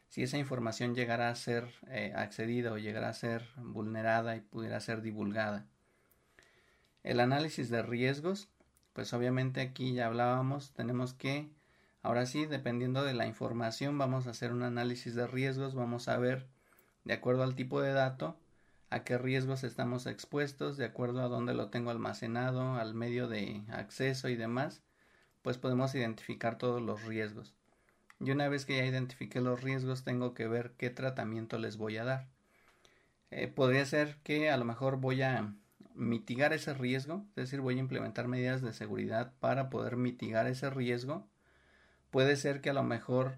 si 0.09 0.23
esa 0.23 0.37
información 0.37 0.95
llegara 0.95 1.29
a 1.29 1.35
ser 1.35 1.67
eh, 1.89 2.13
accedida 2.15 2.71
o 2.71 2.77
llegara 2.77 3.09
a 3.09 3.13
ser 3.13 3.45
vulnerada 3.57 4.35
y 4.35 4.41
pudiera 4.41 4.79
ser 4.79 5.01
divulgada. 5.01 5.65
El 7.03 7.19
análisis 7.19 7.69
de 7.69 7.81
riesgos, 7.81 8.49
pues 8.93 9.13
obviamente 9.13 9.61
aquí 9.61 9.93
ya 9.93 10.07
hablábamos, 10.07 10.73
tenemos 10.73 11.13
que, 11.13 11.49
ahora 12.01 12.25
sí, 12.25 12.45
dependiendo 12.45 13.03
de 13.03 13.13
la 13.13 13.27
información, 13.27 13.97
vamos 13.97 14.27
a 14.27 14.31
hacer 14.31 14.51
un 14.51 14.63
análisis 14.63 15.13
de 15.15 15.27
riesgos, 15.27 15.75
vamos 15.75 16.07
a 16.07 16.17
ver, 16.17 16.47
de 17.03 17.13
acuerdo 17.13 17.43
al 17.43 17.55
tipo 17.55 17.81
de 17.81 17.93
dato, 17.93 18.37
a 18.89 19.03
qué 19.03 19.17
riesgos 19.17 19.63
estamos 19.63 20.05
expuestos, 20.05 20.77
de 20.77 20.85
acuerdo 20.85 21.21
a 21.21 21.27
dónde 21.27 21.53
lo 21.53 21.69
tengo 21.69 21.91
almacenado, 21.91 22.75
al 22.75 22.93
medio 22.93 23.27
de 23.27 23.63
acceso 23.69 24.29
y 24.29 24.35
demás, 24.35 24.81
pues 25.41 25.57
podemos 25.57 25.93
identificar 25.95 26.57
todos 26.57 26.81
los 26.81 27.03
riesgos. 27.03 27.53
Y 28.19 28.31
una 28.31 28.49
vez 28.49 28.65
que 28.65 28.77
ya 28.77 28.85
identifique 28.85 29.41
los 29.41 29.61
riesgos, 29.61 30.03
tengo 30.03 30.33
que 30.33 30.47
ver 30.47 30.73
qué 30.77 30.89
tratamiento 30.89 31.57
les 31.57 31.77
voy 31.77 31.97
a 31.97 32.03
dar. 32.03 32.27
Eh, 33.29 33.47
podría 33.47 33.85
ser 33.85 34.17
que 34.23 34.49
a 34.49 34.57
lo 34.57 34.65
mejor 34.65 34.97
voy 34.97 35.21
a 35.21 35.53
mitigar 35.93 36.53
ese 36.53 36.73
riesgo, 36.73 37.25
es 37.29 37.35
decir, 37.35 37.61
voy 37.61 37.75
a 37.75 37.79
implementar 37.79 38.27
medidas 38.27 38.61
de 38.61 38.73
seguridad 38.73 39.33
para 39.39 39.69
poder 39.69 39.97
mitigar 39.97 40.47
ese 40.47 40.69
riesgo. 40.69 41.27
Puede 42.09 42.37
ser 42.37 42.61
que 42.61 42.69
a 42.69 42.73
lo 42.73 42.83
mejor 42.83 43.37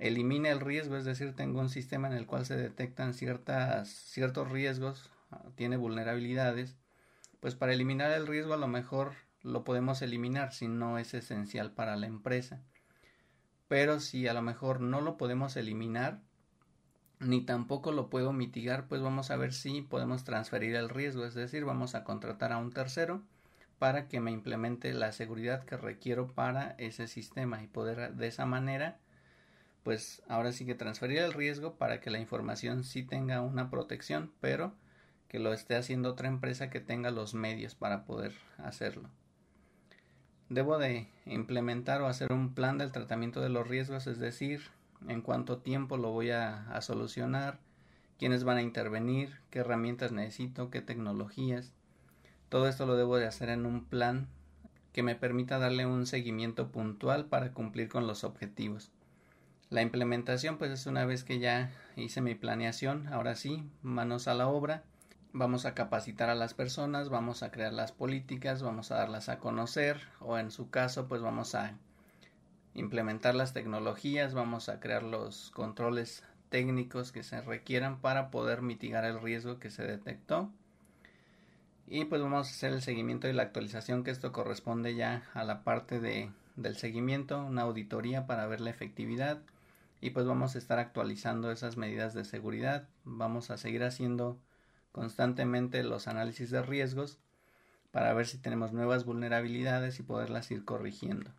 elimine 0.00 0.48
el 0.50 0.60
riesgo, 0.60 0.96
es 0.96 1.04
decir, 1.04 1.36
tengo 1.36 1.60
un 1.60 1.68
sistema 1.68 2.08
en 2.08 2.14
el 2.14 2.26
cual 2.26 2.46
se 2.46 2.56
detectan 2.56 3.14
ciertas, 3.14 3.88
ciertos 3.88 4.50
riesgos, 4.50 5.10
ah, 5.30 5.44
tiene 5.54 5.76
vulnerabilidades, 5.76 6.76
pues 7.38 7.54
para 7.54 7.74
eliminar 7.74 8.10
el 8.12 8.26
riesgo 8.26 8.54
a 8.54 8.58
lo 8.58 8.66
mejor 8.66 9.12
lo 9.42 9.62
podemos 9.62 10.02
eliminar 10.02 10.52
si 10.52 10.68
no 10.68 10.98
es 10.98 11.14
esencial 11.14 11.72
para 11.72 11.96
la 11.96 12.06
empresa. 12.06 12.62
Pero 13.68 14.00
si 14.00 14.26
a 14.26 14.34
lo 14.34 14.42
mejor 14.42 14.80
no 14.80 15.00
lo 15.00 15.16
podemos 15.16 15.56
eliminar, 15.56 16.20
ni 17.20 17.42
tampoco 17.42 17.92
lo 17.92 18.08
puedo 18.08 18.32
mitigar, 18.32 18.88
pues 18.88 19.02
vamos 19.02 19.30
a 19.30 19.36
ver 19.36 19.52
si 19.52 19.82
podemos 19.82 20.24
transferir 20.24 20.74
el 20.74 20.88
riesgo, 20.88 21.24
es 21.26 21.34
decir, 21.34 21.64
vamos 21.64 21.94
a 21.94 22.04
contratar 22.04 22.52
a 22.52 22.58
un 22.58 22.72
tercero 22.72 23.22
para 23.78 24.08
que 24.08 24.20
me 24.20 24.30
implemente 24.30 24.92
la 24.94 25.12
seguridad 25.12 25.64
que 25.64 25.76
requiero 25.76 26.32
para 26.32 26.74
ese 26.78 27.06
sistema 27.06 27.62
y 27.62 27.66
poder 27.66 28.14
de 28.14 28.26
esa 28.26 28.46
manera 28.46 28.98
pues 29.82 30.22
ahora 30.28 30.52
sí 30.52 30.66
que 30.66 30.74
transferir 30.74 31.18
el 31.18 31.32
riesgo 31.32 31.76
para 31.76 32.00
que 32.00 32.10
la 32.10 32.18
información 32.18 32.84
sí 32.84 33.02
tenga 33.02 33.40
una 33.40 33.70
protección, 33.70 34.32
pero 34.40 34.74
que 35.28 35.38
lo 35.38 35.52
esté 35.52 35.76
haciendo 35.76 36.10
otra 36.10 36.28
empresa 36.28 36.70
que 36.70 36.80
tenga 36.80 37.10
los 37.10 37.34
medios 37.34 37.74
para 37.74 38.04
poder 38.04 38.34
hacerlo. 38.58 39.08
Debo 40.48 40.78
de 40.78 41.06
implementar 41.26 42.02
o 42.02 42.08
hacer 42.08 42.32
un 42.32 42.54
plan 42.54 42.76
del 42.78 42.90
tratamiento 42.90 43.40
de 43.40 43.48
los 43.48 43.68
riesgos, 43.68 44.08
es 44.08 44.18
decir, 44.18 44.62
en 45.06 45.22
cuánto 45.22 45.58
tiempo 45.58 45.96
lo 45.96 46.10
voy 46.10 46.30
a, 46.30 46.76
solucionar, 46.80 47.60
quiénes 48.18 48.42
van 48.42 48.58
a 48.58 48.62
intervenir, 48.62 49.38
qué 49.50 49.60
herramientas 49.60 50.10
necesito, 50.10 50.70
qué 50.70 50.82
tecnologías. 50.82 51.72
Todo 52.48 52.66
esto 52.66 52.84
lo 52.84 52.96
debo 52.96 53.16
de 53.16 53.26
hacer 53.28 53.48
en 53.48 53.64
un 53.64 53.84
plan 53.84 54.26
que 54.92 55.04
me 55.04 55.14
permita 55.14 55.60
darle 55.60 55.86
un 55.86 56.06
seguimiento 56.06 56.72
puntual 56.72 57.26
para 57.26 57.52
cumplir 57.52 57.88
con 57.88 58.08
los 58.08 58.24
objetivos. 58.24 58.90
La 59.70 59.82
implementación 59.82 60.58
pues 60.58 60.72
es 60.72 60.86
una 60.86 61.04
vez 61.04 61.22
que 61.22 61.38
ya 61.38 61.70
hice 61.94 62.20
mi 62.20 62.34
planeación, 62.34 63.06
ahora 63.06 63.36
sí, 63.36 63.62
manos 63.82 64.26
a 64.26 64.34
la 64.34 64.48
obra, 64.48 64.82
vamos 65.32 65.64
a 65.64 65.74
capacitar 65.74 66.28
a 66.28 66.34
las 66.34 66.54
personas, 66.54 67.08
vamos 67.08 67.44
a 67.44 67.52
crear 67.52 67.72
las 67.72 67.92
políticas, 67.92 68.64
vamos 68.64 68.90
a 68.90 68.96
darlas 68.96 69.28
a 69.28 69.38
conocer 69.38 70.00
o 70.18 70.38
en 70.38 70.50
su 70.50 70.70
caso 70.70 71.06
pues 71.06 71.22
vamos 71.22 71.54
a 71.54 71.76
implementar 72.74 73.36
las 73.36 73.52
tecnologías, 73.52 74.34
vamos 74.34 74.68
a 74.68 74.80
crear 74.80 75.04
los 75.04 75.52
controles 75.52 76.24
técnicos 76.48 77.12
que 77.12 77.22
se 77.22 77.40
requieran 77.40 78.00
para 78.00 78.32
poder 78.32 78.62
mitigar 78.62 79.04
el 79.04 79.22
riesgo 79.22 79.60
que 79.60 79.70
se 79.70 79.84
detectó. 79.84 80.50
Y 81.86 82.06
pues 82.06 82.20
vamos 82.20 82.48
a 82.48 82.50
hacer 82.50 82.72
el 82.72 82.82
seguimiento 82.82 83.28
y 83.28 83.32
la 83.32 83.42
actualización 83.44 84.02
que 84.02 84.10
esto 84.10 84.32
corresponde 84.32 84.96
ya 84.96 85.22
a 85.32 85.44
la 85.44 85.62
parte 85.62 86.00
de, 86.00 86.30
del 86.56 86.76
seguimiento, 86.76 87.44
una 87.44 87.62
auditoría 87.62 88.26
para 88.26 88.46
ver 88.46 88.60
la 88.60 88.70
efectividad 88.70 89.38
y 90.00 90.10
pues 90.10 90.26
vamos 90.26 90.54
a 90.54 90.58
estar 90.58 90.78
actualizando 90.78 91.50
esas 91.50 91.76
medidas 91.76 92.14
de 92.14 92.24
seguridad, 92.24 92.88
vamos 93.04 93.50
a 93.50 93.58
seguir 93.58 93.84
haciendo 93.84 94.38
constantemente 94.92 95.82
los 95.82 96.08
análisis 96.08 96.50
de 96.50 96.62
riesgos 96.62 97.18
para 97.90 98.12
ver 98.14 98.26
si 98.26 98.38
tenemos 98.38 98.72
nuevas 98.72 99.04
vulnerabilidades 99.04 99.98
y 100.00 100.02
poderlas 100.02 100.50
ir 100.50 100.64
corrigiendo. 100.64 101.30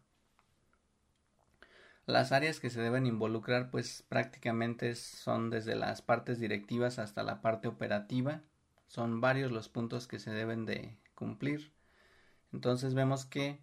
Las 2.05 2.31
áreas 2.31 2.59
que 2.59 2.69
se 2.69 2.81
deben 2.81 3.05
involucrar 3.05 3.69
pues 3.71 4.03
prácticamente 4.09 4.95
son 4.95 5.49
desde 5.49 5.75
las 5.75 6.01
partes 6.01 6.39
directivas 6.39 6.99
hasta 6.99 7.23
la 7.23 7.41
parte 7.41 7.67
operativa 7.67 8.41
son 8.87 9.21
varios 9.21 9.51
los 9.51 9.69
puntos 9.69 10.07
que 10.07 10.19
se 10.19 10.31
deben 10.31 10.65
de 10.65 10.97
cumplir. 11.15 11.71
Entonces 12.51 12.93
vemos 12.93 13.25
que 13.25 13.61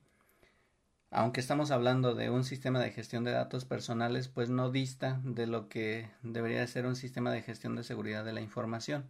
aunque 1.10 1.40
estamos 1.40 1.70
hablando 1.70 2.14
de 2.14 2.30
un 2.30 2.44
sistema 2.44 2.80
de 2.80 2.90
gestión 2.90 3.24
de 3.24 3.32
datos 3.32 3.64
personales, 3.64 4.28
pues 4.28 4.50
no 4.50 4.70
dista 4.70 5.20
de 5.24 5.46
lo 5.46 5.68
que 5.68 6.10
debería 6.22 6.66
ser 6.66 6.86
un 6.86 6.96
sistema 6.96 7.32
de 7.32 7.42
gestión 7.42 7.76
de 7.76 7.84
seguridad 7.84 8.24
de 8.24 8.32
la 8.32 8.40
información. 8.40 9.08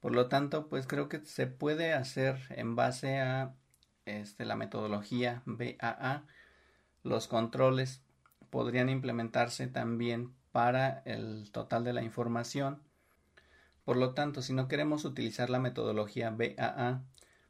Por 0.00 0.12
lo 0.12 0.28
tanto, 0.28 0.68
pues 0.68 0.86
creo 0.86 1.08
que 1.08 1.24
se 1.24 1.46
puede 1.46 1.92
hacer 1.92 2.38
en 2.50 2.76
base 2.76 3.20
a 3.20 3.54
este, 4.04 4.44
la 4.44 4.56
metodología 4.56 5.42
BAA. 5.46 6.24
Los 7.02 7.26
controles 7.26 8.02
podrían 8.50 8.88
implementarse 8.88 9.66
también 9.66 10.34
para 10.52 11.02
el 11.04 11.50
total 11.50 11.84
de 11.84 11.92
la 11.92 12.02
información 12.02 12.80
por 13.84 13.98
lo 13.98 14.14
tanto, 14.14 14.40
si 14.40 14.54
no 14.54 14.66
queremos 14.66 15.04
utilizar 15.04 15.50
la 15.50 15.58
metodología 15.58 16.30
BAA, 16.30 17.02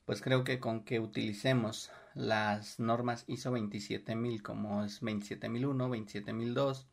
pues 0.05 0.21
creo 0.21 0.45
que 0.45 0.61
con 0.61 0.85
que 0.85 1.01
utilicemos 1.01 1.91
las 2.15 2.79
normas 2.79 3.25
ISO 3.27 3.51
27000 3.51 4.43
como 4.43 4.85
es 4.85 5.01
27001, 5.01 5.89
27002, 5.89 6.87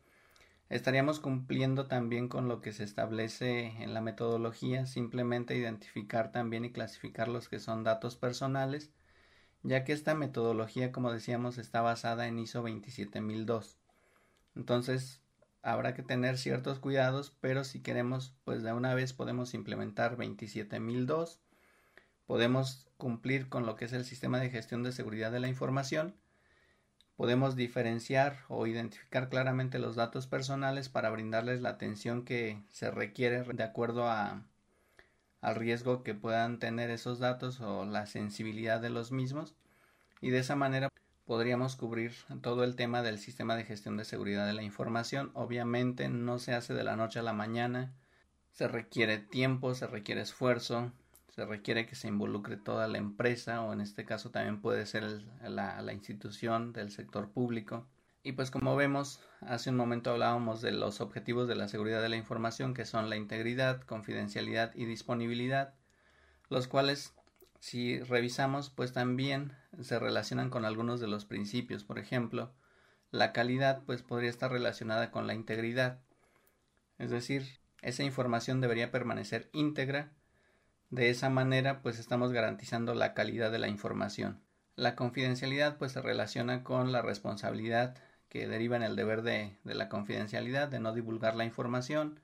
estaríamos 0.70 1.20
cumpliendo 1.20 1.86
también 1.86 2.28
con 2.28 2.48
lo 2.48 2.60
que 2.60 2.72
se 2.72 2.84
establece 2.84 3.82
en 3.82 3.94
la 3.94 4.00
metodología, 4.00 4.86
simplemente 4.86 5.56
identificar 5.56 6.32
también 6.32 6.64
y 6.64 6.72
clasificar 6.72 7.28
los 7.28 7.48
que 7.48 7.58
son 7.58 7.84
datos 7.84 8.16
personales, 8.16 8.90
ya 9.62 9.84
que 9.84 9.92
esta 9.92 10.14
metodología, 10.14 10.90
como 10.90 11.12
decíamos, 11.12 11.58
está 11.58 11.82
basada 11.82 12.26
en 12.26 12.38
ISO 12.38 12.62
27002. 12.62 13.78
Entonces, 14.56 15.22
habrá 15.62 15.94
que 15.94 16.02
tener 16.02 16.38
ciertos 16.38 16.78
cuidados, 16.78 17.36
pero 17.40 17.64
si 17.64 17.80
queremos, 17.80 18.34
pues 18.44 18.62
de 18.62 18.72
una 18.72 18.94
vez 18.94 19.12
podemos 19.12 19.54
implementar 19.54 20.16
27002, 20.16 21.40
podemos 22.32 22.88
cumplir 22.96 23.50
con 23.50 23.66
lo 23.66 23.76
que 23.76 23.84
es 23.84 23.92
el 23.92 24.06
sistema 24.06 24.40
de 24.40 24.48
gestión 24.48 24.82
de 24.82 24.92
seguridad 24.92 25.30
de 25.30 25.38
la 25.38 25.48
información, 25.48 26.16
podemos 27.14 27.56
diferenciar 27.56 28.38
o 28.48 28.66
identificar 28.66 29.28
claramente 29.28 29.78
los 29.78 29.96
datos 29.96 30.26
personales 30.26 30.88
para 30.88 31.10
brindarles 31.10 31.60
la 31.60 31.68
atención 31.68 32.24
que 32.24 32.64
se 32.70 32.90
requiere 32.90 33.42
de 33.42 33.62
acuerdo 33.62 34.08
a, 34.08 34.46
al 35.42 35.54
riesgo 35.56 36.02
que 36.02 36.14
puedan 36.14 36.58
tener 36.58 36.88
esos 36.88 37.18
datos 37.18 37.60
o 37.60 37.84
la 37.84 38.06
sensibilidad 38.06 38.80
de 38.80 38.88
los 38.88 39.12
mismos 39.12 39.54
y 40.22 40.30
de 40.30 40.38
esa 40.38 40.56
manera 40.56 40.88
podríamos 41.26 41.76
cubrir 41.76 42.14
todo 42.40 42.64
el 42.64 42.76
tema 42.76 43.02
del 43.02 43.18
sistema 43.18 43.56
de 43.56 43.64
gestión 43.64 43.98
de 43.98 44.06
seguridad 44.06 44.46
de 44.46 44.54
la 44.54 44.62
información. 44.62 45.32
Obviamente 45.34 46.08
no 46.08 46.38
se 46.38 46.54
hace 46.54 46.72
de 46.72 46.82
la 46.82 46.96
noche 46.96 47.18
a 47.18 47.22
la 47.24 47.34
mañana, 47.34 47.92
se 48.52 48.68
requiere 48.68 49.18
tiempo, 49.18 49.74
se 49.74 49.86
requiere 49.86 50.22
esfuerzo, 50.22 50.94
se 51.34 51.44
requiere 51.44 51.86
que 51.86 51.96
se 51.96 52.08
involucre 52.08 52.56
toda 52.56 52.88
la 52.88 52.98
empresa 52.98 53.62
o 53.62 53.72
en 53.72 53.80
este 53.80 54.04
caso 54.04 54.30
también 54.30 54.60
puede 54.60 54.86
ser 54.86 55.04
la, 55.42 55.80
la 55.82 55.92
institución 55.92 56.72
del 56.72 56.90
sector 56.90 57.30
público. 57.30 57.88
Y 58.22 58.32
pues 58.32 58.50
como 58.50 58.76
vemos, 58.76 59.20
hace 59.40 59.70
un 59.70 59.76
momento 59.76 60.10
hablábamos 60.10 60.62
de 60.62 60.70
los 60.70 61.00
objetivos 61.00 61.48
de 61.48 61.56
la 61.56 61.68
seguridad 61.68 62.00
de 62.00 62.08
la 62.08 62.16
información 62.16 62.74
que 62.74 62.84
son 62.84 63.10
la 63.10 63.16
integridad, 63.16 63.80
confidencialidad 63.82 64.72
y 64.74 64.84
disponibilidad, 64.84 65.74
los 66.48 66.68
cuales 66.68 67.14
si 67.62 68.00
revisamos, 68.00 68.70
pues 68.70 68.92
también 68.92 69.56
se 69.80 70.00
relacionan 70.00 70.50
con 70.50 70.64
algunos 70.64 70.98
de 70.98 71.06
los 71.06 71.24
principios. 71.24 71.84
Por 71.84 72.00
ejemplo, 72.00 72.52
la 73.12 73.32
calidad 73.32 73.84
pues 73.86 74.02
podría 74.02 74.30
estar 74.30 74.50
relacionada 74.50 75.12
con 75.12 75.28
la 75.28 75.34
integridad. 75.34 76.00
Es 76.98 77.10
decir, 77.10 77.60
esa 77.80 78.02
información 78.02 78.60
debería 78.60 78.90
permanecer 78.90 79.48
íntegra. 79.52 80.10
De 80.92 81.08
esa 81.08 81.30
manera 81.30 81.80
pues 81.80 81.98
estamos 81.98 82.32
garantizando 82.32 82.94
la 82.94 83.14
calidad 83.14 83.50
de 83.50 83.58
la 83.58 83.68
información. 83.68 84.42
La 84.76 84.94
confidencialidad 84.94 85.78
pues 85.78 85.92
se 85.92 86.02
relaciona 86.02 86.62
con 86.62 86.92
la 86.92 87.00
responsabilidad 87.00 87.96
que 88.28 88.46
deriva 88.46 88.76
en 88.76 88.82
el 88.82 88.94
deber 88.94 89.22
de, 89.22 89.56
de 89.64 89.74
la 89.74 89.88
confidencialidad, 89.88 90.68
de 90.68 90.80
no 90.80 90.92
divulgar 90.92 91.34
la 91.34 91.46
información, 91.46 92.20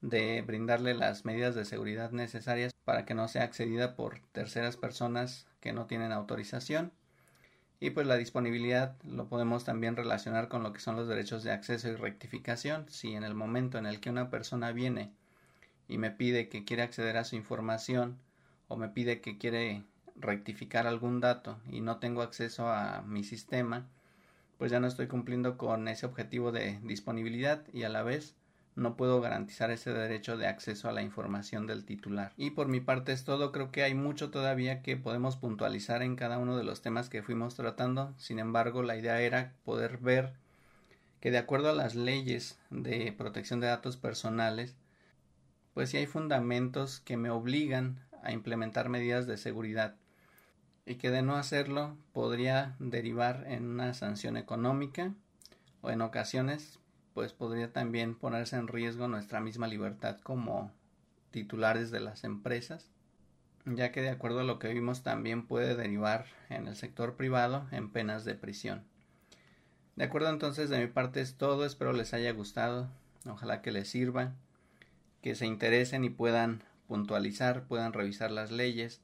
de 0.00 0.42
brindarle 0.42 0.94
las 0.94 1.24
medidas 1.24 1.54
de 1.54 1.64
seguridad 1.64 2.10
necesarias 2.10 2.72
para 2.84 3.04
que 3.04 3.14
no 3.14 3.28
sea 3.28 3.44
accedida 3.44 3.94
por 3.94 4.18
terceras 4.32 4.76
personas 4.76 5.46
que 5.60 5.72
no 5.72 5.86
tienen 5.86 6.10
autorización. 6.10 6.92
Y 7.78 7.90
pues 7.90 8.08
la 8.08 8.16
disponibilidad 8.16 9.00
lo 9.04 9.28
podemos 9.28 9.64
también 9.64 9.94
relacionar 9.94 10.48
con 10.48 10.64
lo 10.64 10.72
que 10.72 10.80
son 10.80 10.96
los 10.96 11.06
derechos 11.06 11.44
de 11.44 11.52
acceso 11.52 11.88
y 11.88 11.94
rectificación. 11.94 12.86
Si 12.88 13.14
en 13.14 13.22
el 13.22 13.36
momento 13.36 13.78
en 13.78 13.86
el 13.86 14.00
que 14.00 14.10
una 14.10 14.28
persona 14.28 14.72
viene 14.72 15.14
y 15.92 15.98
me 15.98 16.10
pide 16.10 16.48
que 16.48 16.64
quiere 16.64 16.82
acceder 16.82 17.18
a 17.18 17.24
su 17.24 17.36
información 17.36 18.16
o 18.68 18.76
me 18.76 18.88
pide 18.88 19.20
que 19.20 19.36
quiere 19.36 19.84
rectificar 20.16 20.86
algún 20.86 21.20
dato 21.20 21.58
y 21.70 21.82
no 21.82 21.98
tengo 21.98 22.22
acceso 22.22 22.66
a 22.70 23.02
mi 23.02 23.24
sistema, 23.24 23.86
pues 24.56 24.70
ya 24.70 24.80
no 24.80 24.86
estoy 24.86 25.06
cumpliendo 25.06 25.58
con 25.58 25.88
ese 25.88 26.06
objetivo 26.06 26.50
de 26.50 26.78
disponibilidad 26.82 27.62
y 27.74 27.82
a 27.82 27.90
la 27.90 28.02
vez 28.02 28.34
no 28.74 28.96
puedo 28.96 29.20
garantizar 29.20 29.70
ese 29.70 29.92
derecho 29.92 30.38
de 30.38 30.46
acceso 30.46 30.88
a 30.88 30.92
la 30.92 31.02
información 31.02 31.66
del 31.66 31.84
titular. 31.84 32.32
Y 32.38 32.52
por 32.52 32.68
mi 32.68 32.80
parte 32.80 33.12
es 33.12 33.24
todo, 33.24 33.52
creo 33.52 33.70
que 33.70 33.82
hay 33.82 33.92
mucho 33.92 34.30
todavía 34.30 34.80
que 34.80 34.96
podemos 34.96 35.36
puntualizar 35.36 36.02
en 36.02 36.16
cada 36.16 36.38
uno 36.38 36.56
de 36.56 36.64
los 36.64 36.80
temas 36.80 37.10
que 37.10 37.22
fuimos 37.22 37.54
tratando, 37.54 38.14
sin 38.16 38.38
embargo 38.38 38.82
la 38.82 38.96
idea 38.96 39.20
era 39.20 39.52
poder 39.66 39.98
ver 39.98 40.32
que 41.20 41.30
de 41.30 41.38
acuerdo 41.38 41.68
a 41.68 41.74
las 41.74 41.94
leyes 41.94 42.58
de 42.70 43.12
protección 43.12 43.60
de 43.60 43.66
datos 43.66 43.98
personales, 43.98 44.74
pues 45.74 45.90
sí 45.90 45.96
hay 45.96 46.06
fundamentos 46.06 47.00
que 47.00 47.16
me 47.16 47.30
obligan 47.30 47.98
a 48.22 48.32
implementar 48.32 48.88
medidas 48.88 49.26
de 49.26 49.36
seguridad 49.36 49.96
y 50.86 50.96
que 50.96 51.10
de 51.10 51.22
no 51.22 51.36
hacerlo 51.36 51.96
podría 52.12 52.74
derivar 52.78 53.44
en 53.48 53.66
una 53.66 53.94
sanción 53.94 54.36
económica 54.36 55.12
o 55.80 55.90
en 55.90 56.02
ocasiones 56.02 56.78
pues 57.14 57.32
podría 57.32 57.72
también 57.72 58.14
ponerse 58.14 58.56
en 58.56 58.68
riesgo 58.68 59.08
nuestra 59.08 59.40
misma 59.40 59.66
libertad 59.66 60.18
como 60.22 60.72
titulares 61.30 61.90
de 61.90 62.00
las 62.00 62.24
empresas, 62.24 62.90
ya 63.64 63.92
que 63.92 64.02
de 64.02 64.10
acuerdo 64.10 64.40
a 64.40 64.44
lo 64.44 64.58
que 64.58 64.72
vimos 64.72 65.02
también 65.02 65.46
puede 65.46 65.76
derivar 65.76 66.26
en 66.48 66.68
el 66.68 66.76
sector 66.76 67.16
privado 67.16 67.66
en 67.70 67.90
penas 67.90 68.24
de 68.24 68.34
prisión. 68.34 68.84
De 69.96 70.04
acuerdo 70.04 70.30
entonces 70.30 70.70
de 70.70 70.78
mi 70.78 70.86
parte 70.86 71.20
es 71.20 71.34
todo, 71.34 71.66
espero 71.66 71.92
les 71.92 72.14
haya 72.14 72.32
gustado, 72.32 72.88
ojalá 73.26 73.60
que 73.60 73.72
les 73.72 73.88
sirva, 73.88 74.32
que 75.22 75.34
se 75.34 75.46
interesen 75.46 76.04
y 76.04 76.10
puedan 76.10 76.62
puntualizar, 76.86 77.64
puedan 77.64 77.92
revisar 77.92 78.30
las 78.30 78.50
leyes 78.50 79.00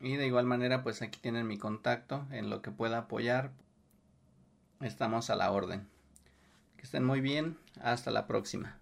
y 0.00 0.16
de 0.16 0.26
igual 0.26 0.46
manera 0.46 0.82
pues 0.82 1.02
aquí 1.02 1.18
tienen 1.20 1.46
mi 1.46 1.58
contacto 1.58 2.26
en 2.30 2.48
lo 2.48 2.62
que 2.62 2.70
pueda 2.70 2.98
apoyar, 2.98 3.52
estamos 4.80 5.30
a 5.30 5.36
la 5.36 5.50
orden 5.50 5.86
estén 6.84 7.04
muy 7.04 7.20
bien. 7.20 7.56
Hasta 7.80 8.10
la 8.10 8.26
próxima. 8.26 8.78